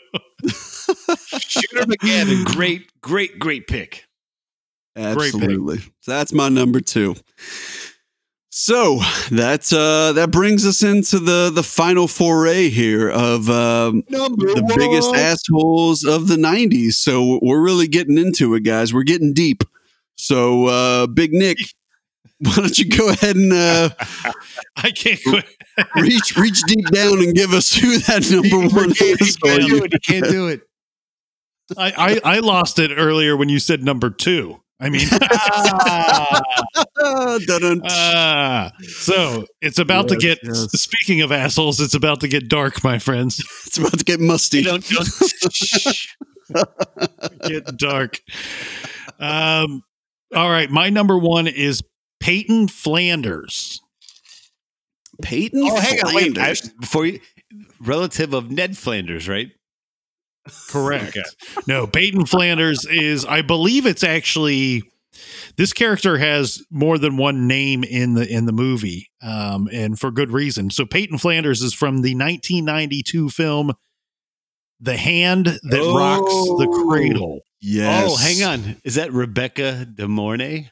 Shooter 1.39 1.85
McGavin, 1.85 2.43
great, 2.45 2.91
great, 2.99 3.39
great 3.39 3.67
pick. 3.67 4.05
Great 4.95 5.15
pick. 5.15 5.35
absolutely 5.35 5.77
so 5.77 6.11
that's 6.11 6.33
my 6.33 6.49
number 6.49 6.81
two 6.81 7.15
so 8.59 8.97
that 9.29 9.71
uh 9.71 10.11
that 10.13 10.31
brings 10.31 10.65
us 10.65 10.81
into 10.81 11.19
the 11.19 11.51
the 11.53 11.61
final 11.61 12.07
foray 12.07 12.69
here 12.69 13.07
of 13.07 13.47
um 13.51 14.03
the 14.09 14.73
biggest 14.75 15.13
assholes 15.13 16.03
of 16.03 16.27
the 16.27 16.37
90s 16.37 16.93
so 16.93 17.37
we're 17.43 17.61
really 17.61 17.87
getting 17.87 18.17
into 18.17 18.55
it 18.55 18.61
guys 18.61 18.91
we're 18.91 19.03
getting 19.03 19.31
deep 19.31 19.63
so 20.15 20.65
uh 20.65 21.05
big 21.05 21.33
nick 21.33 21.59
why 22.39 22.55
don't 22.55 22.79
you 22.79 22.89
go 22.89 23.09
ahead 23.09 23.35
and 23.35 23.53
uh 23.53 23.89
I 24.75 24.89
can't 24.89 25.19
quit. 25.23 25.45
reach 25.95 26.35
reach 26.35 26.63
deep 26.63 26.87
down 26.87 27.19
and 27.19 27.35
give 27.35 27.53
us 27.53 27.75
who 27.75 27.99
that 27.99 28.27
number 28.31 28.75
one 28.75 28.89
is 28.89 29.37
can't 29.37 29.61
do 29.61 29.75
you. 29.75 29.83
it. 29.83 29.93
You 29.93 29.99
can't 29.99 30.25
do 30.25 30.47
it. 30.47 30.61
I, 31.77 32.19
I 32.25 32.37
I 32.37 32.39
lost 32.39 32.79
it 32.79 32.91
earlier 32.95 33.37
when 33.37 33.49
you 33.49 33.59
said 33.59 33.83
number 33.83 34.09
two. 34.09 34.61
I 34.79 34.89
mean, 34.89 35.07
Ah, 35.11 36.41
dun-dun. 37.47 37.81
ah. 37.85 38.71
so 38.81 39.45
it's 39.61 39.79
about 39.79 40.07
to 40.09 40.15
get. 40.17 40.37
yes. 40.43 40.67
Speaking 40.79 41.21
of 41.21 41.31
assholes, 41.31 41.79
it's 41.79 41.95
about 41.95 42.19
to 42.21 42.27
get 42.27 42.47
dark, 42.47 42.83
my 42.83 42.99
friends. 42.99 43.39
it's 43.65 43.77
about 43.79 43.97
to 43.97 44.05
get 44.05 44.19
musty. 44.19 44.59
You 44.59 44.63
don't, 44.65 44.87
don't 44.87 45.07
get 47.47 47.77
dark. 47.77 48.21
Um, 49.19 49.81
all 50.35 50.49
right, 50.49 50.69
my 50.69 50.89
number 50.89 51.17
one 51.17 51.47
is 51.47 51.81
Peyton 52.19 52.67
Flanders. 52.67 53.81
Peyton 55.23 55.61
Oh, 55.63 55.75
hang 55.79 55.99
on, 56.05 56.13
wait. 56.13 56.37
I, 56.37 56.53
Flanders. 56.53 56.69
before 56.79 57.05
you, 57.07 57.19
relative 57.81 58.33
of 58.33 58.51
Ned 58.51 58.77
Flanders, 58.77 59.27
right? 59.27 59.49
Correct. 60.69 61.17
No, 61.67 61.87
Peyton 61.87 62.25
Flanders 62.25 62.85
is, 62.85 63.25
I 63.25 63.41
believe 63.41 63.85
it's 63.85 64.03
actually 64.03 64.83
this 65.57 65.73
character 65.73 66.17
has 66.17 66.61
more 66.69 66.97
than 66.97 67.17
one 67.17 67.47
name 67.47 67.83
in 67.83 68.13
the 68.13 68.27
in 68.27 68.45
the 68.45 68.51
movie, 68.51 69.09
um, 69.21 69.67
and 69.71 69.99
for 69.99 70.11
good 70.11 70.31
reason. 70.31 70.69
So 70.69 70.85
Peyton 70.85 71.17
Flanders 71.17 71.61
is 71.61 71.73
from 71.73 72.01
the 72.03 72.13
1992 72.15 73.29
film 73.29 73.73
"The 74.79 74.97
Hand 74.97 75.45
That 75.47 75.93
Rocks 75.95 76.31
the 76.31 76.67
Oh. 76.69 76.87
Cradle." 76.87 77.39
yes. 77.61 78.05
Oh, 78.07 78.15
hang 78.17 78.43
on. 78.43 78.75
Is 78.83 78.95
that 78.95 79.11
Rebecca 79.11 79.85
De 79.85 80.07
Mornay? 80.07 80.69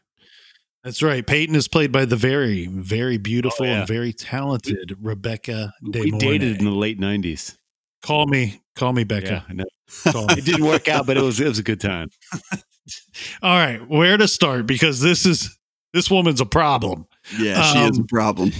That's 0.84 1.02
right. 1.02 1.26
Peyton 1.26 1.56
is 1.56 1.68
played 1.68 1.92
by 1.92 2.06
the 2.06 2.16
very, 2.16 2.68
very 2.68 3.18
beautiful 3.18 3.66
Oh, 3.66 3.70
yeah. 3.70 3.80
and 3.80 3.88
very 3.88 4.14
talented 4.14 4.95
Rebecca 5.02 5.74
De 5.89 6.02
we 6.02 6.12
Mornay. 6.12 6.20
dated 6.38 6.60
in 6.60 6.66
the 6.66 6.72
late 6.72 6.99
nineties. 6.99 7.58
Call 8.04 8.28
me, 8.28 8.60
call 8.76 8.93
me 8.93 9.03
Becca. 9.03 9.45
I 9.49 9.53
know. 9.53 9.65
Call 10.11 10.28
me. 10.28 10.34
It 10.38 10.45
didn't 10.45 10.65
work 10.65 10.88
out, 10.88 11.05
but 11.05 11.17
it 11.17 11.23
was 11.23 11.39
it 11.39 11.47
was 11.47 11.59
a 11.59 11.63
good 11.63 11.80
time. 11.82 12.09
All 13.41 13.57
right, 13.57 13.80
where 13.88 14.17
to 14.17 14.28
start? 14.28 14.67
Because 14.67 14.99
this 15.01 15.26
is 15.26 15.57
this 15.93 16.09
woman's 16.11 16.41
a 16.41 16.45
problem. 16.45 17.07
Yeah, 17.38 17.61
she 17.73 17.80
is 17.80 17.97
a 17.97 18.01
Um, 18.01 18.07
problem. 18.07 18.51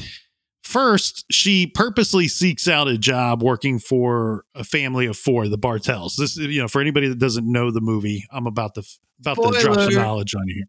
First, 0.64 1.26
she 1.30 1.68
purposely 1.68 2.28
seeks 2.28 2.68
out 2.68 2.88
a 2.88 2.98
job 2.98 3.44
working 3.44 3.78
for 3.78 4.46
a 4.56 4.64
family 4.64 5.06
of 5.06 5.16
four, 5.16 5.48
the 5.48 5.60
Bartels. 5.60 6.16
This, 6.16 6.38
you 6.38 6.60
know, 6.60 6.68
for 6.68 6.82
anybody 6.82 7.08
that 7.08 7.20
doesn't 7.20 7.50
know 7.50 7.70
the 7.70 7.82
movie, 7.82 8.26
I'm 8.32 8.48
about 8.48 8.74
to 8.76 8.84
about 9.22 9.36
to 9.36 9.60
drop 9.62 9.76
some 9.80 9.94
knowledge 9.94 10.34
on 10.34 10.48
you. 10.48 10.66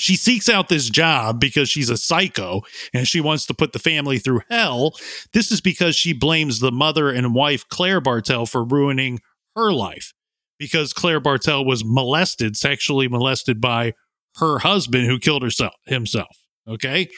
She 0.00 0.16
seeks 0.16 0.48
out 0.48 0.68
this 0.68 0.88
job 0.88 1.38
because 1.38 1.68
she's 1.68 1.90
a 1.90 1.96
psycho 1.96 2.62
and 2.94 3.06
she 3.06 3.20
wants 3.20 3.46
to 3.46 3.54
put 3.54 3.72
the 3.72 3.78
family 3.78 4.18
through 4.18 4.40
hell. 4.50 4.94
This 5.32 5.52
is 5.52 5.60
because 5.60 5.94
she 5.94 6.12
blames 6.12 6.60
the 6.60 6.72
mother 6.72 7.10
and 7.10 7.34
wife 7.34 7.68
Claire 7.68 8.00
Bartel 8.00 8.46
for 8.46 8.64
ruining 8.64 9.20
her 9.54 9.72
life 9.72 10.14
because 10.58 10.92
Claire 10.92 11.20
Bartel 11.20 11.64
was 11.64 11.84
molested, 11.84 12.56
sexually 12.56 13.08
molested 13.08 13.60
by 13.60 13.92
her 14.36 14.60
husband 14.60 15.06
who 15.06 15.18
killed 15.18 15.42
herself 15.42 15.74
himself. 15.86 16.36
Okay. 16.66 17.08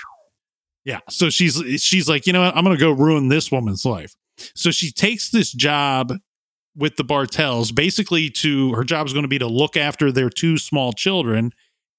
Yeah. 0.84 1.00
So 1.08 1.30
she's 1.30 1.62
she's 1.80 2.08
like, 2.08 2.26
you 2.26 2.32
know 2.32 2.42
what? 2.42 2.56
I'm 2.56 2.64
gonna 2.64 2.76
go 2.76 2.90
ruin 2.90 3.28
this 3.28 3.52
woman's 3.52 3.84
life. 3.84 4.14
So 4.54 4.70
she 4.70 4.90
takes 4.90 5.30
this 5.30 5.52
job 5.52 6.14
with 6.76 6.96
the 6.96 7.04
Bartels, 7.04 7.70
basically 7.70 8.30
to 8.30 8.72
her 8.72 8.84
job 8.84 9.06
is 9.06 9.12
going 9.12 9.24
to 9.24 9.28
be 9.28 9.38
to 9.38 9.46
look 9.46 9.76
after 9.76 10.10
their 10.10 10.30
two 10.30 10.56
small 10.56 10.92
children 10.92 11.52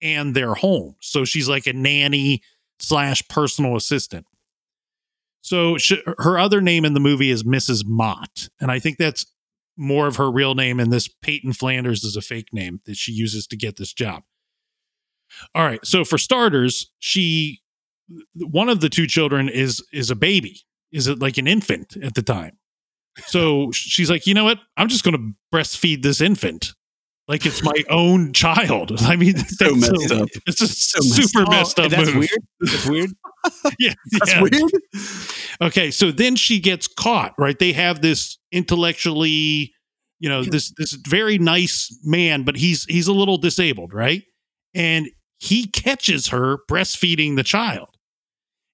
and 0.04 0.36
their 0.36 0.54
home. 0.54 0.96
So 1.00 1.26
she's 1.26 1.50
like 1.50 1.66
a 1.66 1.74
nanny 1.74 2.44
slash 2.80 3.28
personal 3.30 3.76
assistant. 3.76 4.28
So 5.42 5.78
sh 5.78 5.94
her 6.20 6.38
other 6.38 6.62
name 6.62 6.86
in 6.86 6.94
the 6.94 7.00
movie 7.00 7.30
is 7.30 7.44
Mrs. 7.44 7.86
Mott, 7.86 8.50
and 8.62 8.70
I 8.70 8.80
think 8.80 8.98
that's 8.98 9.26
more 9.76 10.08
of 10.08 10.18
her 10.18 10.32
real 10.32 10.54
name. 10.54 10.80
And 10.80 10.92
this 10.92 11.08
Peyton 11.08 11.54
Flanders 11.54 12.04
is 12.04 12.16
a 12.16 12.22
fake 12.22 12.54
name 12.54 12.82
that 12.86 12.98
she 12.98 13.12
uses 13.12 13.48
to 13.48 13.58
get 13.58 13.78
this 13.78 13.92
job. 13.94 14.24
All 15.56 15.66
right. 15.66 15.84
So 15.86 16.06
for 16.06 16.18
starters, 16.18 16.92
she 17.00 17.62
one 18.36 18.70
of 18.70 18.82
the 18.82 18.90
two 18.90 19.08
children 19.08 19.50
is 19.50 19.84
is 19.92 20.12
a 20.12 20.16
baby. 20.16 20.62
Is 20.92 21.08
it 21.08 21.20
like 21.20 21.38
an 21.38 21.48
infant 21.48 21.98
at 22.04 22.14
the 22.14 22.22
time? 22.22 22.58
So 23.26 23.72
she's 23.74 24.10
like, 24.10 24.28
you 24.28 24.34
know 24.34 24.44
what? 24.44 24.60
I'm 24.78 24.88
just 24.88 25.04
going 25.04 25.18
to 25.18 25.58
breastfeed 25.58 26.04
this 26.04 26.22
infant 26.22 26.74
like 27.28 27.46
it's 27.46 27.64
my 27.64 27.84
own 27.90 28.34
child. 28.34 28.92
I 29.02 29.16
mean, 29.16 29.34
that's 29.36 29.58
So 29.58 29.76
messed 29.76 30.12
up. 30.12 30.28
It's 30.46 30.58
just 30.60 30.92
So 30.92 31.00
messed 31.00 31.32
super 31.34 31.46
Oh, 31.48 31.52
messed 31.52 31.80
up. 31.80 31.92
that's 31.92 32.10
move. 32.14 32.18
weird. 32.30 32.40
That's 32.60 32.86
weird. 32.88 33.10
Yeah, 33.78 33.94
That's 34.12 34.32
yeah. 34.32 34.42
weird. 34.42 34.72
Okay, 35.62 35.92
so 35.92 36.12
then 36.12 36.38
she 36.38 36.62
gets 36.62 36.88
caught, 36.88 37.34
right? 37.38 37.60
They 37.60 37.74
have 37.74 38.02
this 38.02 38.38
intellectually, 38.54 39.74
you 40.22 40.30
know, 40.30 40.44
this 40.46 40.72
this 40.78 40.94
very 40.94 41.38
nice 41.38 41.94
man, 42.06 42.44
but 42.44 42.56
he's 42.56 42.86
he's 42.86 43.08
a 43.08 43.14
little 43.14 43.38
disabled, 43.38 43.94
right? 43.94 44.24
And 44.74 45.10
he 45.40 45.68
catches 45.68 46.28
her 46.28 46.60
breastfeeding 46.70 47.36
the 47.36 47.44
child. 47.44 47.90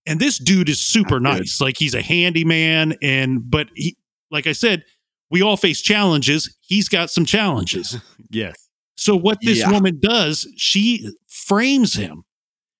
And 0.05 0.19
this 0.19 0.37
dude 0.37 0.69
is 0.69 0.79
super 0.79 1.19
Not 1.19 1.33
good. 1.33 1.39
nice. 1.39 1.61
Like 1.61 1.77
he's 1.77 1.95
a 1.95 2.01
handyman 2.03 2.95
and 3.01 3.49
but 3.49 3.69
he 3.75 3.97
like 4.31 4.45
I 4.45 4.51
said, 4.53 4.83
we 5.31 5.41
all 5.41 5.57
face 5.57 5.81
challenges. 5.81 6.55
He's 6.61 6.89
got 6.89 7.09
some 7.09 7.25
challenges. 7.25 7.97
Yes. 8.31 8.69
So 8.95 9.15
what 9.15 9.39
this 9.41 9.57
Yeah. 9.59 9.71
woman 9.71 9.97
does, 9.99 10.47
she 10.55 11.09
frames 11.27 11.95
him. 11.95 12.25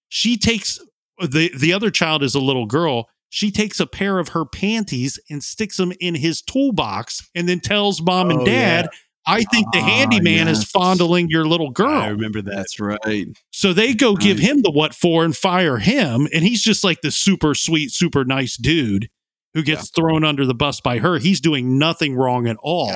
She 0.10 0.38
takes 0.38 0.78
the 1.20 1.52
the 1.58 1.74
other 1.74 1.90
child 1.90 2.22
is 2.22 2.36
a 2.36 2.40
little 2.40 2.68
girl. 2.68 3.10
She 3.30 3.50
takes 3.50 3.80
a 3.80 3.88
pair 3.88 4.20
of 4.20 4.30
her 4.30 4.46
panties 4.46 5.20
and 5.30 5.44
sticks 5.44 5.78
them 5.78 5.92
in 6.00 6.14
his 6.14 6.42
toolbox 6.44 7.28
and 7.34 7.50
then 7.50 7.60
tells 7.62 8.00
mom 8.02 8.30
and 8.30 8.42
Oh, 8.42 8.46
dad, 8.46 8.90
I 9.26 9.42
think 9.44 9.72
the 9.72 9.80
Ah, 9.80 9.86
handyman 9.86 10.48
is 10.48 10.64
fondling 10.64 11.30
your 11.30 11.46
little 11.46 11.72
girl. 11.72 11.90
I 12.02 12.08
remember 12.10 12.42
that. 12.44 12.56
That's 12.56 12.80
right. 12.80 13.28
So 13.52 13.74
they 13.74 13.94
go 13.96 14.16
give 14.16 14.38
him 14.40 14.62
the 14.62 14.72
what 14.72 14.94
for 14.94 15.24
and 15.26 15.36
fire 15.36 15.78
him. 15.78 16.28
And 16.34 16.44
he's 16.44 16.62
just 16.62 16.84
like 16.84 17.02
the 17.02 17.12
super 17.12 17.56
sweet, 17.56 17.92
super 17.92 18.24
nice 18.26 18.56
dude 18.58 19.10
who 19.54 19.64
gets 19.64 19.90
thrown 19.90 20.24
under 20.24 20.46
the 20.46 20.54
bus 20.54 20.80
by 20.82 21.00
her. 21.00 21.18
He's 21.18 21.42
doing 21.42 21.78
nothing 21.80 22.16
wrong 22.16 22.48
at 22.48 22.58
all. 22.62 22.92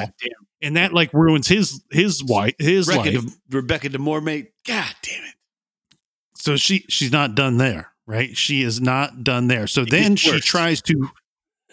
And 0.62 0.78
that 0.78 0.94
like 0.94 1.14
ruins 1.14 1.48
his 1.48 1.84
his 1.92 2.24
wife 2.24 2.56
his 2.60 2.88
Rebecca, 2.88 3.10
life. 3.18 3.26
De, 3.50 3.58
Rebecca 3.58 3.90
DeMore, 3.90 4.24
mate. 4.24 4.52
God 4.66 4.94
damn 5.02 5.24
it. 5.24 5.36
so 6.36 6.56
she 6.56 6.86
she's 6.90 7.12
not 7.12 7.36
done 7.36 7.58
there 7.58 7.92
right 8.06 8.36
she 8.38 8.64
is 8.64 8.80
not 8.82 9.24
done 9.24 9.48
there 9.48 9.66
so 9.68 9.82
It 9.82 9.90
then 9.92 10.16
she 10.16 10.40
tries 10.40 10.82
to 10.84 11.10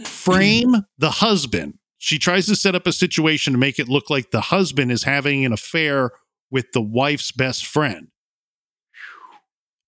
frame 0.04 0.74
the 0.98 1.10
husband 1.10 1.74
she 1.98 2.18
tries 2.18 2.46
to 2.46 2.56
set 2.56 2.74
up 2.74 2.86
a 2.86 2.92
situation 2.92 3.52
to 3.52 3.58
make 3.58 3.78
it 3.78 3.88
look 3.88 4.10
like 4.10 4.30
the 4.30 4.40
husband 4.40 4.90
is 4.92 5.02
having 5.04 5.44
an 5.44 5.52
affair 5.52 6.10
with 6.50 6.72
the 6.72 6.80
wife's 6.80 7.30
best 7.32 7.66
friend 7.66 8.08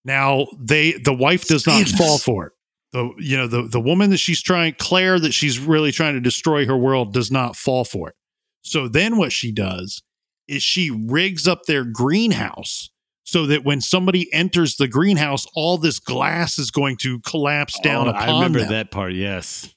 now 0.05 0.47
they 0.59 0.93
the 0.93 1.15
wife 1.15 1.45
does 1.47 1.67
not 1.67 1.87
fall 1.89 2.19
for 2.19 2.47
it 2.47 2.53
the 2.93 3.11
you 3.19 3.37
know 3.37 3.47
the 3.47 3.63
the 3.63 3.81
woman 3.81 4.11
that 4.11 4.19
she's 4.19 4.43
trying 4.43 4.75
claire 4.79 5.19
that 5.19 5.33
she's 5.33 5.59
really 5.59 5.93
trying 5.93 6.15
to 6.15 6.21
destroy 6.21 6.67
her 6.67 6.77
world 6.77 7.13
does 7.13 7.31
not 7.31 7.57
fall 7.57 7.85
for 7.85 8.09
it 8.11 8.15
so 8.63 8.89
then 8.89 9.17
what 9.17 9.33
she 9.33 9.51
does 9.53 10.03
is 10.49 10.63
she 10.63 10.91
rigs 10.91 11.47
up 11.49 11.63
their 11.67 11.85
greenhouse 11.85 12.91
so 13.25 13.47
that 13.47 13.65
when 13.65 13.81
somebody 13.81 14.31
enters 14.35 14.77
the 14.77 14.89
greenhouse, 14.89 15.47
all 15.55 15.79
this 15.79 15.99
glass 16.01 16.59
is 16.59 16.71
going 16.73 16.97
to 16.99 17.21
collapse 17.21 17.79
down 17.81 18.09
Oh, 18.09 18.11
upon 18.11 18.29
I 18.29 18.33
remember 18.35 18.59
them. 18.59 18.69
that 18.71 18.91
part. 18.91 19.13
Yes. 19.15 19.73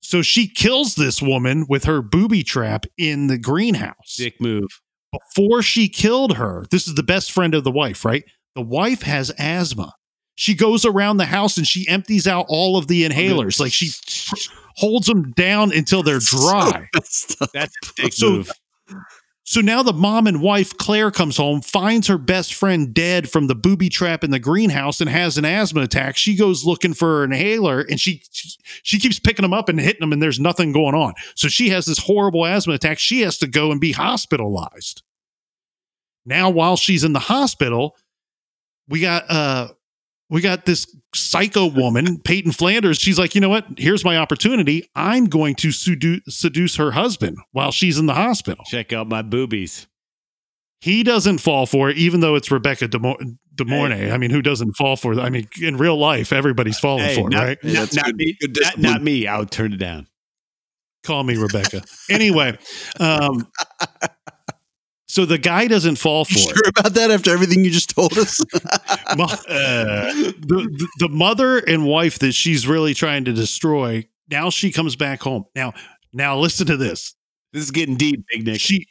So 0.00 0.22
she 0.22 0.48
kills 0.48 0.94
this 0.94 1.20
woman 1.20 1.66
with 1.68 1.84
her 1.84 2.00
booby 2.00 2.42
trap 2.42 2.86
in 2.96 3.26
the 3.26 3.38
greenhouse. 3.38 4.16
Dick 4.16 4.40
move. 4.40 4.68
Before 5.12 5.62
she 5.62 5.88
killed 5.88 6.36
her, 6.38 6.66
this 6.70 6.88
is 6.88 6.94
the 6.94 7.02
best 7.02 7.30
friend 7.30 7.54
of 7.54 7.62
the 7.62 7.70
wife, 7.70 8.04
right? 8.04 8.24
The 8.54 8.62
wife 8.62 9.02
has 9.02 9.30
asthma. 9.38 9.92
She 10.36 10.54
goes 10.54 10.84
around 10.84 11.16
the 11.16 11.26
house 11.26 11.56
and 11.56 11.66
she 11.66 11.88
empties 11.88 12.26
out 12.26 12.46
all 12.48 12.76
of 12.76 12.86
the 12.86 13.08
inhalers. 13.08 13.58
Like 13.58 13.72
she 13.72 13.90
holds 14.76 15.06
them 15.06 15.32
down 15.32 15.72
until 15.72 16.02
they're 16.02 16.18
dry. 16.20 16.88
Messed. 16.94 17.36
That's 17.52 17.74
a 17.82 18.02
dick 18.02 18.12
So- 18.12 18.30
move. 18.30 18.50
So 19.48 19.60
now 19.60 19.84
the 19.84 19.92
mom 19.92 20.26
and 20.26 20.40
wife, 20.42 20.76
Claire, 20.76 21.12
comes 21.12 21.36
home, 21.36 21.60
finds 21.60 22.08
her 22.08 22.18
best 22.18 22.52
friend 22.52 22.92
dead 22.92 23.30
from 23.30 23.46
the 23.46 23.54
booby 23.54 23.88
trap 23.88 24.24
in 24.24 24.32
the 24.32 24.40
greenhouse 24.40 25.00
and 25.00 25.08
has 25.08 25.38
an 25.38 25.44
asthma 25.44 25.82
attack. 25.82 26.16
She 26.16 26.34
goes 26.34 26.64
looking 26.64 26.94
for 26.94 27.22
an 27.22 27.32
inhaler 27.32 27.82
and 27.82 28.00
she, 28.00 28.22
she 28.32 28.50
she 28.82 28.98
keeps 28.98 29.20
picking 29.20 29.44
them 29.44 29.52
up 29.54 29.68
and 29.68 29.78
hitting 29.78 30.00
them 30.00 30.12
and 30.12 30.20
there's 30.20 30.40
nothing 30.40 30.72
going 30.72 30.96
on. 30.96 31.14
So 31.36 31.46
she 31.46 31.68
has 31.68 31.86
this 31.86 31.98
horrible 31.98 32.44
asthma 32.44 32.74
attack. 32.74 32.98
She 32.98 33.20
has 33.20 33.38
to 33.38 33.46
go 33.46 33.70
and 33.70 33.80
be 33.80 33.92
hospitalized. 33.92 35.02
Now 36.24 36.50
while 36.50 36.76
she's 36.76 37.04
in 37.04 37.12
the 37.12 37.20
hospital, 37.20 37.94
we 38.88 39.00
got 39.00 39.30
uh 39.30 39.68
we 40.28 40.40
got 40.40 40.66
this 40.66 40.86
psycho 41.14 41.66
woman, 41.66 42.18
Peyton 42.20 42.52
Flanders. 42.52 42.98
She's 42.98 43.18
like, 43.18 43.34
you 43.34 43.40
know 43.40 43.48
what? 43.48 43.64
Here's 43.78 44.04
my 44.04 44.16
opportunity. 44.16 44.88
I'm 44.94 45.26
going 45.26 45.54
to 45.56 45.68
sedu- 45.68 46.20
seduce 46.28 46.76
her 46.76 46.90
husband 46.92 47.38
while 47.52 47.70
she's 47.70 47.98
in 47.98 48.06
the 48.06 48.14
hospital. 48.14 48.64
Check 48.66 48.92
out 48.92 49.08
my 49.08 49.22
boobies. 49.22 49.86
He 50.80 51.02
doesn't 51.02 51.38
fall 51.38 51.64
for 51.66 51.88
it, 51.90 51.96
even 51.96 52.20
though 52.20 52.34
it's 52.34 52.50
Rebecca 52.50 52.86
De, 52.88 52.98
Mo- 52.98 53.16
De 53.54 53.64
Mornay. 53.64 54.10
I 54.12 54.18
mean, 54.18 54.30
who 54.30 54.42
doesn't 54.42 54.74
fall 54.74 54.96
for 54.96 55.12
it? 55.14 55.18
I 55.18 55.30
mean, 55.30 55.48
in 55.62 55.76
real 55.78 55.96
life, 55.96 56.32
everybody's 56.32 56.78
falling 56.78 57.04
Hey, 57.04 57.14
for 57.14 57.28
it, 57.28 57.32
not, 57.32 57.44
right? 57.44 57.58
Not, 57.64 57.72
that's 57.74 57.94
not 57.96 58.04
good- 58.06 58.16
me. 58.16 58.36
good 58.40 58.58
Not, 58.60 58.78
not 58.78 59.02
me. 59.02 59.26
I 59.26 59.38
would 59.38 59.50
turn 59.50 59.72
it 59.72 59.78
down. 59.78 60.06
Call 61.04 61.22
me 61.22 61.36
Rebecca. 61.36 61.82
anyway, 62.10 62.58
um, 63.00 63.46
so 65.06 65.24
the 65.24 65.38
guy 65.38 65.66
doesn't 65.68 65.96
fall 65.96 66.24
for 66.24 66.32
it. 66.34 66.38
sure 66.56 66.68
about 66.76 66.94
that 66.94 67.10
after 67.10 67.30
everything 67.32 67.64
you 67.64 67.70
just 67.70 67.90
told 67.94 68.16
us? 68.18 68.42
Uh, 69.08 70.12
the, 70.12 70.68
the 70.78 70.88
the 70.98 71.08
mother 71.08 71.58
and 71.58 71.86
wife 71.86 72.18
that 72.18 72.32
she's 72.32 72.66
really 72.66 72.92
trying 72.94 73.24
to 73.24 73.32
destroy. 73.32 74.06
Now 74.30 74.50
she 74.50 74.70
comes 74.72 74.96
back 74.96 75.22
home. 75.22 75.44
Now, 75.54 75.72
now 76.12 76.36
listen 76.38 76.66
to 76.66 76.76
this. 76.76 77.14
This 77.52 77.62
is 77.64 77.70
getting 77.70 77.96
deep, 77.96 78.24
Big 78.30 78.44
Nick. 78.44 78.60
She, 78.60 78.86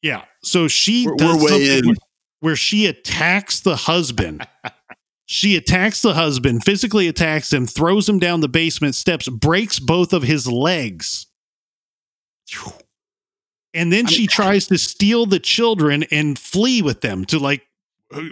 yeah. 0.00 0.24
So 0.42 0.68
she 0.68 1.06
We're- 1.06 1.16
does 1.18 1.42
we're 1.42 1.50
way 1.50 1.78
in. 1.78 1.86
where- 1.88 1.96
where 2.40 2.56
she 2.56 2.86
attacks 2.86 3.60
the 3.60 3.76
husband. 3.76 4.46
she 5.26 5.54
attacks 5.56 6.02
the 6.02 6.14
husband, 6.14 6.64
physically 6.64 7.06
attacks 7.08 7.52
him, 7.52 7.66
throws 7.66 8.08
him 8.08 8.18
down 8.18 8.40
the 8.40 8.48
basement 8.48 8.94
steps, 8.94 9.28
breaks 9.28 9.78
both 9.78 10.12
of 10.12 10.22
his 10.24 10.46
legs. 10.48 11.26
And 13.74 13.92
then 13.92 14.06
she 14.06 14.26
tries 14.26 14.66
to 14.68 14.78
steal 14.78 15.26
the 15.26 15.38
children 15.40 16.04
and 16.10 16.38
flee 16.38 16.82
with 16.82 17.00
them 17.00 17.24
to 17.26 17.38
like 17.38 17.62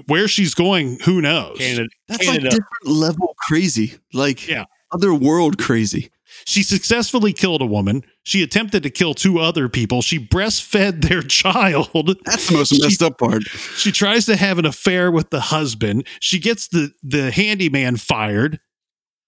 where 0.07 0.28
she's 0.28 0.55
going, 0.55 0.99
who 1.01 1.22
knows? 1.22 1.57
Canada. 1.59 1.88
That's 2.09 2.24
Canada. 2.24 2.45
like 2.45 2.51
different 2.51 2.86
level 2.86 3.34
crazy. 3.38 3.95
Like 4.12 4.47
Yeah. 4.47 4.64
other 4.93 5.14
world 5.14 5.59
crazy. 5.59 6.11
She 6.45 6.62
successfully 6.62 7.32
killed 7.32 7.61
a 7.62 7.66
woman. 7.66 8.05
She 8.22 8.43
attempted 8.43 8.82
to 8.84 8.91
kill 8.91 9.14
two 9.14 9.38
other 9.41 9.68
people. 9.68 10.01
She 10.03 10.18
breastfed 10.24 11.03
their 11.09 11.22
child. 11.22 11.88
That's 12.24 12.47
the 12.49 12.55
most 12.59 12.74
She- 12.74 12.82
messed 12.82 13.03
up 13.03 13.18
part. 13.18 13.43
She 13.76 13.91
tries 13.91 14.26
to 14.26 14.36
have 14.36 14.59
an 14.59 14.66
affair 14.66 15.11
with 15.11 15.30
the 15.30 15.41
husband. 15.41 16.07
She 16.20 16.38
gets 16.38 16.68
the 16.68 16.93
the 17.03 17.30
handyman 17.30 17.97
fired. 17.97 18.61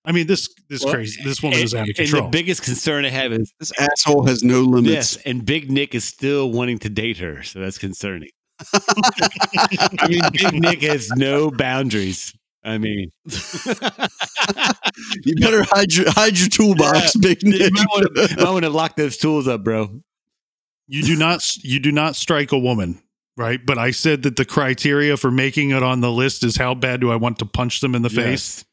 I 0.05 0.12
mean, 0.12 0.26
this 0.26 0.48
this 0.68 0.84
Well, 0.84 0.94
crazy. 0.94 1.22
This 1.22 1.42
woman 1.42 1.59
and, 1.59 1.64
is 1.64 1.74
out 1.74 1.82
of 1.82 1.88
and 1.88 1.96
control. 1.96 2.22
the 2.24 2.28
biggest 2.30 2.62
concern 2.62 3.05
I 3.05 3.11
have 3.11 3.32
is 3.32 3.53
This 3.61 3.72
asshole 3.78 4.26
has 4.26 4.42
no 4.42 4.62
limits. 4.62 4.92
yes, 4.92 5.16
and 5.24 5.44
Big 5.46 5.70
Nick 5.70 5.94
is 5.94 6.05
still 6.05 6.50
wanting 6.50 6.78
to 6.80 6.88
date 6.88 7.18
her, 7.18 7.42
so 7.42 7.61
that's 7.61 7.78
concerning. 7.78 8.30
I 8.74 10.09
mean, 10.09 10.22
Big 10.32 10.53
Nick 10.55 10.82
has 10.82 11.09
no 11.16 11.50
boundaries. 11.50 12.32
I 12.64 12.78
mean, 12.78 13.11
You 15.24 15.34
better 15.36 15.64
hide 15.64 15.92
your 15.94 16.11
hide 16.12 16.38
your 16.38 16.48
toolbox, 16.48 17.16
big 17.16 17.42
Nick. 17.42 17.72
might 17.72 17.86
want 17.88 18.14
to 18.14 18.36
might 18.36 18.44
want 18.53 18.64
to 18.64 18.70
lock 18.70 18.96
those 18.96 19.16
tools 19.16 19.48
up, 19.48 19.64
bro. 19.64 20.00
you 20.86 21.03
do 21.03 21.16
not 21.16 21.42
you 21.64 21.80
do 21.80 21.90
not 21.92 22.14
strike 22.16 22.53
a 22.53 22.59
woman, 22.59 23.03
right? 23.36 23.61
But 23.64 23.78
I 23.78 23.90
said 23.90 24.22
that 24.22 24.36
the 24.36 24.44
criteria 24.44 25.16
for 25.16 25.30
making 25.30 25.70
it 25.70 25.82
on 25.82 26.00
the 26.00 26.11
list 26.12 26.44
is 26.44 26.57
how 26.57 26.74
bad 26.74 27.00
do 27.00 27.11
I 27.11 27.16
want 27.16 27.38
to 27.40 27.46
punch 27.46 27.80
them 27.80 27.94
in 27.94 28.03
the 28.03 28.11
face? 28.11 28.64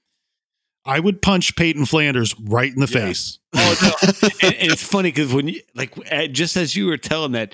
Yes. 0.85 0.95
I 0.95 0.99
would 0.99 1.21
punch 1.21 1.55
Peyton 1.55 1.85
Flanders 1.85 2.33
right 2.39 2.71
in 2.73 2.79
the 2.79 2.87
Yeah. 2.91 3.05
face. 3.07 3.39
Oh 3.55 3.75
no, 3.81 4.09
and, 4.43 4.53
and 4.55 4.71
it's 4.71 4.83
funny 4.83 5.09
because 5.11 5.33
when 5.33 5.47
you 5.47 5.61
like, 5.75 5.95
just 6.31 6.55
as 6.55 6.75
you 6.75 6.85
were 6.85 6.97
telling 6.97 7.31
that, 7.33 7.53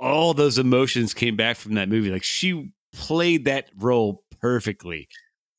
all 0.00 0.34
those 0.34 0.58
emotions 0.58 1.14
came 1.14 1.36
back 1.36 1.56
from 1.56 1.74
that 1.74 1.88
movie. 1.88 2.10
Like 2.10 2.24
she 2.24 2.72
played 2.92 3.44
that 3.46 3.66
role 3.78 4.22
perfectly. 4.40 5.08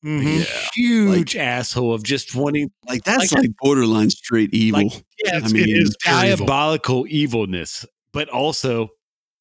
Mhm. 0.04 0.46
huge 0.74 1.36
asshole 1.36 1.92
of 1.92 2.02
just 2.02 2.34
wanting 2.34 2.70
Like 2.88 3.04
that's 3.04 3.32
Like- 3.32 3.42
like, 3.42 3.50
borderline 3.60 4.08
straight 4.08 4.48
evil. 4.54 4.84
like 4.84 5.04
yeah, 5.24 5.34
I 5.34 5.36
It's- 5.36 5.52
mean, 5.52 5.64
it 5.64 5.68
is 5.70 5.94
pure 6.02 6.14
evil. 6.24 6.46
diabolical 6.46 7.06
evilness, 7.08 7.84
but 8.12 8.28
also 8.30 8.88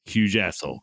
huge 0.06 0.36
asshole. 0.36 0.82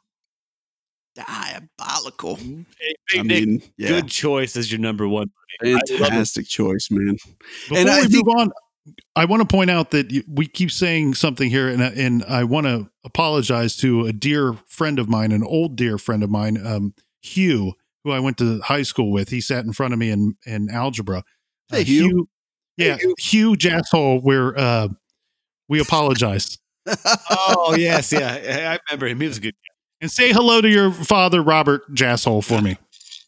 Diabolical. 1.16 2.36
Hey, 2.36 2.94
I 3.18 3.22
Nick, 3.22 3.46
mean, 3.46 3.62
yeah, 3.76 3.88
good 3.88 4.08
choice 4.08 4.56
as 4.56 4.70
your 4.70 4.80
number 4.80 5.08
one. 5.08 5.30
I 5.64 5.68
love 5.68 5.80
it. 5.86 5.98
fantastic 5.98 6.46
choice, 6.46 6.88
man. 6.90 7.16
Before 7.38 7.78
And 7.78 7.88
I 7.88 8.02
we 8.02 8.08
think- 8.08 8.26
move 8.26 8.34
on, 8.36 8.50
I 9.16 9.24
want 9.24 9.40
to 9.42 9.48
point 9.48 9.70
out 9.70 9.90
that 9.92 10.12
we 10.28 10.46
keep 10.46 10.70
saying 10.70 11.14
something 11.14 11.50
here, 11.50 11.68
and, 11.68 11.82
I- 11.82 11.88
and 11.96 12.24
I 12.24 12.44
want 12.44 12.66
to 12.66 12.88
apologize 13.04 13.76
to 13.78 14.06
a 14.06 14.12
dear 14.12 14.54
friend 14.68 14.98
of 14.98 15.08
mine, 15.08 15.32
an 15.32 15.42
old 15.42 15.76
dear 15.76 15.98
friend 15.98 16.22
of 16.22 16.30
mine, 16.30 16.64
um, 16.64 16.94
Hugh, 17.22 17.72
who 18.04 18.12
I 18.12 18.20
went 18.20 18.38
to 18.38 18.60
high 18.60 18.82
school 18.82 19.10
with. 19.10 19.30
He 19.30 19.40
sat 19.40 19.64
in 19.64 19.72
front 19.72 19.92
of 19.92 19.98
me 19.98 20.10
in, 20.10 20.36
in 20.46 20.70
algebra. 20.70 21.18
Uh, 21.72 21.76
Hey, 21.78 21.82
Hugh. 21.84 22.28
yeah, 22.76 22.96
Hugh 23.18 23.56
Jasshole. 23.56 24.22
Where 24.22 24.56
uh, 24.56 24.88
we 25.68 25.80
apologize 25.80 26.56
Oh 27.30 27.74
yes, 27.76 28.12
yeah, 28.12 28.34
I 28.70 28.74
I 28.74 28.78
remember 28.88 29.08
him. 29.08 29.20
He 29.20 29.26
was 29.26 29.38
a 29.38 29.40
good. 29.40 29.54
And 30.00 30.10
say 30.10 30.32
hello 30.32 30.60
to 30.60 30.68
your 30.68 30.90
father, 30.92 31.42
Robert 31.42 31.92
Jasshole, 31.94 32.44
for 32.44 32.60
me. 32.60 32.78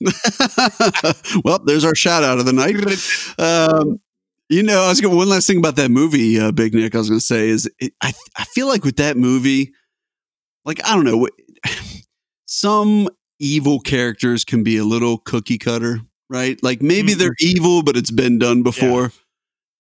well, 1.45 1.59
there's 1.65 1.85
our 1.85 1.95
shout 1.95 2.23
out 2.23 2.39
of 2.39 2.47
the 2.47 2.53
night. 2.53 2.77
Um, 3.39 4.01
you 4.49 4.63
know, 4.63 4.83
I 4.83 4.89
was 4.89 5.01
going 5.01 5.17
one 5.17 5.29
last 5.29 5.47
thing 5.47 5.59
about 5.59 5.77
that 5.77 5.91
movie, 5.91 6.39
uh, 6.39 6.53
Big 6.53 6.75
Nick. 6.75 6.95
I 6.95 6.99
was 6.99 7.09
going 7.09 7.21
to 7.21 7.25
say 7.25 7.49
is 7.49 7.71
it, 7.79 7.93
I 8.01 8.13
I 8.37 8.45
feel 8.45 8.67
like 8.69 8.85
with 8.85 8.97
that 8.97 9.17
movie, 9.17 9.73
like 10.65 10.81
I 10.85 10.95
don't 10.95 11.05
know, 11.05 11.29
some 12.47 13.09
evil 13.39 13.81
characters 13.81 14.45
can 14.45 14.63
be 14.63 14.77
a 14.77 14.85
little 14.85 15.19
cookie 15.19 15.59
cutter, 15.59 16.01
right? 16.31 16.63
Like 16.63 16.81
maybe 16.81 17.15
they're 17.15 17.37
evil, 17.41 17.83
but 17.83 17.97
it's 17.97 18.11
been 18.11 18.39
done 18.39 18.63
before. 18.63 19.13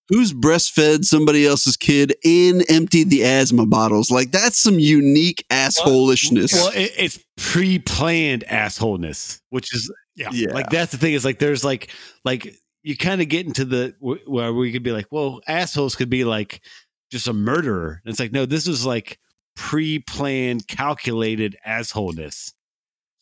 Who's 0.09 0.33
breastfed 0.33 1.05
somebody 1.05 1.47
else's 1.47 1.77
kid 1.77 2.15
and 2.25 2.65
emptied 2.71 3.11
the 3.11 3.25
asthma 3.25 3.67
bottles? 3.67 4.11
Like 4.11 4.31
that's 4.31 4.59
some 4.59 4.79
unique 4.79 5.45
assholishness. 5.51 6.53
Well, 6.55 6.73
it, 6.75 6.93
it's 6.97 7.19
pre-planned 7.37 8.45
assholeness, 8.49 9.41
which 9.51 9.75
is 9.75 9.93
Yeah. 10.17 10.31
yeah, 10.33 10.53
like 10.53 10.71
that's 10.71 10.93
the 10.93 10.99
thing. 10.99 11.13
Is 11.15 11.25
like 11.25 11.39
there's 11.39 11.65
like 11.65 11.91
like 12.25 12.55
you 12.83 12.97
kind 12.97 13.21
of 13.21 13.29
get 13.29 13.47
into 13.47 13.65
the 13.67 13.95
where 14.01 14.53
we 14.55 14.73
could 14.73 14.83
be 14.83 14.93
like, 14.93 15.07
well, 15.11 15.41
assholes 15.47 15.95
could 15.95 16.09
be 16.11 16.25
like 16.25 16.63
just 17.11 17.29
a 17.29 17.33
murderer. 17.35 18.01
And 18.05 18.11
it's 18.11 18.21
like 18.21 18.33
no, 18.33 18.47
this 18.47 18.67
is 18.67 18.87
like 18.87 19.19
pre-planned, 19.57 20.67
calculated 20.69 21.57
assholeness. 21.67 22.55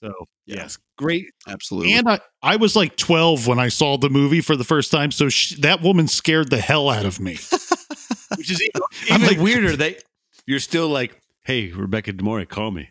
So 0.01 0.13
Yeah. 0.47 0.57
yes, 0.59 0.79
great. 0.97 1.27
absolutely. 1.49 1.93
And 1.95 2.09
I, 2.09 2.21
I 2.43 2.57
was 2.57 2.75
like 2.77 2.97
12 2.97 3.47
when 3.47 3.59
I 3.59 3.69
saw 3.69 3.97
the 3.99 4.11
movie 4.11 4.41
for 4.41 4.57
the 4.57 4.65
first 4.65 4.91
time. 4.91 5.11
So 5.11 5.29
sh- 5.29 5.57
that 5.61 5.83
woman 5.83 6.09
scared 6.09 6.51
the 6.51 6.59
hell 6.59 6.89
out 6.91 7.05
of 7.05 7.21
me. 7.21 7.35
Which 8.37 8.51
is 8.51 8.61
even, 8.63 8.81
I'm 9.11 9.23
even 9.23 9.37
like- 9.37 9.45
weirder 9.45 9.77
that 9.77 10.03
you're 10.47 10.61
still 10.61 10.89
like, 10.89 11.21
hey, 11.45 11.71
Rebecca 11.73 12.13
Demore, 12.13 12.49
call 12.49 12.71
me. 12.71 12.91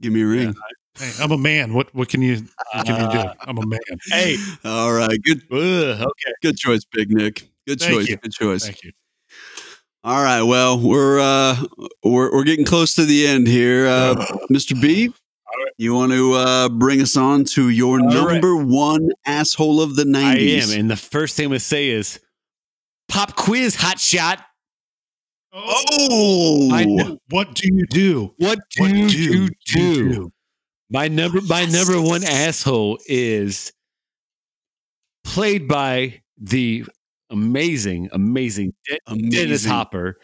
Give 0.00 0.12
me 0.12 0.22
a 0.22 0.26
ring. 0.26 0.54
Hey, 0.98 1.10
I'm 1.20 1.30
a 1.32 1.38
man. 1.38 1.72
What 1.72 1.94
what 1.94 2.08
can 2.10 2.20
you 2.20 2.42
what 2.74 2.84
can 2.86 3.00
you 3.00 3.10
do? 3.12 3.18
Uh, 3.18 3.34
I'm 3.42 3.56
a 3.58 3.64
man. 3.66 3.80
Hey, 4.08 4.36
All 4.64 4.92
right, 4.92 5.16
good 5.22 5.38
ugh, 5.50 6.00
okay. 6.02 6.32
good 6.42 6.56
choice, 6.58 6.84
Big 6.92 7.10
Nick. 7.10 7.48
Good 7.66 7.80
Thank 7.80 7.92
choice. 7.94 8.08
you. 8.08 8.16
Good 8.18 8.32
choice. 8.32 8.64
Thank 8.64 8.82
you. 8.84 8.92
All 10.04 10.22
right. 10.22 10.42
Well, 10.42 10.78
we're 10.78 11.20
uh 11.20 11.56
we're 12.04 12.30
we're 12.32 12.44
getting 12.44 12.66
close 12.66 12.94
to 12.96 13.04
the 13.06 13.26
end 13.26 13.46
here. 13.46 13.86
Uh 13.86 14.16
Mr. 14.50 14.78
B, 14.80 15.14
you 15.76 15.94
want 15.94 16.12
to 16.12 16.32
uh 16.34 16.68
bring 16.68 17.00
us 17.00 17.16
on 17.16 17.44
to 17.44 17.68
your 17.68 18.00
All 18.00 18.06
right. 18.06 18.32
number 18.32 18.56
one 18.56 19.10
asshole 19.26 19.80
of 19.80 19.96
the 19.96 20.04
90s? 20.04 20.70
I 20.70 20.74
am. 20.74 20.80
And 20.80 20.90
the 20.90 20.96
first 20.96 21.36
thing 21.36 21.46
I'm 21.46 21.50
going 21.50 21.58
to 21.60 21.64
say 21.64 21.90
is 21.90 22.20
pop 23.08 23.36
quiz, 23.36 23.74
hot 23.74 23.98
shot. 24.00 24.40
Oh, 25.52 26.70
I. 26.72 27.16
What 27.30 27.54
do 27.54 27.68
you 27.72 27.86
do? 27.86 28.34
What 28.38 28.58
do, 28.70 28.82
What 28.82 29.12
you 29.14 29.48
do? 29.66 30.32
My 30.90 31.08
number, 31.08 31.40
my 31.42 31.64
number 31.66 32.00
one 32.00 32.24
asshole 32.24 32.98
is 33.06 33.72
played 35.24 35.68
by 35.68 36.22
the 36.38 36.84
amazing, 37.30 38.08
amazing 38.12 38.74
De- 38.86 39.30
Dennis 39.30 39.64
Hopper, 39.64 40.18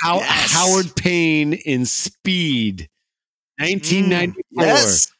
How, 0.00 0.16
Yes. 0.18 0.52
Howard 0.52 0.94
Payne 0.96 1.52
in 1.54 1.86
Speed, 1.86 2.88
1994. 3.60 4.64
Yes. 4.64 5.12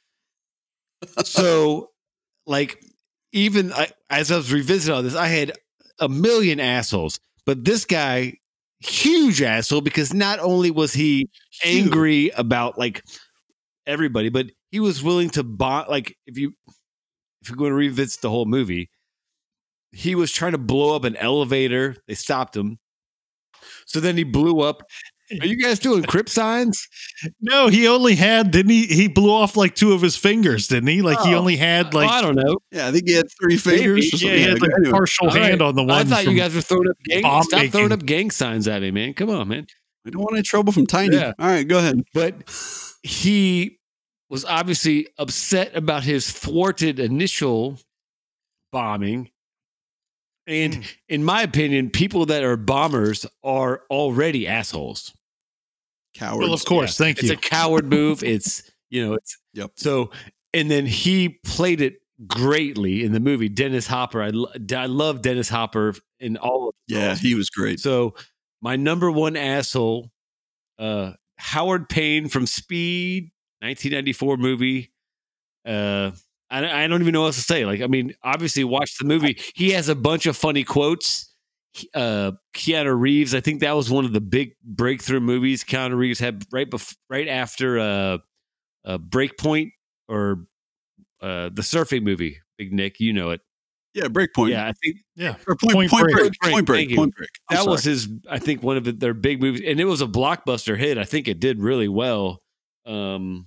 so 1.25 1.91
like 2.47 2.83
even 3.33 3.73
I, 3.73 3.89
as 4.09 4.31
I 4.31 4.37
was 4.37 4.53
revisiting 4.53 4.95
all 4.95 5.03
this, 5.03 5.15
I 5.15 5.29
had 5.29 5.53
a 5.99 6.09
million 6.09 6.61
assholes, 6.61 7.21
but 7.47 7.65
this 7.65 7.85
guy, 7.85 8.35
huge 8.81 9.43
asshole, 9.43 9.83
because 9.83 10.13
not 10.13 10.39
only 10.41 10.71
was 10.71 10.93
he 10.93 11.29
angry 11.65 12.31
about 12.31 12.79
like 12.79 13.05
everybody, 13.87 14.31
but 14.31 14.47
he 14.71 14.81
was 14.81 15.03
willing 15.03 15.31
to 15.31 15.43
bond. 15.43 15.89
Like 15.89 16.17
if 16.27 16.39
you 16.39 16.55
if 17.43 17.49
you're 17.49 17.57
going 17.57 17.71
to 17.71 17.77
revisit 17.77 18.21
the 18.21 18.31
whole 18.31 18.47
movie, 18.47 18.91
he 19.93 20.15
was 20.15 20.33
trying 20.33 20.53
to 20.53 20.59
blow 20.59 20.97
up 20.97 21.05
an 21.05 21.17
elevator. 21.17 21.97
They 22.07 22.15
stopped 22.15 22.57
him. 22.57 22.79
So 23.87 24.01
then 24.01 24.17
he 24.17 24.25
blew 24.25 24.61
up. 24.61 24.83
Are 25.41 25.47
you 25.47 25.57
guys 25.57 25.79
doing 25.79 26.03
crip 26.03 26.29
signs? 26.29 26.89
No, 27.41 27.69
he 27.69 27.87
only 27.87 28.15
had 28.17 28.51
didn't 28.51 28.71
he? 28.71 28.87
He 28.87 29.07
blew 29.09 29.31
off 29.33 29.57
like 29.57 29.75
two 29.75 29.93
of 29.93 30.03
his 30.03 30.17
fingers, 30.17 30.67
didn't 30.69 30.89
he? 30.89 31.03
Like 31.03 31.21
he 31.21 31.35
Oh. 31.35 31.39
only 31.39 31.57
had 31.57 31.95
like 31.95 32.09
oh, 32.11 32.13
I 32.13 32.21
don't 32.21 32.35
know. 32.35 32.59
Yeah, 32.73 32.89
I 32.89 32.93
think 32.93 33.07
he 33.07 33.15
had 33.15 33.27
three 33.41 33.57
fingers. 33.57 34.13
or 34.15 34.27
yeah, 34.27 34.35
he 34.35 34.43
had 34.43 34.61
like 34.61 34.71
Anyway. 34.79 34.91
partial 34.93 35.29
All 35.29 35.35
right. 35.35 35.45
hand 35.51 35.63
on 35.63 35.75
the 35.77 35.83
one. 35.85 35.91
I 35.99 36.05
thought 36.05 36.27
you 36.27 36.37
guys 36.37 36.55
were 36.55 36.61
throwing 36.61 36.89
up 36.89 36.97
gang. 37.05 37.23
bomb 37.23 37.43
Stop 37.45 37.67
throwing 37.67 37.93
up 37.93 38.05
gang 38.05 38.31
signs 38.31 38.67
at 38.67 38.83
me, 38.83 38.91
man. 38.91 39.15
Come 39.15 39.31
on, 39.31 39.47
man. 39.49 39.67
we 40.05 40.11
don't 40.11 40.23
want 40.23 40.35
any 40.35 40.43
trouble 40.43 40.73
from 40.73 40.87
Tiny. 40.87 41.15
Yeah. 41.17 41.33
All 41.39 41.47
right, 41.47 41.67
go 41.69 41.79
ahead. 41.79 42.03
But 42.15 42.35
he 43.03 43.79
was 44.31 44.45
obviously 44.45 45.07
upset 45.19 45.77
about 45.77 46.05
his 46.05 46.31
thwarted 46.31 46.99
initial 46.99 47.79
bombing. 48.73 49.31
And 50.47 50.77
Hmm. 50.77 50.81
in 51.09 51.25
my 51.25 51.43
opinion, 51.43 51.91
people 51.91 52.27
that 52.27 52.43
are 52.43 52.57
bombers 52.57 53.27
are 53.45 53.83
already 53.91 54.47
assholes. 54.49 55.13
Cowards. 56.15 56.41
well, 56.45 56.53
of 56.55 56.65
course. 56.65 56.97
Thank 56.99 57.19
It's 57.19 57.29
you. 57.29 57.33
It's 57.35 57.47
a 57.47 57.49
coward 57.49 57.87
move. 57.91 58.23
It's 58.23 58.71
you 58.91 59.07
know, 59.07 59.15
it's 59.15 59.37
Yep. 59.55 59.73
so. 59.77 60.11
And 60.53 60.69
then 60.71 60.85
he 60.87 61.39
played 61.45 61.81
it 61.81 61.95
greatly 62.27 63.05
in 63.05 63.13
the 63.13 63.21
movie. 63.21 63.49
Dennis 63.49 63.87
Hopper. 63.87 64.21
I 64.23 64.33
I 64.75 64.87
love 64.87 65.23
Dennis 65.23 65.49
Hopper 65.49 65.95
in 66.19 66.37
all 66.37 66.69
of 66.69 66.75
Yeah, 66.89 67.09
roles. 67.09 67.21
he 67.21 67.35
was 67.37 67.49
great. 67.51 67.79
So 67.81 68.15
my 68.61 68.75
number 68.77 69.11
one 69.11 69.37
asshole, 69.37 70.11
uh, 70.79 71.13
Howard 71.39 71.89
Payne 71.89 72.29
from 72.29 72.47
Speed, 72.47 73.31
1994 73.61 74.37
movie. 74.39 74.93
Uh, 75.65 76.11
I, 76.51 76.85
I 76.85 76.87
don't 76.89 77.01
even 77.01 77.13
know 77.13 77.21
what 77.21 77.27
else 77.29 77.37
to 77.37 77.43
say. 77.43 77.65
Like, 77.65 77.81
I 77.81 77.87
mean, 77.87 78.15
obviously, 78.25 78.65
watch 78.65 78.99
the 78.99 79.05
movie. 79.07 79.39
He 79.55 79.71
has 79.71 79.89
a 79.89 79.95
bunch 79.95 80.27
of 80.27 80.37
funny 80.37 80.65
quotes. 80.65 81.30
He- 81.73 81.89
Uh, 81.95 82.33
Keanu 82.55 82.99
Reeves, 82.99 83.35
I 83.35 83.41
think 83.41 83.61
that 83.61 83.73
was 83.77 83.91
one 83.91 84.05
of 84.05 84.13
the 84.13 84.21
big 84.21 84.53
breakthrough 84.65 85.21
movies 85.21 85.63
Keanu 85.65 85.97
Reeves 85.97 86.19
had 86.19 86.45
right 86.53 86.69
bef- 86.69 86.97
right 87.09 87.29
after 87.29 87.79
uh, 87.79 88.19
uh, 88.85 88.99
Breakpoint 88.99 89.73
or 90.09 90.47
uh, 91.21 91.51
the 91.51 91.63
surfing 91.63 92.03
movie. 92.03 92.39
Big 92.59 92.73
Nick, 92.73 92.99
you 93.01 93.13
know 93.13 93.31
it. 93.31 93.41
Yeah, 93.95 94.05
Breakpoint. 94.07 94.51
Yeah, 94.51 94.67
I 94.67 94.73
think 94.73 94.97
yeah. 95.17 95.35
Or 95.47 95.57
point, 95.57 95.75
Point 95.75 95.91
point, 95.91 96.05
Break. 96.05 96.15
break. 96.17 96.33
Break. 96.41 96.53
Point 96.53 96.67
break. 96.67 96.79
Thank 96.81 96.91
you. 96.91 96.97
Point 96.97 97.15
break. 97.17 97.31
I'm 97.51 97.57
that 97.57 97.63
sorry. 97.65 97.73
was 97.73 97.85
his 97.85 98.09
i 98.29 98.39
think 98.39 98.63
one 98.63 98.77
of 98.77 98.85
the, 98.85 98.93
their 98.93 99.15
big 99.15 99.41
movies 99.41 99.63
and 99.67 99.81
it 99.81 99.85
was 99.85 100.01
a 100.01 100.07
blockbuster 100.07 100.77
hit 100.77 100.97
i 100.99 101.05
think 101.05 101.27
it 101.29 101.41
did 101.41 101.61
really 101.61 101.89
well 101.89 102.41
um 102.87 103.47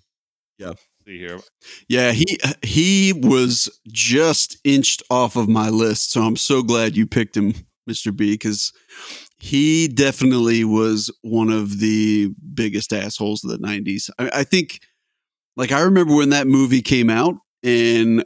Yeah. 0.57 0.73
see 1.05 1.17
here 1.19 1.39
Yeah, 1.87 2.11
he 2.11 2.37
he 2.61 3.13
was 3.13 3.69
just 3.87 4.57
inched 4.65 5.01
off 5.09 5.35
of 5.37 5.47
my 5.47 5.69
list, 5.69 6.11
so 6.11 6.23
I'm 6.23 6.35
so 6.37 6.61
glad 6.63 6.95
you 6.97 7.07
picked 7.07 7.35
him, 7.37 7.53
Mr. 7.89 8.15
B, 8.15 8.33
because 8.33 8.73
he 9.39 9.87
definitely 9.87 10.63
was 10.63 11.11
one 11.21 11.49
of 11.49 11.79
the 11.79 12.33
biggest 12.53 12.93
assholes 12.93 13.43
of 13.43 13.49
the 13.49 13.57
'90s. 13.57 14.09
I, 14.17 14.39
I 14.39 14.43
think, 14.43 14.79
like, 15.55 15.71
I 15.71 15.81
remember 15.81 16.15
when 16.15 16.29
that 16.29 16.47
movie 16.47 16.81
came 16.81 17.09
out, 17.09 17.35
and 17.63 18.23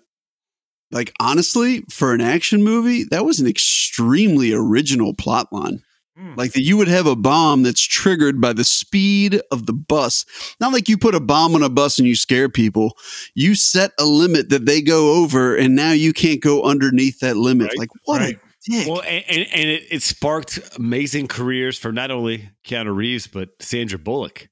like 0.92 1.14
honestly, 1.20 1.84
for 1.90 2.14
an 2.14 2.22
action 2.22 2.64
movie, 2.64 3.04
that 3.06 3.26
was 3.26 3.40
an 3.40 3.48
extremely 3.48 4.54
original 4.54 5.14
plot 5.14 5.52
line. 5.52 5.82
Hmm. 6.18 6.34
Like 6.36 6.54
that 6.54 6.64
you 6.64 6.78
would 6.78 6.88
have 6.88 7.06
a 7.06 7.16
bomb 7.16 7.62
that's 7.62 7.82
triggered 7.82 8.42
by 8.42 8.54
the 8.54 8.64
speed 8.64 9.40
of 9.52 9.68
the 9.68 9.74
bus. 9.74 10.26
Not 10.60 10.74
like 10.74 10.90
you 10.90 10.98
put 10.98 11.14
a 11.14 11.20
bomb 11.20 11.54
on 11.54 11.62
a 11.62 11.70
bus 11.70 12.00
and 12.00 12.08
you 12.08 12.16
scare 12.16 12.50
people. 12.50 12.98
You 13.36 13.54
set 13.54 13.92
a 14.00 14.06
limit 14.06 14.50
that 14.50 14.66
they 14.66 14.82
go 14.82 15.22
over, 15.22 15.56
and 15.56 15.76
now 15.76 15.92
you 15.92 16.14
can't 16.14 16.42
go 16.42 16.64
underneath 16.64 17.20
that 17.20 17.38
limit. 17.38 17.68
Right, 17.68 17.78
like 17.78 17.90
what 18.06 18.22
right. 18.22 18.36
a 18.36 18.47
dick. 18.70 18.88
well 18.88 19.02
and, 19.02 19.24
and, 19.28 19.48
and 19.54 19.70
it, 19.70 19.84
it 19.90 20.02
sparked 20.02 20.60
amazing 20.78 21.28
careers 21.28 21.78
for 21.78 21.92
not 21.92 22.12
only 22.12 22.50
keanu 22.66 22.96
reeves 22.96 23.28
but 23.28 23.50
sandra 23.60 23.98
bullock 24.00 24.48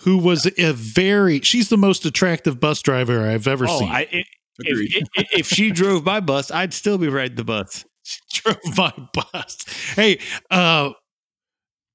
Who 0.00 0.16
was 0.16 0.46
a 0.56 0.72
very? 0.72 1.40
She's 1.40 1.68
the 1.68 1.76
most 1.76 2.06
attractive 2.06 2.58
bus 2.58 2.80
driver 2.80 3.28
I've 3.28 3.46
ever 3.46 3.66
oh 3.68 3.80
seen. 3.80 3.90
i 3.90 4.06
it, 4.10 4.26
if, 4.60 5.06
if, 5.14 5.28
if 5.40 5.46
she 5.46 5.70
drove 5.80 6.04
my 6.04 6.20
bus, 6.20 6.50
I'd 6.50 6.72
still 6.72 6.98
be 6.98 7.08
riding 7.08 7.36
the 7.36 7.44
bus. 7.44 7.84
She 8.02 8.20
drove 8.40 8.76
my 8.76 8.92
bus. 9.12 9.58
Hey, 9.94 10.18
uh, 10.50 10.92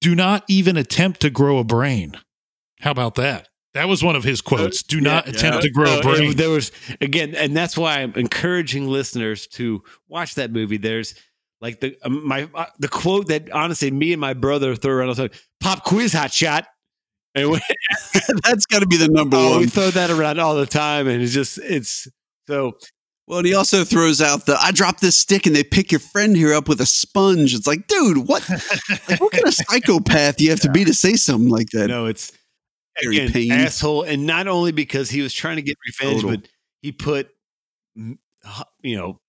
do 0.02 0.16
not 0.16 0.44
even 0.48 0.78
attempt 0.78 1.20
to 1.22 1.30
grow 1.32 1.58
a 1.58 1.64
brain. 1.64 2.14
How 2.82 2.92
about 2.92 3.16
that? 3.16 3.48
That 3.76 3.88
was 3.88 4.02
one 4.04 4.16
of 4.16 4.24
his 4.24 4.42
quotes. 4.42 4.82
Do 4.84 5.00
not 5.00 5.26
Yeah, 5.28 5.34
attempt 5.34 5.56
yeah. 5.58 5.62
to 5.62 5.70
grow 5.70 5.96
Uh, 5.96 6.00
a 6.00 6.02
brain. 6.02 6.30
and 6.30 6.34
There 6.38 6.50
was 6.50 6.72
again, 7.02 7.36
and 7.36 7.56
that's 7.56 7.78
why 7.78 8.00
I'm 8.00 8.14
encouraging 8.16 8.88
listeners 8.88 9.46
to 9.48 9.84
watch 10.08 10.36
that 10.36 10.52
movie. 10.52 10.78
There's 10.78 11.14
like 11.62 11.80
the 11.82 11.96
um, 12.04 12.26
my 12.28 12.50
uh, 12.56 12.66
the 12.80 12.88
quote 12.88 13.28
that 13.28 13.52
honestly 13.52 13.92
me 13.92 14.12
and 14.14 14.20
my 14.22 14.34
brother 14.34 14.76
throw 14.76 14.94
around 14.94 15.10
all 15.10 15.16
the 15.16 15.30
time: 15.30 15.40
"Pop 15.60 15.84
quiz, 15.84 16.14
hot 16.14 16.34
shot." 16.34 16.66
And 17.36 17.52
we, 17.52 17.60
That's 18.44 18.66
got 18.66 18.80
to 18.80 18.88
be 18.88 18.96
the 18.98 19.10
number 19.10 19.36
oh, 19.38 19.60
we 19.60 19.66
throw 19.68 19.90
that 19.92 20.10
around 20.10 20.40
all 20.40 20.56
the 20.56 20.66
time, 20.66 21.08
and 21.10 21.22
it's 21.22 21.34
just 21.34 21.58
it's 21.62 22.08
so 22.48 22.78
Well, 23.28 23.40
and 23.40 23.48
he 23.48 23.54
also 23.54 23.84
throws 23.84 24.22
out 24.22 24.46
the 24.46 24.58
I 24.62 24.72
dropped 24.72 25.02
this 25.02 25.18
stick 25.18 25.46
and 25.46 25.54
they 25.54 25.64
pick 25.66 25.92
your 25.92 26.00
friend 26.00 26.38
here 26.38 26.54
up 26.54 26.70
with 26.70 26.80
a 26.80 26.86
sponge. 26.86 27.54
It's 27.54 27.68
like, 27.68 27.88
dude, 27.88 28.20
what 28.20 28.48
like, 28.50 29.20
what 29.20 29.34
kind 29.34 29.46
of 29.48 29.54
psychopath 29.70 30.40
you 30.40 30.50
have 30.52 30.62
to 30.62 30.72
be 30.72 30.86
to 30.86 30.94
say 30.94 31.16
something 31.16 31.50
like 31.50 31.72
that? 31.72 31.88
no, 31.88 32.06
it's 32.06 32.32
Harry 32.32 32.40
again 33.04 33.32
Payne. 33.32 33.52
asshole, 33.52 34.04
and 34.04 34.26
not 34.26 34.48
only 34.48 34.72
because 34.72 35.10
he 35.10 35.22
was 35.22 35.34
trying 35.34 35.56
to 35.58 35.62
get 35.62 35.78
revenge, 35.86 36.22
Total. 36.22 36.38
but 36.38 36.48
he 36.82 36.92
put 36.92 37.30
you 37.96 38.98
know. 38.98 39.20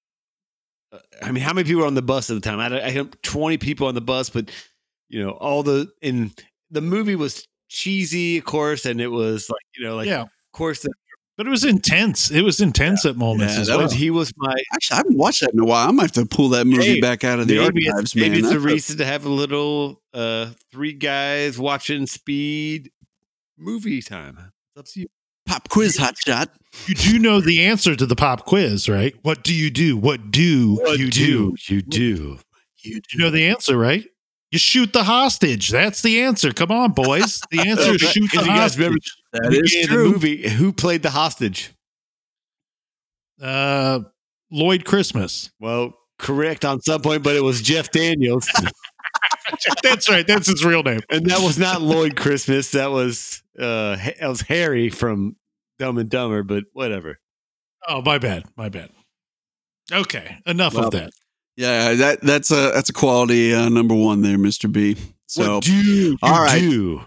uh, 0.92 0.98
I 1.22 1.32
mean, 1.32 1.42
how 1.42 1.52
many 1.52 1.66
people 1.66 1.82
were 1.82 1.86
on 1.86 1.94
the 1.94 2.02
bus 2.02 2.30
at 2.30 2.34
the 2.34 2.40
time? 2.40 2.60
I, 2.60 2.68
don't- 2.68 2.82
I 2.82 2.90
had 2.90 3.22
twenty 3.22 3.58
people 3.58 3.86
on 3.86 3.94
the 3.94 4.00
bus, 4.00 4.30
but 4.30 4.50
you 5.08 5.22
know, 5.22 5.30
all 5.30 5.62
the 5.62 5.88
in 6.02 6.32
the 6.70 6.80
movie 6.80 7.16
was 7.16 7.46
cheesy, 7.68 8.38
of 8.38 8.44
course, 8.44 8.86
and 8.86 9.00
it 9.00 9.08
was 9.08 9.48
like 9.50 9.62
you 9.76 9.84
know, 9.86 9.96
like 9.96 10.06
yeah, 10.06 10.22
of 10.22 10.28
course, 10.52 10.80
that 10.82 10.92
but 11.36 11.46
it 11.46 11.50
was 11.50 11.64
intense. 11.64 12.30
It 12.30 12.40
was 12.42 12.60
intense 12.60 13.04
at 13.04 13.16
moments 13.16 13.54
Yeah, 13.56 13.60
as 13.60 13.68
well. 13.68 13.82
was, 13.82 13.92
he 13.92 14.08
was 14.10 14.32
my 14.38 14.54
Actually, 14.72 14.94
I 14.94 14.96
haven't 14.98 15.18
watched 15.18 15.40
that 15.42 15.52
in 15.52 15.60
a 15.60 15.66
while. 15.66 15.86
I 15.86 15.90
might 15.90 16.02
have 16.04 16.12
to 16.12 16.24
pull 16.26 16.48
that 16.50 16.66
movie 16.66 16.94
Hey, 16.94 17.00
back 17.00 17.24
out 17.24 17.38
of 17.40 17.46
the 17.46 17.58
maybe 17.58 17.88
archives, 17.90 18.04
it's, 18.04 18.16
maybe 18.16 18.40
man. 18.40 18.44
it's 18.46 18.54
a 18.54 18.58
reason 18.58 18.96
to 18.98 19.04
have 19.04 19.26
a 19.26 19.28
little 19.28 20.00
uh 20.14 20.50
three 20.72 20.94
guys 20.94 21.58
watching 21.58 22.06
speed 22.06 22.90
movie 23.58 24.02
time. 24.02 24.36
It's 24.74 24.78
up 24.80 24.86
to 24.94 25.00
you. 25.00 25.06
pop 25.46 25.68
quiz 25.68 25.96
hot 25.96 26.16
shot. 26.18 26.50
you 26.86 26.94
do 26.94 27.18
know 27.18 27.40
the 27.40 27.64
answer 27.64 27.94
to 27.96 28.06
the 28.06 28.16
pop 28.16 28.44
quiz, 28.44 28.88
right? 28.88 29.14
What 29.22 29.42
do 29.44 29.54
you 29.54 29.70
do? 29.70 29.96
What 29.96 30.30
do 30.30 30.80
you 30.96 31.10
do? 31.10 31.54
You 31.68 31.82
do. 31.82 32.38
You 32.82 33.00
do. 33.00 33.00
You 33.12 33.18
know 33.18 33.30
the 33.30 33.46
answer, 33.46 33.76
right? 33.76 34.04
You 34.52 34.58
shoot 34.60 34.92
the 34.92 35.02
hostage. 35.04 35.70
That's 35.70 36.02
the 36.02 36.22
answer. 36.22 36.52
Come 36.52 36.70
on, 36.70 36.92
boys. 36.92 37.40
The 37.50 37.60
answer 37.66 37.94
is 37.94 38.00
shoot 38.00 38.30
the 38.32 38.44
hostage. 38.44 38.78
remember 38.78 38.98
That 39.32 39.52
is 39.52 39.86
true. 39.88 40.04
the 40.04 40.10
movie 40.12 40.48
who 40.48 40.72
played 40.72 41.02
the 41.02 41.10
hostage? 41.10 41.72
Uh, 43.40 44.00
Lloyd 44.50 44.84
Christmas. 44.84 45.50
Well, 45.60 45.94
correct 46.18 46.64
on 46.64 46.80
some 46.80 47.02
point, 47.02 47.22
but 47.22 47.34
it 47.36 47.42
was 47.42 47.60
Jeff 47.60 47.90
Daniels, 47.90 48.48
That's 49.82 50.08
right. 50.08 50.26
That's 50.26 50.48
his 50.48 50.64
real 50.64 50.82
name. 50.82 51.00
and 51.10 51.26
that 51.26 51.40
was 51.40 51.58
not 51.58 51.80
Lloyd 51.82 52.16
Christmas. 52.16 52.72
That 52.72 52.90
was 52.90 53.42
uh, 53.58 53.96
Ha- 53.96 54.12
that 54.20 54.28
was 54.28 54.42
Harry 54.42 54.90
from 54.90 55.36
Dumb 55.78 55.98
and 55.98 56.08
Dumber. 56.10 56.42
But 56.42 56.64
whatever. 56.72 57.18
Oh, 57.88 58.02
my 58.02 58.18
bad. 58.18 58.44
My 58.56 58.68
bad. 58.68 58.90
Okay, 59.92 60.38
enough 60.46 60.74
Well, 60.74 60.86
of 60.86 60.90
that. 60.92 61.12
Yeah, 61.56 61.94
that 61.94 62.20
that's 62.20 62.50
a 62.50 62.72
that's 62.74 62.90
a 62.90 62.92
quality 62.92 63.54
uh, 63.54 63.68
number 63.68 63.94
one 63.94 64.20
there, 64.20 64.36
Mister 64.36 64.68
B. 64.68 64.96
So 65.26 65.54
what 65.54 65.64
do 65.64 65.72
you 65.72 66.18
all 66.22 66.42
right. 66.42 66.60
do? 66.60 67.02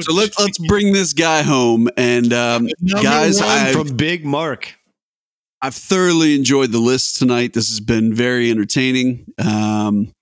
so 0.00 0.12
let's 0.14 0.38
let's 0.38 0.58
bring 0.58 0.92
this 0.92 1.12
guy 1.12 1.42
home, 1.42 1.88
and 1.96 2.32
um, 2.32 2.68
Number 2.80 3.02
guys, 3.02 3.40
I've, 3.40 3.74
from 3.74 3.96
Big 3.96 4.24
Mark. 4.24 4.74
I've 5.60 5.74
thoroughly 5.74 6.34
enjoyed 6.36 6.70
the 6.70 6.78
list 6.78 7.16
tonight. 7.16 7.52
This 7.52 7.68
has 7.70 7.80
been 7.80 8.14
very 8.14 8.50
entertaining. 8.50 9.26
Um, 9.38 10.12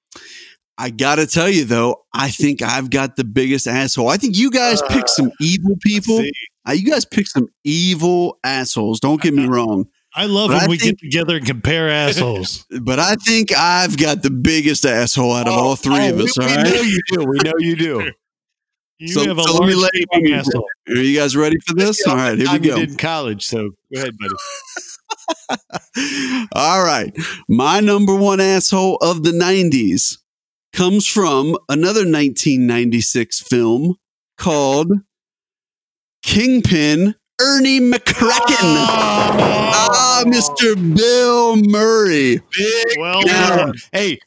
I 0.76 0.90
gotta 0.90 1.26
tell 1.26 1.48
you 1.48 1.64
though, 1.64 2.02
I 2.12 2.30
think 2.30 2.60
I've 2.62 2.90
got 2.90 3.16
the 3.16 3.24
biggest 3.24 3.66
asshole. 3.68 4.08
I 4.08 4.16
think 4.16 4.36
you 4.36 4.50
guys 4.50 4.82
pick 4.88 5.08
some 5.08 5.30
evil 5.40 5.76
people. 5.80 6.24
Uh, 6.68 6.72
you 6.72 6.90
guys 6.90 7.04
pick 7.04 7.26
some 7.28 7.46
evil 7.62 8.38
assholes. 8.42 8.98
Don't 9.00 9.20
get 9.22 9.34
me 9.34 9.46
wrong, 9.46 9.86
I 10.16 10.26
love 10.26 10.48
But 10.48 10.54
when 10.56 10.62
I 10.64 10.68
we 10.68 10.78
think- 10.78 10.98
get 11.00 11.04
together 11.06 11.36
and 11.36 11.46
compare 11.46 11.88
assholes. 11.90 12.66
but 12.82 12.98
I 12.98 13.14
think 13.16 13.52
I've 13.56 13.96
got 13.98 14.22
the 14.22 14.30
biggest 14.30 14.84
asshole 14.84 15.32
out 15.32 15.46
of 15.46 15.54
all 15.54 15.76
three 15.76 16.08
of 16.08 16.18
Oh, 16.20 16.24
us. 16.24 16.36
We, 16.38 16.44
all 16.44 16.50
we 16.50 16.56
right, 16.56 16.64
know 16.74 16.80
you 16.80 17.00
do. 17.12 17.24
We 17.24 17.38
know 17.44 17.52
you 17.58 17.76
do. 17.76 18.10
You 19.00 19.08
So- 19.08 19.26
have 19.26 19.38
a 19.38 19.42
so 19.42 19.52
let 19.54 19.60
large 19.60 19.74
lay 19.74 19.88
it 19.92 20.08
on 20.12 20.20
gaping 20.20 20.32
you. 20.34 20.38
asshole. 20.38 20.66
are 20.88 20.94
you 20.94 21.18
guys 21.18 21.36
ready 21.36 21.56
for 21.66 21.74
this? 21.74 22.06
All 22.06 22.14
right, 22.14 22.38
here 22.38 22.48
we 22.52 22.58
go. 22.60 22.76
in 22.76 22.94
college. 22.96 23.44
So 23.44 23.70
go 23.92 24.00
ahead, 24.00 24.14
buddy. 24.18 24.34
All 26.54 26.82
right. 26.84 27.12
My 27.48 27.80
number 27.80 28.14
one 28.14 28.40
asshole 28.40 28.96
of 29.00 29.24
the 29.24 29.32
90s 29.32 30.18
comes 30.74 31.06
from 31.06 31.56
another 31.68 32.00
1996 32.00 33.40
film 33.40 33.96
called 34.36 34.92
Kingpin 36.22 37.14
Ernie 37.40 37.80
McCracken. 37.80 38.58
Ah, 39.76 40.22
Mr. 40.26 40.74
Bill 40.96 41.56
Murray. 41.56 42.40
Well 42.98 43.22
Yeah. 43.26 43.56
done. 43.56 43.74
Hey, 43.92 44.18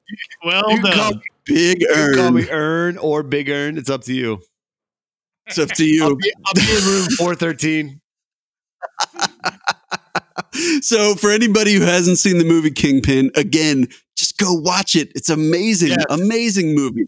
Well 0.44 0.64
you 0.72 0.82
can 0.82 0.94
call, 0.94 1.12
done. 1.12 1.22
Big 1.46 1.82
you 1.82 1.88
can 1.88 2.14
call 2.16 2.32
me 2.32 2.48
Earn 2.50 2.98
or 2.98 3.24
Big 3.24 3.50
Earn. 3.50 3.78
It's 3.78 3.90
up 3.90 4.04
to 4.04 4.14
you. 4.14 4.42
It's 5.48 5.58
up 5.60 5.70
to 5.70 5.84
I'll 6.02 6.10
you. 6.10 6.16
be, 6.18 6.34
I'll 6.46 6.54
be 6.54 6.62
in 6.78 6.84
room 6.86 7.08
413. 7.18 8.02
So, 10.82 11.16
for 11.16 11.30
anybody 11.32 11.74
who 11.74 11.82
hasn't 11.82 12.18
seen 12.18 12.38
the 12.38 12.44
movie 12.46 12.72
Kingpin, 12.72 13.32
again, 13.36 13.88
just 14.18 14.38
go 14.38 14.54
watch 14.54 14.96
it. 14.96 15.12
It's 15.16 15.30
amazing, 15.30 15.90
Yes. 15.90 16.06
amazing 16.10 16.76
movie. 16.76 17.08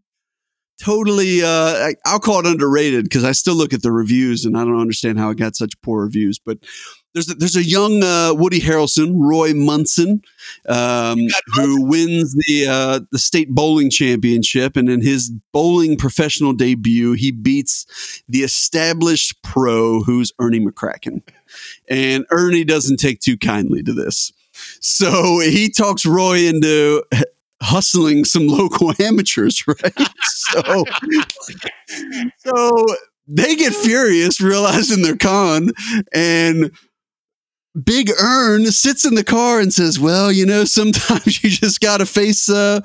Totally, 0.81 1.41
uh, 1.43 1.91
I'll 2.05 2.21
call 2.21 2.39
it 2.39 2.45
underrated 2.45 3.03
because 3.03 3.25
I 3.25 3.33
still 3.33 3.55
look 3.55 3.73
at 3.73 3.81
the 3.81 3.91
reviews 3.91 4.45
and 4.45 4.57
I 4.57 4.63
don't 4.63 4.79
understand 4.79 5.19
how 5.19 5.29
it 5.29 5.37
got 5.37 5.57
such 5.57 5.73
poor 5.81 6.03
reviews. 6.05 6.39
But 6.39 6.59
there's 7.13 7.29
a, 7.29 7.33
there's 7.33 7.57
a 7.57 7.63
young 7.65 8.01
uh, 8.01 8.33
Woody 8.33 8.61
Harrelson, 8.61 9.15
Roy 9.17 9.53
Munson, 9.53 10.21
um, 10.69 11.19
who 11.55 11.81
wins 11.85 12.33
the 12.33 12.67
uh, 12.69 12.99
the 13.11 13.19
state 13.19 13.49
bowling 13.49 13.89
championship, 13.89 14.77
and 14.77 14.89
in 14.89 15.01
his 15.01 15.33
bowling 15.51 15.97
professional 15.97 16.53
debut, 16.53 17.11
he 17.11 17.31
beats 17.31 18.23
the 18.29 18.39
established 18.43 19.43
pro, 19.43 20.01
who's 20.03 20.31
Ernie 20.39 20.65
McCracken. 20.65 21.23
And 21.89 22.25
Ernie 22.31 22.63
doesn't 22.63 22.97
take 23.01 23.19
too 23.19 23.37
kindly 23.37 23.83
to 23.83 23.91
this. 23.91 24.31
So 24.81 25.39
he 25.39 25.69
talks 25.69 26.05
Roy 26.05 26.47
into 26.47 27.03
hustling 27.61 28.25
some 28.25 28.47
local 28.47 28.93
amateurs, 28.99 29.63
right? 29.67 29.93
so, 30.21 30.85
so 32.37 32.85
they 33.27 33.55
get 33.55 33.73
furious, 33.73 34.41
realizing 34.41 35.01
they're 35.01 35.17
con, 35.17 35.71
and 36.13 36.71
Big 37.83 38.11
Earn 38.19 38.65
sits 38.67 39.05
in 39.05 39.15
the 39.15 39.23
car 39.23 39.59
and 39.59 39.73
says, 39.73 39.99
"Well, 39.99 40.31
you 40.31 40.45
know, 40.45 40.65
sometimes 40.65 41.43
you 41.43 41.49
just 41.49 41.79
got 41.81 41.97
to 41.97 42.05
face 42.05 42.49
uh, 42.49 42.81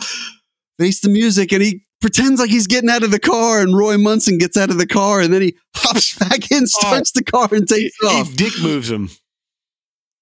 face 0.79 1.01
the 1.01 1.09
music." 1.09 1.53
And 1.53 1.62
he 1.62 1.83
pretends 2.01 2.39
like 2.39 2.51
he's 2.51 2.66
getting 2.66 2.91
out 2.91 3.03
of 3.03 3.11
the 3.11 3.18
car, 3.18 3.61
and 3.61 3.77
Roy 3.77 3.97
Munson 3.97 4.37
gets 4.39 4.57
out 4.57 4.70
of 4.70 4.79
the 4.79 4.87
car, 4.87 5.20
and 5.20 5.33
then 5.33 5.41
he 5.43 5.57
hops 5.75 6.18
back 6.18 6.51
in, 6.51 6.66
starts 6.66 7.12
the 7.12 7.25
car, 7.25 7.49
and 7.53 7.66
takes 7.66 7.97
He 8.01 8.07
off. 8.07 8.35
dick 8.35 8.53
moves 8.61 8.91
him. 8.91 9.09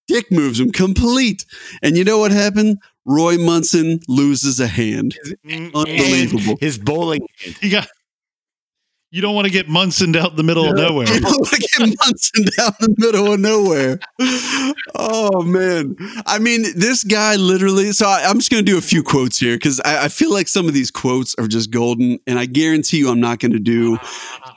Dick 0.08 0.30
moves 0.30 0.60
him 0.60 0.70
complete. 0.72 1.44
And 1.82 1.96
you 1.96 2.04
know 2.04 2.18
what 2.18 2.30
happened? 2.32 2.78
Roy 3.04 3.36
Munson 3.38 4.00
loses 4.08 4.60
a 4.60 4.66
hand. 4.66 5.16
Unbelievable. 5.48 6.56
His 6.60 6.78
bowling 6.78 7.26
hand. 7.42 7.56
You 7.60 7.70
got. 7.70 7.88
You 9.10 9.20
don't 9.20 9.34
want 9.34 9.44
to 9.44 9.52
get 9.52 9.68
Munson 9.68 10.16
out 10.16 10.30
in 10.30 10.36
the 10.36 10.42
middle 10.42 10.66
of 10.66 10.74
nowhere. 10.74 11.06
You 11.06 11.20
don't 11.20 11.32
want 11.32 11.48
to 11.48 11.58
get 11.58 11.80
Munson 12.00 12.44
down 12.56 12.72
the 12.80 12.94
middle 12.96 13.30
of 13.30 13.40
nowhere. 13.40 13.98
Oh 14.94 15.42
man. 15.42 15.96
I 16.24 16.38
mean, 16.38 16.64
this 16.74 17.04
guy 17.04 17.36
literally. 17.36 17.92
So 17.92 18.06
I, 18.06 18.22
I'm 18.24 18.38
just 18.38 18.50
going 18.50 18.64
to 18.64 18.70
do 18.70 18.78
a 18.78 18.82
few 18.82 19.02
quotes 19.02 19.38
here 19.38 19.56
because 19.56 19.80
I, 19.80 20.04
I 20.04 20.08
feel 20.08 20.32
like 20.32 20.48
some 20.48 20.66
of 20.66 20.72
these 20.72 20.90
quotes 20.90 21.34
are 21.38 21.46
just 21.46 21.70
golden, 21.70 22.20
and 22.26 22.38
I 22.38 22.46
guarantee 22.46 22.98
you, 22.98 23.10
I'm 23.10 23.20
not 23.20 23.38
going 23.38 23.52
to 23.52 23.58
do 23.58 23.98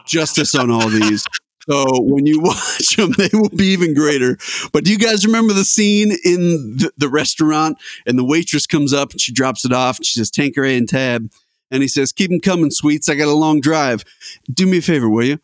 justice 0.06 0.56
on 0.56 0.72
all 0.72 0.88
these. 0.88 1.26
So 1.70 2.02
when 2.02 2.26
you 2.26 2.40
watch 2.42 2.96
them, 2.96 3.12
they 3.18 3.30
will 3.34 3.50
be 3.50 3.68
even 3.68 3.94
greater. 3.94 4.38
But 4.72 4.84
do 4.84 4.92
you 4.92 4.98
guys 4.98 5.26
remember 5.26 5.54
the 5.54 5.64
scene 5.64 6.12
in 6.24 6.78
the, 6.78 6.92
the 6.98 7.10
restaurant 7.10 7.78
and 8.06 8.18
the 8.18 8.26
waitress 8.26 8.68
comes 8.68 8.94
up 8.94 9.12
and 9.12 9.22
she 9.22 9.34
drops 9.34 9.66
it 9.66 9.74
off 9.74 9.98
and 9.98 10.06
she 10.06 10.20
says 10.20 10.32
Tanqueray 10.32 10.78
and 10.78 10.88
Tab, 10.88 11.32
and 11.72 11.82
he 11.82 11.88
says, 11.88 12.12
"Keep 12.12 12.30
them 12.30 12.40
coming, 12.40 12.72
sweets. 12.72 13.10
I 13.10 13.16
got 13.16 13.28
a 13.28 13.34
long 13.34 13.60
drive. 13.60 14.04
Do 14.52 14.68
me 14.68 14.78
a 14.78 14.82
favor, 14.82 15.10
will 15.10 15.26
you? 15.26 15.38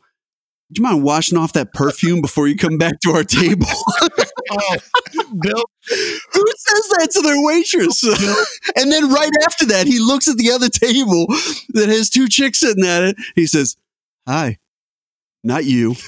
Do 0.71 0.81
you 0.81 0.83
mind 0.83 1.03
washing 1.03 1.37
off 1.37 1.53
that 1.53 1.73
perfume 1.73 2.21
before 2.21 2.47
you 2.47 2.55
come 2.55 2.77
back 2.77 2.99
to 3.01 3.11
our 3.11 3.23
table?" 3.23 3.67
Bill, 5.41 5.63
Who 5.87 6.45
says 6.57 6.89
that 6.97 7.09
to 7.13 7.21
their 7.21 7.41
waitress? 7.41 8.03
and 8.75 8.91
then 8.91 9.11
right 9.11 9.31
after 9.43 9.65
that, 9.67 9.87
he 9.87 9.99
looks 9.99 10.27
at 10.27 10.37
the 10.37 10.51
other 10.51 10.69
table 10.69 11.27
that 11.69 11.89
has 11.89 12.09
two 12.09 12.27
chicks 12.27 12.59
sitting 12.59 12.85
at 12.85 13.03
it. 13.03 13.15
He 13.35 13.47
says, 13.47 13.77
Hi, 14.27 14.57
not 15.43 15.65
you. 15.65 15.95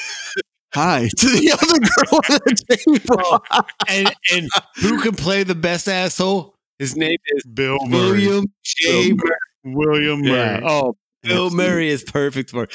hi 0.73 1.07
to 1.17 1.27
the 1.27 1.51
other 1.51 1.79
girl 1.79 2.21
at 2.35 2.43
the 2.45 2.77
table. 2.77 3.63
and 3.87 4.11
and 4.33 4.49
who 4.77 4.99
can 5.01 5.15
play 5.15 5.43
the 5.43 5.55
best 5.55 5.87
asshole? 5.87 6.55
His 6.79 6.95
name 6.95 7.17
is 7.27 7.43
Bill 7.45 7.77
Murray. 7.85 8.27
William 8.27 8.45
J. 8.63 9.11
Bill 9.13 9.17
Murray. 9.17 9.75
William 9.75 10.21
Murray. 10.21 10.31
Yeah. 10.31 10.59
Oh, 10.63 10.95
Bill 11.21 11.45
Absolutely. 11.45 11.57
Murray 11.57 11.89
is 11.89 12.03
perfect 12.03 12.49
for 12.49 12.67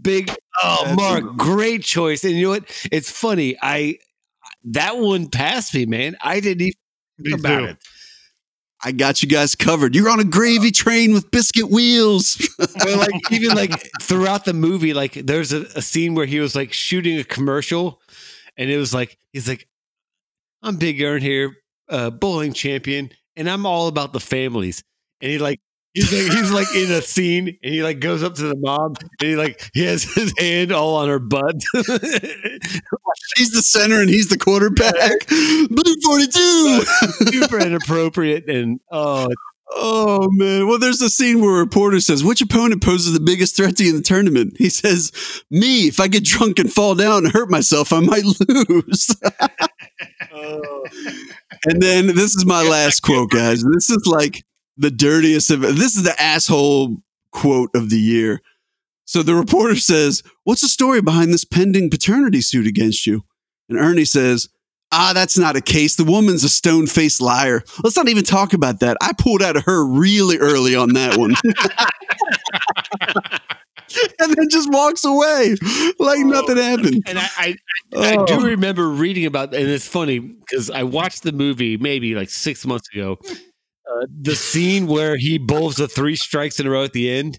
big. 0.00 0.30
Oh, 0.62 0.94
Mark, 0.96 1.36
great 1.36 1.82
choice. 1.82 2.22
And 2.24 2.34
you 2.34 2.42
know 2.44 2.50
what? 2.50 2.88
It's 2.92 3.10
funny. 3.10 3.56
I 3.60 3.98
that 4.64 4.98
one 4.98 5.28
passed 5.28 5.74
me, 5.74 5.86
man. 5.86 6.16
I 6.20 6.40
didn't 6.40 6.62
even 6.62 6.72
Me 7.18 7.32
about 7.32 7.58
too. 7.60 7.64
it. 7.66 7.78
I 8.84 8.92
got 8.92 9.22
you 9.22 9.28
guys 9.28 9.54
covered. 9.54 9.94
You're 9.94 10.10
on 10.10 10.20
a 10.20 10.24
gravy 10.24 10.70
train 10.70 11.12
with 11.12 11.30
biscuit 11.30 11.70
wheels. 11.70 12.36
Like 12.86 13.32
even 13.32 13.56
like 13.56 13.72
throughout 14.02 14.44
the 14.44 14.52
movie, 14.52 14.94
like 14.94 15.14
there's 15.14 15.52
a, 15.52 15.62
a 15.74 15.82
scene 15.82 16.14
where 16.14 16.26
he 16.26 16.40
was 16.40 16.54
like 16.54 16.72
shooting 16.72 17.18
a 17.18 17.24
commercial, 17.24 18.00
and 18.56 18.70
it 18.70 18.76
was 18.76 18.94
like 18.94 19.18
he's 19.32 19.48
like, 19.48 19.66
"I'm 20.62 20.76
Big 20.76 21.02
Earn 21.02 21.20
here, 21.20 21.56
uh, 21.88 22.10
bowling 22.10 22.52
champion, 22.52 23.10
and 23.34 23.50
I'm 23.50 23.66
all 23.66 23.88
about 23.88 24.12
the 24.12 24.20
families." 24.20 24.82
And 25.20 25.30
he 25.30 25.38
like 25.38 25.60
he's 25.96 26.12
like 26.12 26.32
he's 26.32 26.50
like 26.50 26.74
in 26.74 26.92
a 26.92 27.02
scene, 27.02 27.58
and 27.62 27.74
he 27.74 27.82
like 27.82 28.00
goes 28.00 28.22
up 28.22 28.34
to 28.34 28.42
the 28.42 28.56
mom, 28.56 28.94
and 29.20 29.28
he 29.28 29.36
like 29.36 29.70
he 29.72 29.84
has 29.84 30.04
his 30.04 30.32
hand 30.38 30.72
all 30.72 30.96
on 30.96 31.08
her 31.08 31.18
butt. 31.18 31.56
he's 33.36 33.50
the 33.52 33.62
center 33.62 34.00
and 34.00 34.10
he's 34.10 34.28
the 34.28 34.38
quarterback. 34.38 35.26
Blue 35.26 35.94
42. 36.04 36.82
Super 37.32 37.58
inappropriate, 37.60 38.48
and 38.48 38.80
oh, 38.90 39.28
Oh 39.78 40.28
man. 40.32 40.68
Well, 40.68 40.78
there's 40.78 41.02
a 41.02 41.10
scene 41.10 41.40
where 41.40 41.56
a 41.56 41.58
reporter 41.58 42.00
says, 42.00 42.22
Which 42.22 42.40
opponent 42.40 42.82
poses 42.82 43.12
the 43.12 43.20
biggest 43.20 43.56
threat 43.56 43.76
to 43.76 43.84
you 43.84 43.90
in 43.90 43.96
the 43.96 44.02
tournament? 44.02 44.54
He 44.58 44.68
says, 44.68 45.12
Me. 45.50 45.88
If 45.88 45.98
I 45.98 46.08
get 46.08 46.24
drunk 46.24 46.58
and 46.58 46.72
fall 46.72 46.94
down 46.94 47.24
and 47.24 47.32
hurt 47.32 47.50
myself, 47.50 47.92
I 47.92 48.00
might 48.00 48.24
lose. 48.48 49.16
and 51.64 51.82
then 51.82 52.06
this 52.08 52.36
is 52.36 52.44
my 52.46 52.62
last 52.62 53.00
quote, 53.00 53.30
guys. 53.30 53.64
This 53.74 53.90
is 53.90 54.06
like 54.06 54.44
the 54.76 54.90
dirtiest 54.90 55.50
of 55.50 55.60
this 55.62 55.96
is 55.96 56.02
the 56.02 56.20
asshole 56.20 56.96
quote 57.32 57.70
of 57.74 57.90
the 57.90 57.98
year. 57.98 58.40
So 59.04 59.22
the 59.22 59.34
reporter 59.34 59.76
says, 59.76 60.22
What's 60.44 60.60
the 60.62 60.68
story 60.68 61.00
behind 61.00 61.32
this 61.32 61.44
pending 61.44 61.90
paternity 61.90 62.40
suit 62.40 62.66
against 62.66 63.06
you? 63.06 63.24
And 63.68 63.78
Ernie 63.78 64.04
says, 64.04 64.48
Ah, 64.92 65.12
that's 65.14 65.36
not 65.36 65.56
a 65.56 65.60
case. 65.60 65.96
The 65.96 66.04
woman's 66.04 66.44
a 66.44 66.48
stone 66.48 66.86
faced 66.86 67.20
liar. 67.20 67.62
Let's 67.82 67.96
not 67.96 68.08
even 68.08 68.24
talk 68.24 68.52
about 68.52 68.80
that. 68.80 68.96
I 69.00 69.12
pulled 69.18 69.42
out 69.42 69.56
of 69.56 69.64
her 69.64 69.84
really 69.86 70.38
early 70.38 70.74
on 70.76 70.92
that 70.94 71.16
one. 71.16 71.34
and 74.20 74.34
then 74.36 74.48
just 74.50 74.70
walks 74.70 75.04
away 75.04 75.56
like 75.98 76.18
nothing 76.20 76.56
happened. 76.56 77.02
and 77.06 77.18
I, 77.18 77.28
I, 77.36 77.56
I 77.96 78.16
Oh. 78.18 78.26
do 78.26 78.40
remember 78.46 78.88
reading 78.88 79.26
about, 79.26 79.54
and 79.54 79.68
it's 79.68 79.86
funny 79.88 80.18
because 80.18 80.70
I 80.70 80.82
watched 80.82 81.22
the 81.22 81.32
movie 81.32 81.76
maybe 81.76 82.14
like 82.14 82.30
six 82.30 82.64
months 82.66 82.88
ago. 82.92 83.18
Uh, 83.90 84.06
the 84.22 84.34
scene 84.34 84.86
where 84.86 85.16
he 85.16 85.38
bowls 85.38 85.76
the 85.76 85.86
three 85.88 86.16
strikes 86.16 86.58
in 86.60 86.66
a 86.66 86.70
row 86.70 86.82
at 86.84 86.92
the 86.92 87.10
end. 87.10 87.38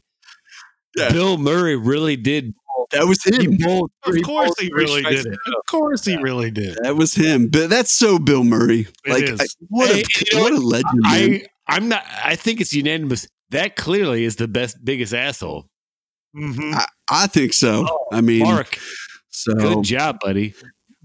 Yeah. 0.95 1.11
Bill 1.11 1.37
Murray 1.37 1.75
really 1.75 2.15
did. 2.15 2.53
That 2.91 3.05
was 3.05 3.21
He 3.23 3.35
him. 3.43 3.57
bowled, 3.59 3.91
Of 4.05 4.15
he 4.15 4.21
course 4.21 4.51
he 4.59 4.71
really 4.71 5.03
did 5.03 5.25
it. 5.25 5.33
Of 5.33 5.65
course 5.69 6.05
he 6.05 6.15
really 6.15 6.49
did. 6.51 6.77
That 6.83 6.95
was 6.95 7.13
him. 7.13 7.49
But 7.49 7.69
that's 7.69 7.91
so 7.91 8.17
Bill 8.17 8.45
Murray. 8.45 8.87
It 9.05 9.11
like 9.11 9.23
is. 9.23 9.41
I- 9.41 9.45
what 9.67 9.89
a 9.89 9.95
Hey, 9.95 10.03
you 10.31 10.37
know 10.37 10.43
what 10.43 10.53
a 10.53 10.57
legend. 10.57 11.01
man. 11.01 11.41
I, 11.67 11.75
I'm 11.75 11.89
not. 11.89 12.03
I 12.23 12.35
think 12.35 12.61
it's 12.61 12.73
unanimous. 12.73 13.27
That 13.49 13.75
clearly 13.75 14.23
is 14.23 14.37
the 14.37 14.47
best, 14.47 14.77
biggest 14.85 15.13
asshole. 15.13 15.67
Mhm. 16.35 16.73
I, 16.75 16.85
I 17.09 17.27
think 17.27 17.51
so. 17.53 17.85
I 18.13 18.21
mean, 18.21 18.43
Mark, 18.43 18.79
so 19.29 19.53
good 19.53 19.83
job, 19.83 20.19
buddy. 20.21 20.53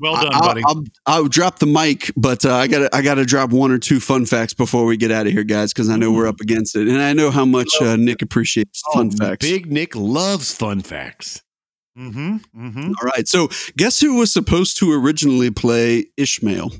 Well 0.02 0.14
done, 0.16 0.30
I'll, 0.34 0.40
buddy. 0.42 0.62
I'll, 0.66 0.84
I'll 1.06 1.28
drop 1.28 1.58
the 1.60 1.66
mic, 1.66 2.10
but 2.16 2.44
uh, 2.44 2.54
I 2.54 2.66
got 2.66 2.78
to 2.80 2.94
I 2.96 3.00
got 3.02 3.14
to 3.14 3.24
drop 3.24 3.50
one 3.50 3.70
or 3.70 3.78
two 3.78 4.00
fun 4.00 4.26
facts 4.26 4.52
before 4.52 4.84
we 4.84 4.96
get 4.96 5.10
out 5.12 5.26
of 5.26 5.32
here, 5.32 5.44
guys, 5.44 5.72
because 5.72 5.88
I 5.88 5.96
know 5.96 6.10
we're 6.12 6.26
up 6.26 6.40
against 6.40 6.74
it, 6.76 6.88
and 6.88 7.00
I 7.00 7.12
know 7.12 7.30
how 7.30 7.44
much 7.44 7.68
uh, 7.80 7.96
Nick 7.96 8.20
appreciates 8.20 8.82
fun 8.92 9.10
Oh, 9.14 9.24
facts. 9.26 9.46
Big 9.48 9.70
Nick 9.70 9.94
loves 9.94 10.52
fun 10.54 10.80
facts. 10.82 11.42
mm-hmm. 11.96 12.36
Mm-hmm. 12.58 12.88
All 13.00 13.06
right, 13.14 13.28
so 13.28 13.48
guess 13.76 14.00
who 14.00 14.14
was 14.16 14.32
supposed 14.32 14.76
to 14.78 14.92
originally 14.92 15.50
play 15.50 16.06
Ishmael? 16.16 16.72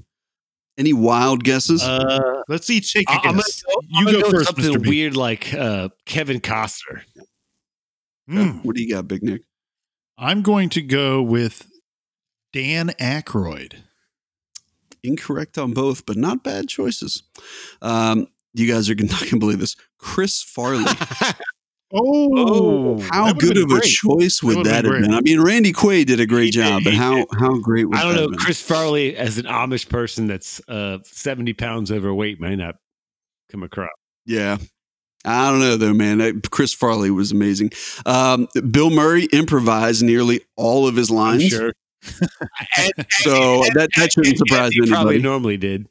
Any 0.79 0.93
wild 0.95 1.45
guesses? 1.45 1.83
Uh, 1.83 2.43
Let's 2.49 2.67
see. 2.67 2.81
take 2.81 3.09
a 3.09 3.13
I- 3.13 3.17
I'm 3.17 3.23
gonna 3.23 3.37
guess. 3.37 3.63
go, 3.63 3.73
you 3.89 4.07
I'm 4.09 4.13
go, 4.15 4.21
go 4.23 4.31
first, 4.31 4.47
Something 4.47 4.75
Mr. 4.75 4.83
B. 4.83 4.89
weird 4.89 5.17
like 5.17 5.53
uh, 5.55 5.91
Kevin 6.07 6.41
Costner. 6.41 7.03
Mm. 8.31 8.65
what 8.65 8.75
do 8.77 8.83
you 8.83 8.91
got, 8.95 9.07
Big 9.07 9.23
Nick? 9.23 9.43
I'm 10.17 10.43
going 10.43 10.69
to 10.71 10.83
go 10.83 11.21
with 11.23 11.67
Dan 12.53 12.91
Aykroyd. 13.01 13.77
Incorrect 15.03 15.59
on 15.59 15.73
both, 15.73 16.07
but 16.07 16.17
not 16.17 16.45
bad 16.45 16.69
choices. 16.69 17.23
Um, 17.81 18.29
you 18.55 18.73
guys 18.73 18.89
are 18.91 18.95
not 18.99 19.19
going 19.21 19.31
to 19.31 19.39
believe 19.39 19.59
this. 19.61 19.77
Chris 19.99 20.43
Farley. 20.43 20.85
Oh, 21.95 22.99
How 23.11 23.35
good 23.35 23.55
been 23.55 23.65
of 23.65 23.71
a 23.71 23.81
choice 23.83 24.43
would 24.43 24.57
would've 24.57 24.73
that 24.73 24.87
have 24.87 25.03
been? 25.03 25.13
I 25.13 25.21
mean, 25.21 25.43
Randy 25.43 25.75
Quaid 25.75 26.07
did 26.07 26.21
a 26.21 26.27
great 26.27 26.47
He 26.47 26.51
did, 26.53 26.67
job, 26.67 26.85
but 26.85 26.95
how 26.95 27.17
did. 27.17 27.27
how 27.39 27.59
great 27.59 27.85
would 27.87 27.99
I 27.99 28.05
don't 28.05 28.15
know. 28.17 28.29
been? 28.29 28.39
Chris 28.39 28.63
Farley, 28.63 29.15
as 29.15 29.37
an 29.37 29.45
Amish 29.45 29.91
person 29.91 30.27
that's 30.27 30.59
uh, 30.69 31.01
70 31.05 31.53
pounds 31.53 31.93
overweight, 31.93 32.41
may 32.41 32.57
not 32.57 32.77
come 33.51 33.63
across. 33.63 33.91
Yeah. 34.25 34.57
I 35.27 35.51
don't 35.51 35.61
know 35.61 35.77
though, 35.77 35.93
man. 35.93 36.21
Uh, 36.23 36.33
Chris 36.51 36.73
Farley 36.73 37.11
was 37.11 37.31
amazing. 37.31 37.73
Um, 38.07 38.49
Bill 38.71 38.89
Murray 38.89 39.25
improvised 39.27 40.03
nearly 40.03 40.41
all 40.57 40.89
of 40.89 40.97
his 40.97 41.11
I'm 41.11 41.17
lines, 41.17 41.49
sure. 41.49 41.75
so 43.11 43.63
that 43.75 43.89
that 43.97 44.13
shouldn't 44.13 44.39
surprise 44.39 44.73
he 44.73 44.87
probably 44.87 45.21
normally 45.21 45.57
did. 45.57 45.87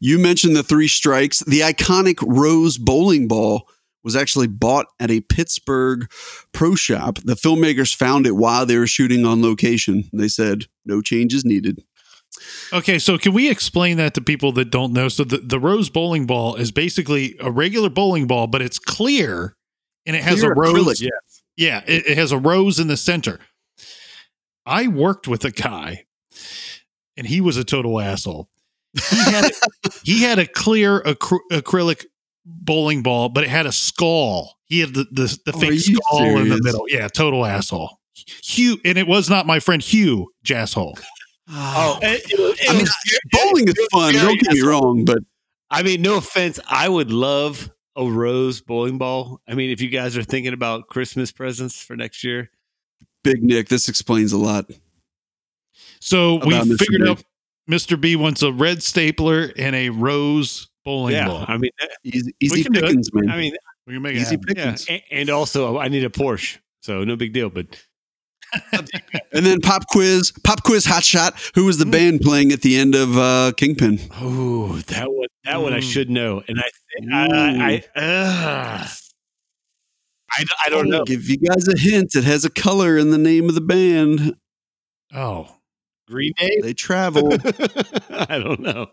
You 0.00 0.18
mentioned 0.18 0.56
the 0.56 0.62
three 0.62 0.88
strikes. 0.88 1.40
The 1.40 1.60
iconic 1.60 2.22
Rose 2.26 2.78
bowling 2.78 3.26
ball 3.28 3.68
was 4.04 4.14
actually 4.14 4.46
bought 4.46 4.86
at 5.00 5.10
a 5.10 5.20
Pittsburgh 5.20 6.10
pro 6.52 6.74
shop. 6.74 7.18
The 7.24 7.34
filmmakers 7.34 7.94
found 7.94 8.26
it 8.26 8.36
while 8.36 8.64
they 8.64 8.78
were 8.78 8.86
shooting 8.86 9.24
on 9.24 9.42
location. 9.42 10.04
They 10.12 10.28
said 10.28 10.64
no 10.84 11.02
changes 11.02 11.44
needed. 11.44 11.82
Okay, 12.72 12.98
so 12.98 13.18
can 13.18 13.32
we 13.32 13.50
explain 13.50 13.96
that 13.96 14.14
to 14.14 14.20
people 14.20 14.52
that 14.52 14.70
don't 14.70 14.92
know? 14.92 15.08
So 15.08 15.24
the, 15.24 15.38
the 15.38 15.58
rose 15.58 15.90
bowling 15.90 16.26
ball 16.26 16.54
is 16.54 16.70
basically 16.70 17.36
a 17.40 17.50
regular 17.50 17.90
bowling 17.90 18.26
ball, 18.26 18.46
but 18.46 18.62
it's 18.62 18.78
clear 18.78 19.56
and 20.06 20.14
it 20.14 20.22
has 20.22 20.40
Clear 20.40 20.52
a 20.52 20.56
rose. 20.56 20.72
acrylic. 20.74 21.00
Yeah, 21.00 21.08
yeah, 21.56 21.82
it, 21.86 22.06
it 22.06 22.18
has 22.18 22.30
a 22.30 22.38
rose 22.38 22.78
in 22.78 22.86
the 22.86 22.96
center. 22.96 23.40
I 24.68 24.86
worked 24.88 25.26
with 25.26 25.44
a 25.44 25.50
guy, 25.50 26.04
and 27.16 27.26
he 27.26 27.40
was 27.40 27.56
a 27.56 27.64
total 27.64 28.00
asshole. 28.00 28.48
He 29.10 29.16
had 29.16 29.50
he 30.04 30.22
had 30.22 30.38
a 30.38 30.46
clear 30.46 31.00
acry- 31.02 31.40
acrylic 31.50 32.04
bowling 32.44 33.02
ball, 33.02 33.28
but 33.28 33.44
it 33.44 33.50
had 33.50 33.66
a 33.66 33.72
skull. 33.72 34.58
He 34.66 34.80
had 34.80 34.94
the 34.94 35.04
the, 35.10 35.38
the 35.46 35.52
Oh, 35.54 35.58
fake 35.58 35.70
are 35.70 35.74
you 35.74 35.80
skull 35.80 36.38
in 36.38 36.48
the 36.48 36.60
middle. 36.62 36.84
Yeah, 36.88 37.08
total 37.08 37.44
asshole. 37.46 37.98
Hugh, 38.42 38.78
and 38.84 38.98
it 38.98 39.06
was 39.06 39.30
not 39.30 39.46
my 39.46 39.60
friend 39.60 39.82
Hugh 39.82 40.30
Jasshole. 40.44 40.98
Ah. 41.48 41.96
Oh, 41.96 41.98
it- 42.02 42.22
it 42.26 42.68
I 42.68 42.72
mean, 42.74 42.82
was- 42.82 43.20
bowling 43.32 43.68
is 43.68 43.74
fun. 43.92 44.12
Don't 44.14 44.40
get 44.40 44.52
me 44.52 44.60
wrong, 44.60 45.04
but 45.04 45.18
I 45.70 45.82
mean, 45.82 46.02
no 46.02 46.16
offense. 46.18 46.58
I 46.68 46.88
would 46.88 47.10
love 47.10 47.70
a 47.96 48.04
rose 48.04 48.60
bowling 48.60 48.98
ball. 48.98 49.40
I 49.48 49.54
mean, 49.54 49.70
if 49.70 49.80
you 49.80 49.88
guys 49.88 50.16
are 50.16 50.22
thinking 50.22 50.52
about 50.52 50.88
Christmas 50.88 51.30
presents 51.32 51.80
for 51.82 51.96
next 51.96 52.22
year, 52.24 52.50
Big 53.24 53.42
Nick, 53.42 53.68
this 53.68 53.88
explains 53.88 54.32
a 54.32 54.38
lot. 54.38 54.70
So 56.00 56.36
we 56.44 56.54
Mr. 56.54 56.78
figured 56.78 57.02
B. 57.04 57.10
out 57.10 57.22
Mr. 57.68 58.00
B 58.00 58.16
wants 58.16 58.42
a 58.42 58.52
red 58.52 58.82
stapler 58.82 59.52
and 59.58 59.74
a 59.76 59.90
rose 59.90 60.68
bowling 60.84 61.14
yeah. 61.14 61.26
ball. 61.26 61.44
I 61.48 61.58
mean, 61.58 61.70
that- 61.80 61.90
Easy, 62.04 62.32
easy 62.40 62.62
can 62.62 62.72
do 62.72 62.78
it. 62.78 62.82
pickings, 62.84 63.12
man. 63.12 63.30
I 63.30 63.36
mean, 63.36 63.54
we 63.86 63.94
can 63.94 64.02
make 64.02 64.14
it 64.16 64.20
easy 64.20 64.36
happen. 64.36 64.54
yeah. 64.56 64.64
pickings. 64.72 64.86
A- 64.88 65.04
And 65.10 65.28
also, 65.30 65.78
I 65.78 65.88
need 65.88 66.04
a 66.04 66.08
Porsche, 66.08 66.58
so 66.80 67.04
no 67.04 67.16
big 67.16 67.32
deal. 67.34 67.50
But 67.50 67.66
And 69.32 69.44
then 69.44 69.60
pop 69.60 69.86
quiz, 69.88 70.32
pop 70.44 70.62
quiz, 70.62 70.86
hot 70.86 71.04
shot. 71.04 71.38
Who 71.54 71.66
was 71.66 71.76
the 71.76 71.84
band 71.84 72.20
playing 72.22 72.52
at 72.52 72.62
the 72.62 72.78
end 72.78 72.94
of 72.94 73.18
uh, 73.18 73.52
Kingpin? 73.58 73.98
oh, 74.14 74.76
that 74.86 75.12
one, 75.12 75.28
that 75.44 75.60
one, 75.60 75.74
I 75.74 75.80
Mm. 75.80 75.92
should 75.92 76.08
know. 76.08 76.42
And 76.48 76.58
I, 76.58 76.70
think 76.96 77.12
I, 77.12 77.82
I, 77.94 78.00
uh, 78.00 78.86
I, 80.30 80.44
I 80.66 80.68
don't 80.70 80.88
know. 80.88 81.04
Give 81.04 81.28
you 81.28 81.38
guys 81.38 81.66
a 81.68 81.78
hint. 81.78 82.14
It 82.14 82.24
has 82.24 82.44
a 82.44 82.50
color 82.50 82.96
in 82.96 83.10
the 83.10 83.18
name 83.18 83.48
of 83.48 83.54
the 83.54 83.60
band. 83.60 84.34
Oh, 85.14 85.48
Green 86.06 86.32
Day. 86.36 86.60
They 86.62 86.74
travel. 86.74 87.32
I 88.10 88.38
don't 88.38 88.60
know. 88.60 88.88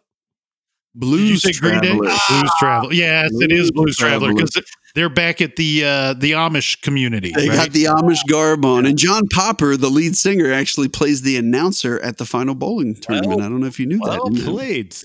Blues 0.97 1.41
did 1.41 1.47
you 1.47 1.53
say 1.53 1.59
Green 1.59 1.81
Day? 1.81 1.87
Traveler. 1.89 2.17
Blues 2.29 2.51
Traveler. 2.57 2.93
Yes, 2.93 3.29
it 3.33 3.51
is 3.51 3.71
Blues 3.71 3.71
Blues 3.71 3.97
Traveler 3.97 4.27
Traveler. 4.29 4.45
because 4.45 4.71
they're 4.95 5.09
back 5.09 5.41
at 5.41 5.57
the 5.57 5.83
uh, 5.83 6.13
the 6.13 6.31
Amish 6.31 6.81
community. 6.81 7.33
They 7.35 7.49
right? 7.49 7.55
got 7.55 7.71
the 7.71 7.85
Amish 7.85 8.21
garb 8.29 8.63
on. 8.63 8.85
And 8.85 8.97
John 8.97 9.27
Popper, 9.33 9.75
the 9.75 9.89
lead 9.89 10.15
singer, 10.15 10.53
actually 10.53 10.87
plays 10.87 11.21
the 11.21 11.35
announcer 11.35 11.99
at 11.99 12.17
the 12.17 12.25
final 12.25 12.55
bowling 12.55 12.95
tournament. 12.95 13.41
I 13.41 13.49
don't 13.49 13.59
know 13.59 13.67
if 13.67 13.79
you 13.79 13.85
knew 13.85 13.99
that. 13.99 14.19
Well 14.23 14.31
you 14.31 14.45
know. 14.45 14.51
played. 14.51 14.95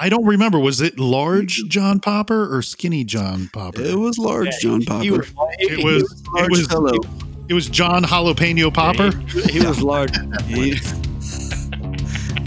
I 0.00 0.08
don't 0.08 0.24
remember. 0.24 0.60
Was 0.60 0.80
it 0.80 0.98
large 0.98 1.58
mm-hmm. 1.58 1.68
John 1.68 2.00
Popper 2.00 2.54
or 2.54 2.62
skinny 2.62 3.02
John 3.02 3.50
Popper? 3.52 3.82
It 3.82 3.98
was 3.98 4.16
large, 4.16 4.56
John 4.60 4.82
Popper. 4.82 5.02
He 5.02 5.10
was, 5.10 5.32
It 5.58 5.84
was. 5.84 6.12
It 6.12 6.28
large 6.28 6.50
was. 6.50 6.66
fellow. 6.68 6.98
It 7.48 7.54
was 7.54 7.68
John 7.68 8.04
Jalapeno 8.04 8.72
Popper. 8.72 9.16
He, 9.28 9.58
he 9.58 9.66
was 9.66 9.82
large. 9.82 10.16
He, 10.46 10.78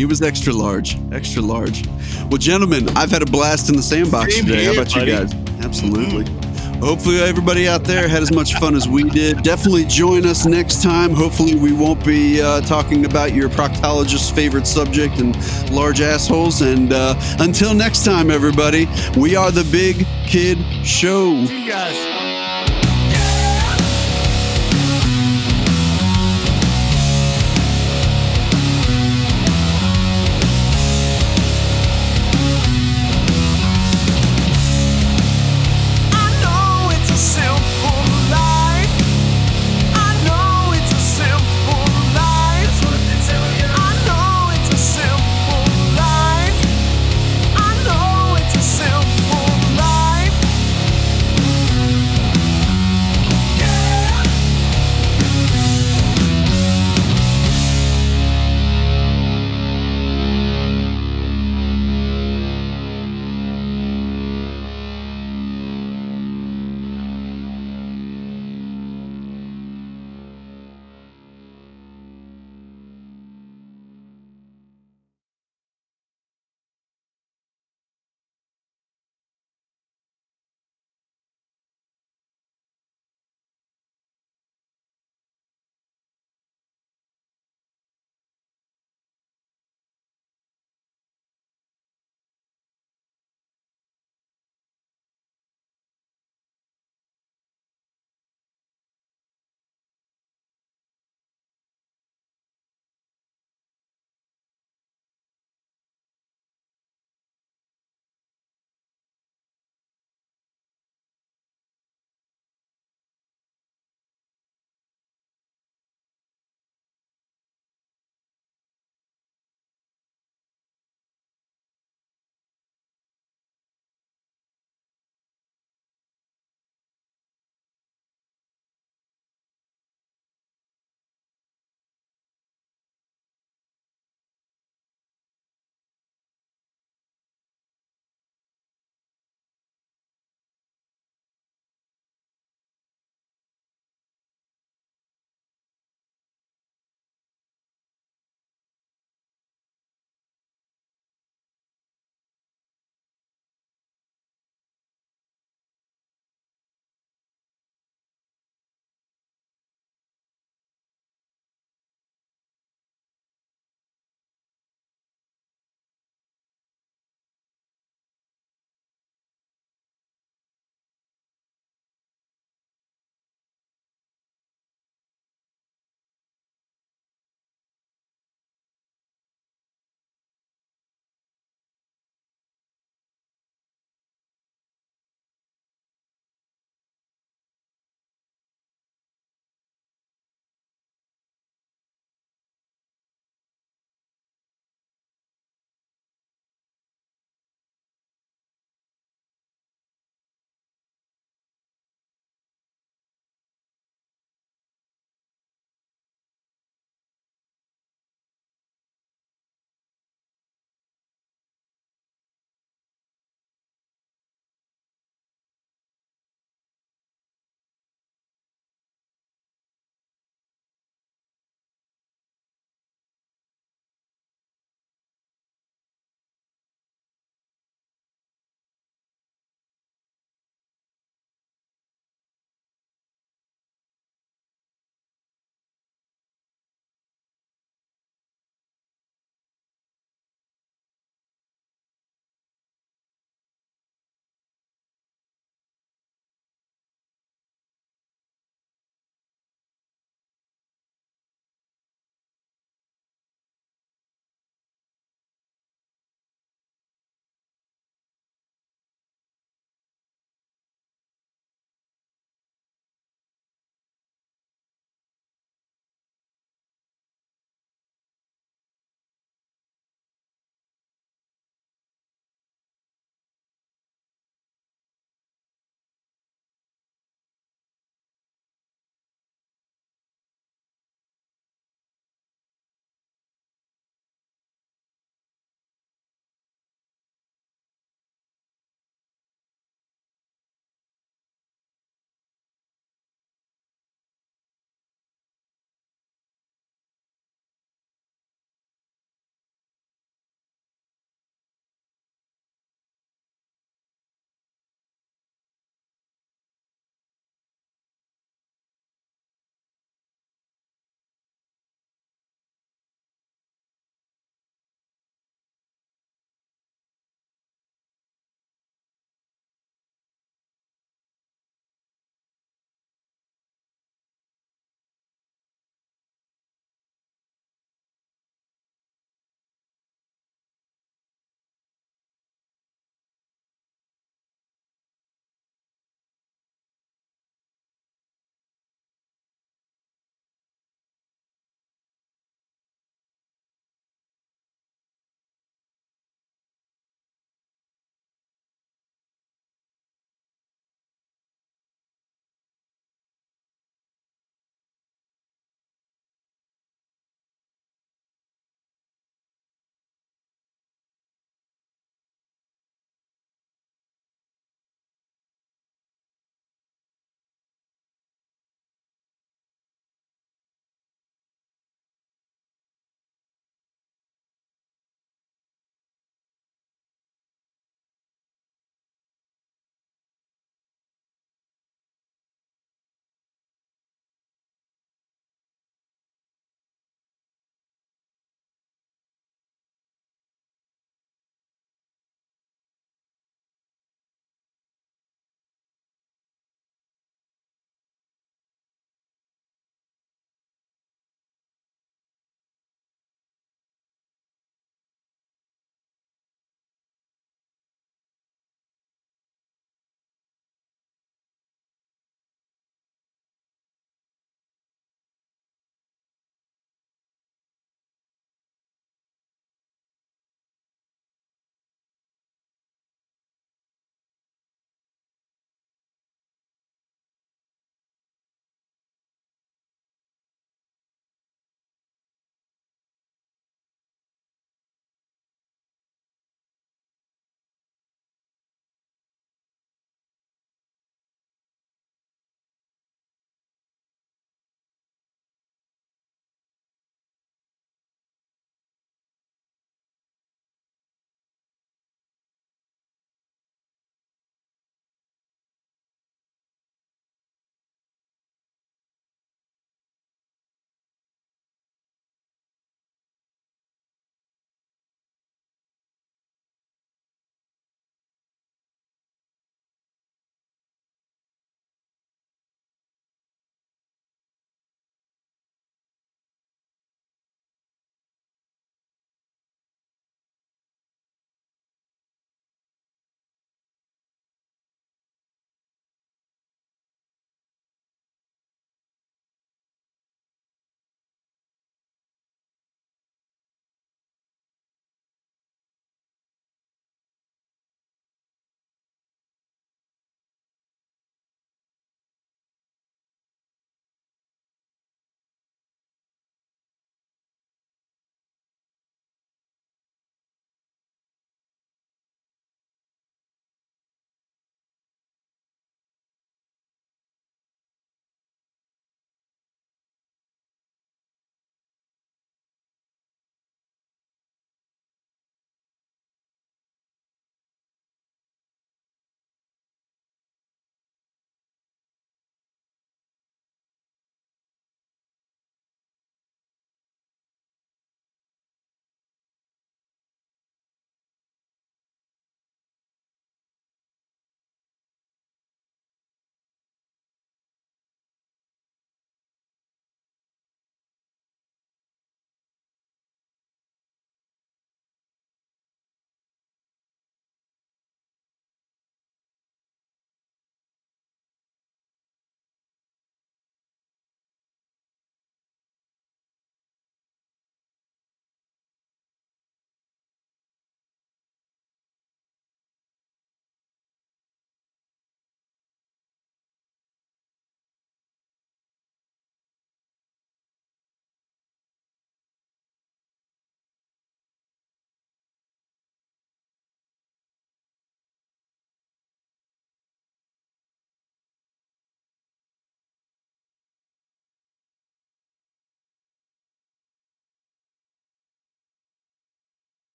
he 0.00 0.04
was 0.04 0.20
extra 0.20 0.52
large, 0.52 0.98
extra 1.12 1.40
large. 1.40 1.86
Well, 2.28 2.36
gentlemen, 2.36 2.90
I've 2.90 3.10
had 3.10 3.22
a 3.22 3.26
blast 3.26 3.70
in 3.70 3.76
the 3.76 3.82
sandbox 3.82 4.34
Same 4.34 4.44
today. 4.44 4.64
How 4.64 4.72
here, 4.72 4.82
about 4.82 4.94
you 4.94 5.06
guys? 5.06 5.32
Absolutely. 5.64 6.24
Mm-hmm. 6.24 6.45
Hopefully, 6.80 7.20
everybody 7.20 7.68
out 7.68 7.84
there 7.84 8.06
had 8.06 8.22
as 8.22 8.32
much 8.32 8.54
fun 8.54 8.74
as 8.74 8.88
we 8.88 9.02
did. 9.02 9.42
Definitely 9.42 9.84
join 9.84 10.26
us 10.26 10.46
next 10.46 10.82
time. 10.82 11.10
Hopefully, 11.12 11.54
we 11.54 11.72
won't 11.72 12.04
be 12.04 12.40
uh, 12.40 12.60
talking 12.60 13.06
about 13.06 13.34
your 13.34 13.48
proctologist's 13.48 14.30
favorite 14.30 14.66
subject 14.66 15.18
and 15.18 15.34
large 15.70 16.00
assholes. 16.00 16.60
And 16.60 16.92
uh, 16.92 17.14
until 17.38 17.74
next 17.74 18.04
time, 18.04 18.30
everybody, 18.30 18.88
we 19.16 19.36
are 19.36 19.50
the 19.50 19.64
Big 19.72 20.06
Kid 20.26 20.58
Show. 20.84 21.46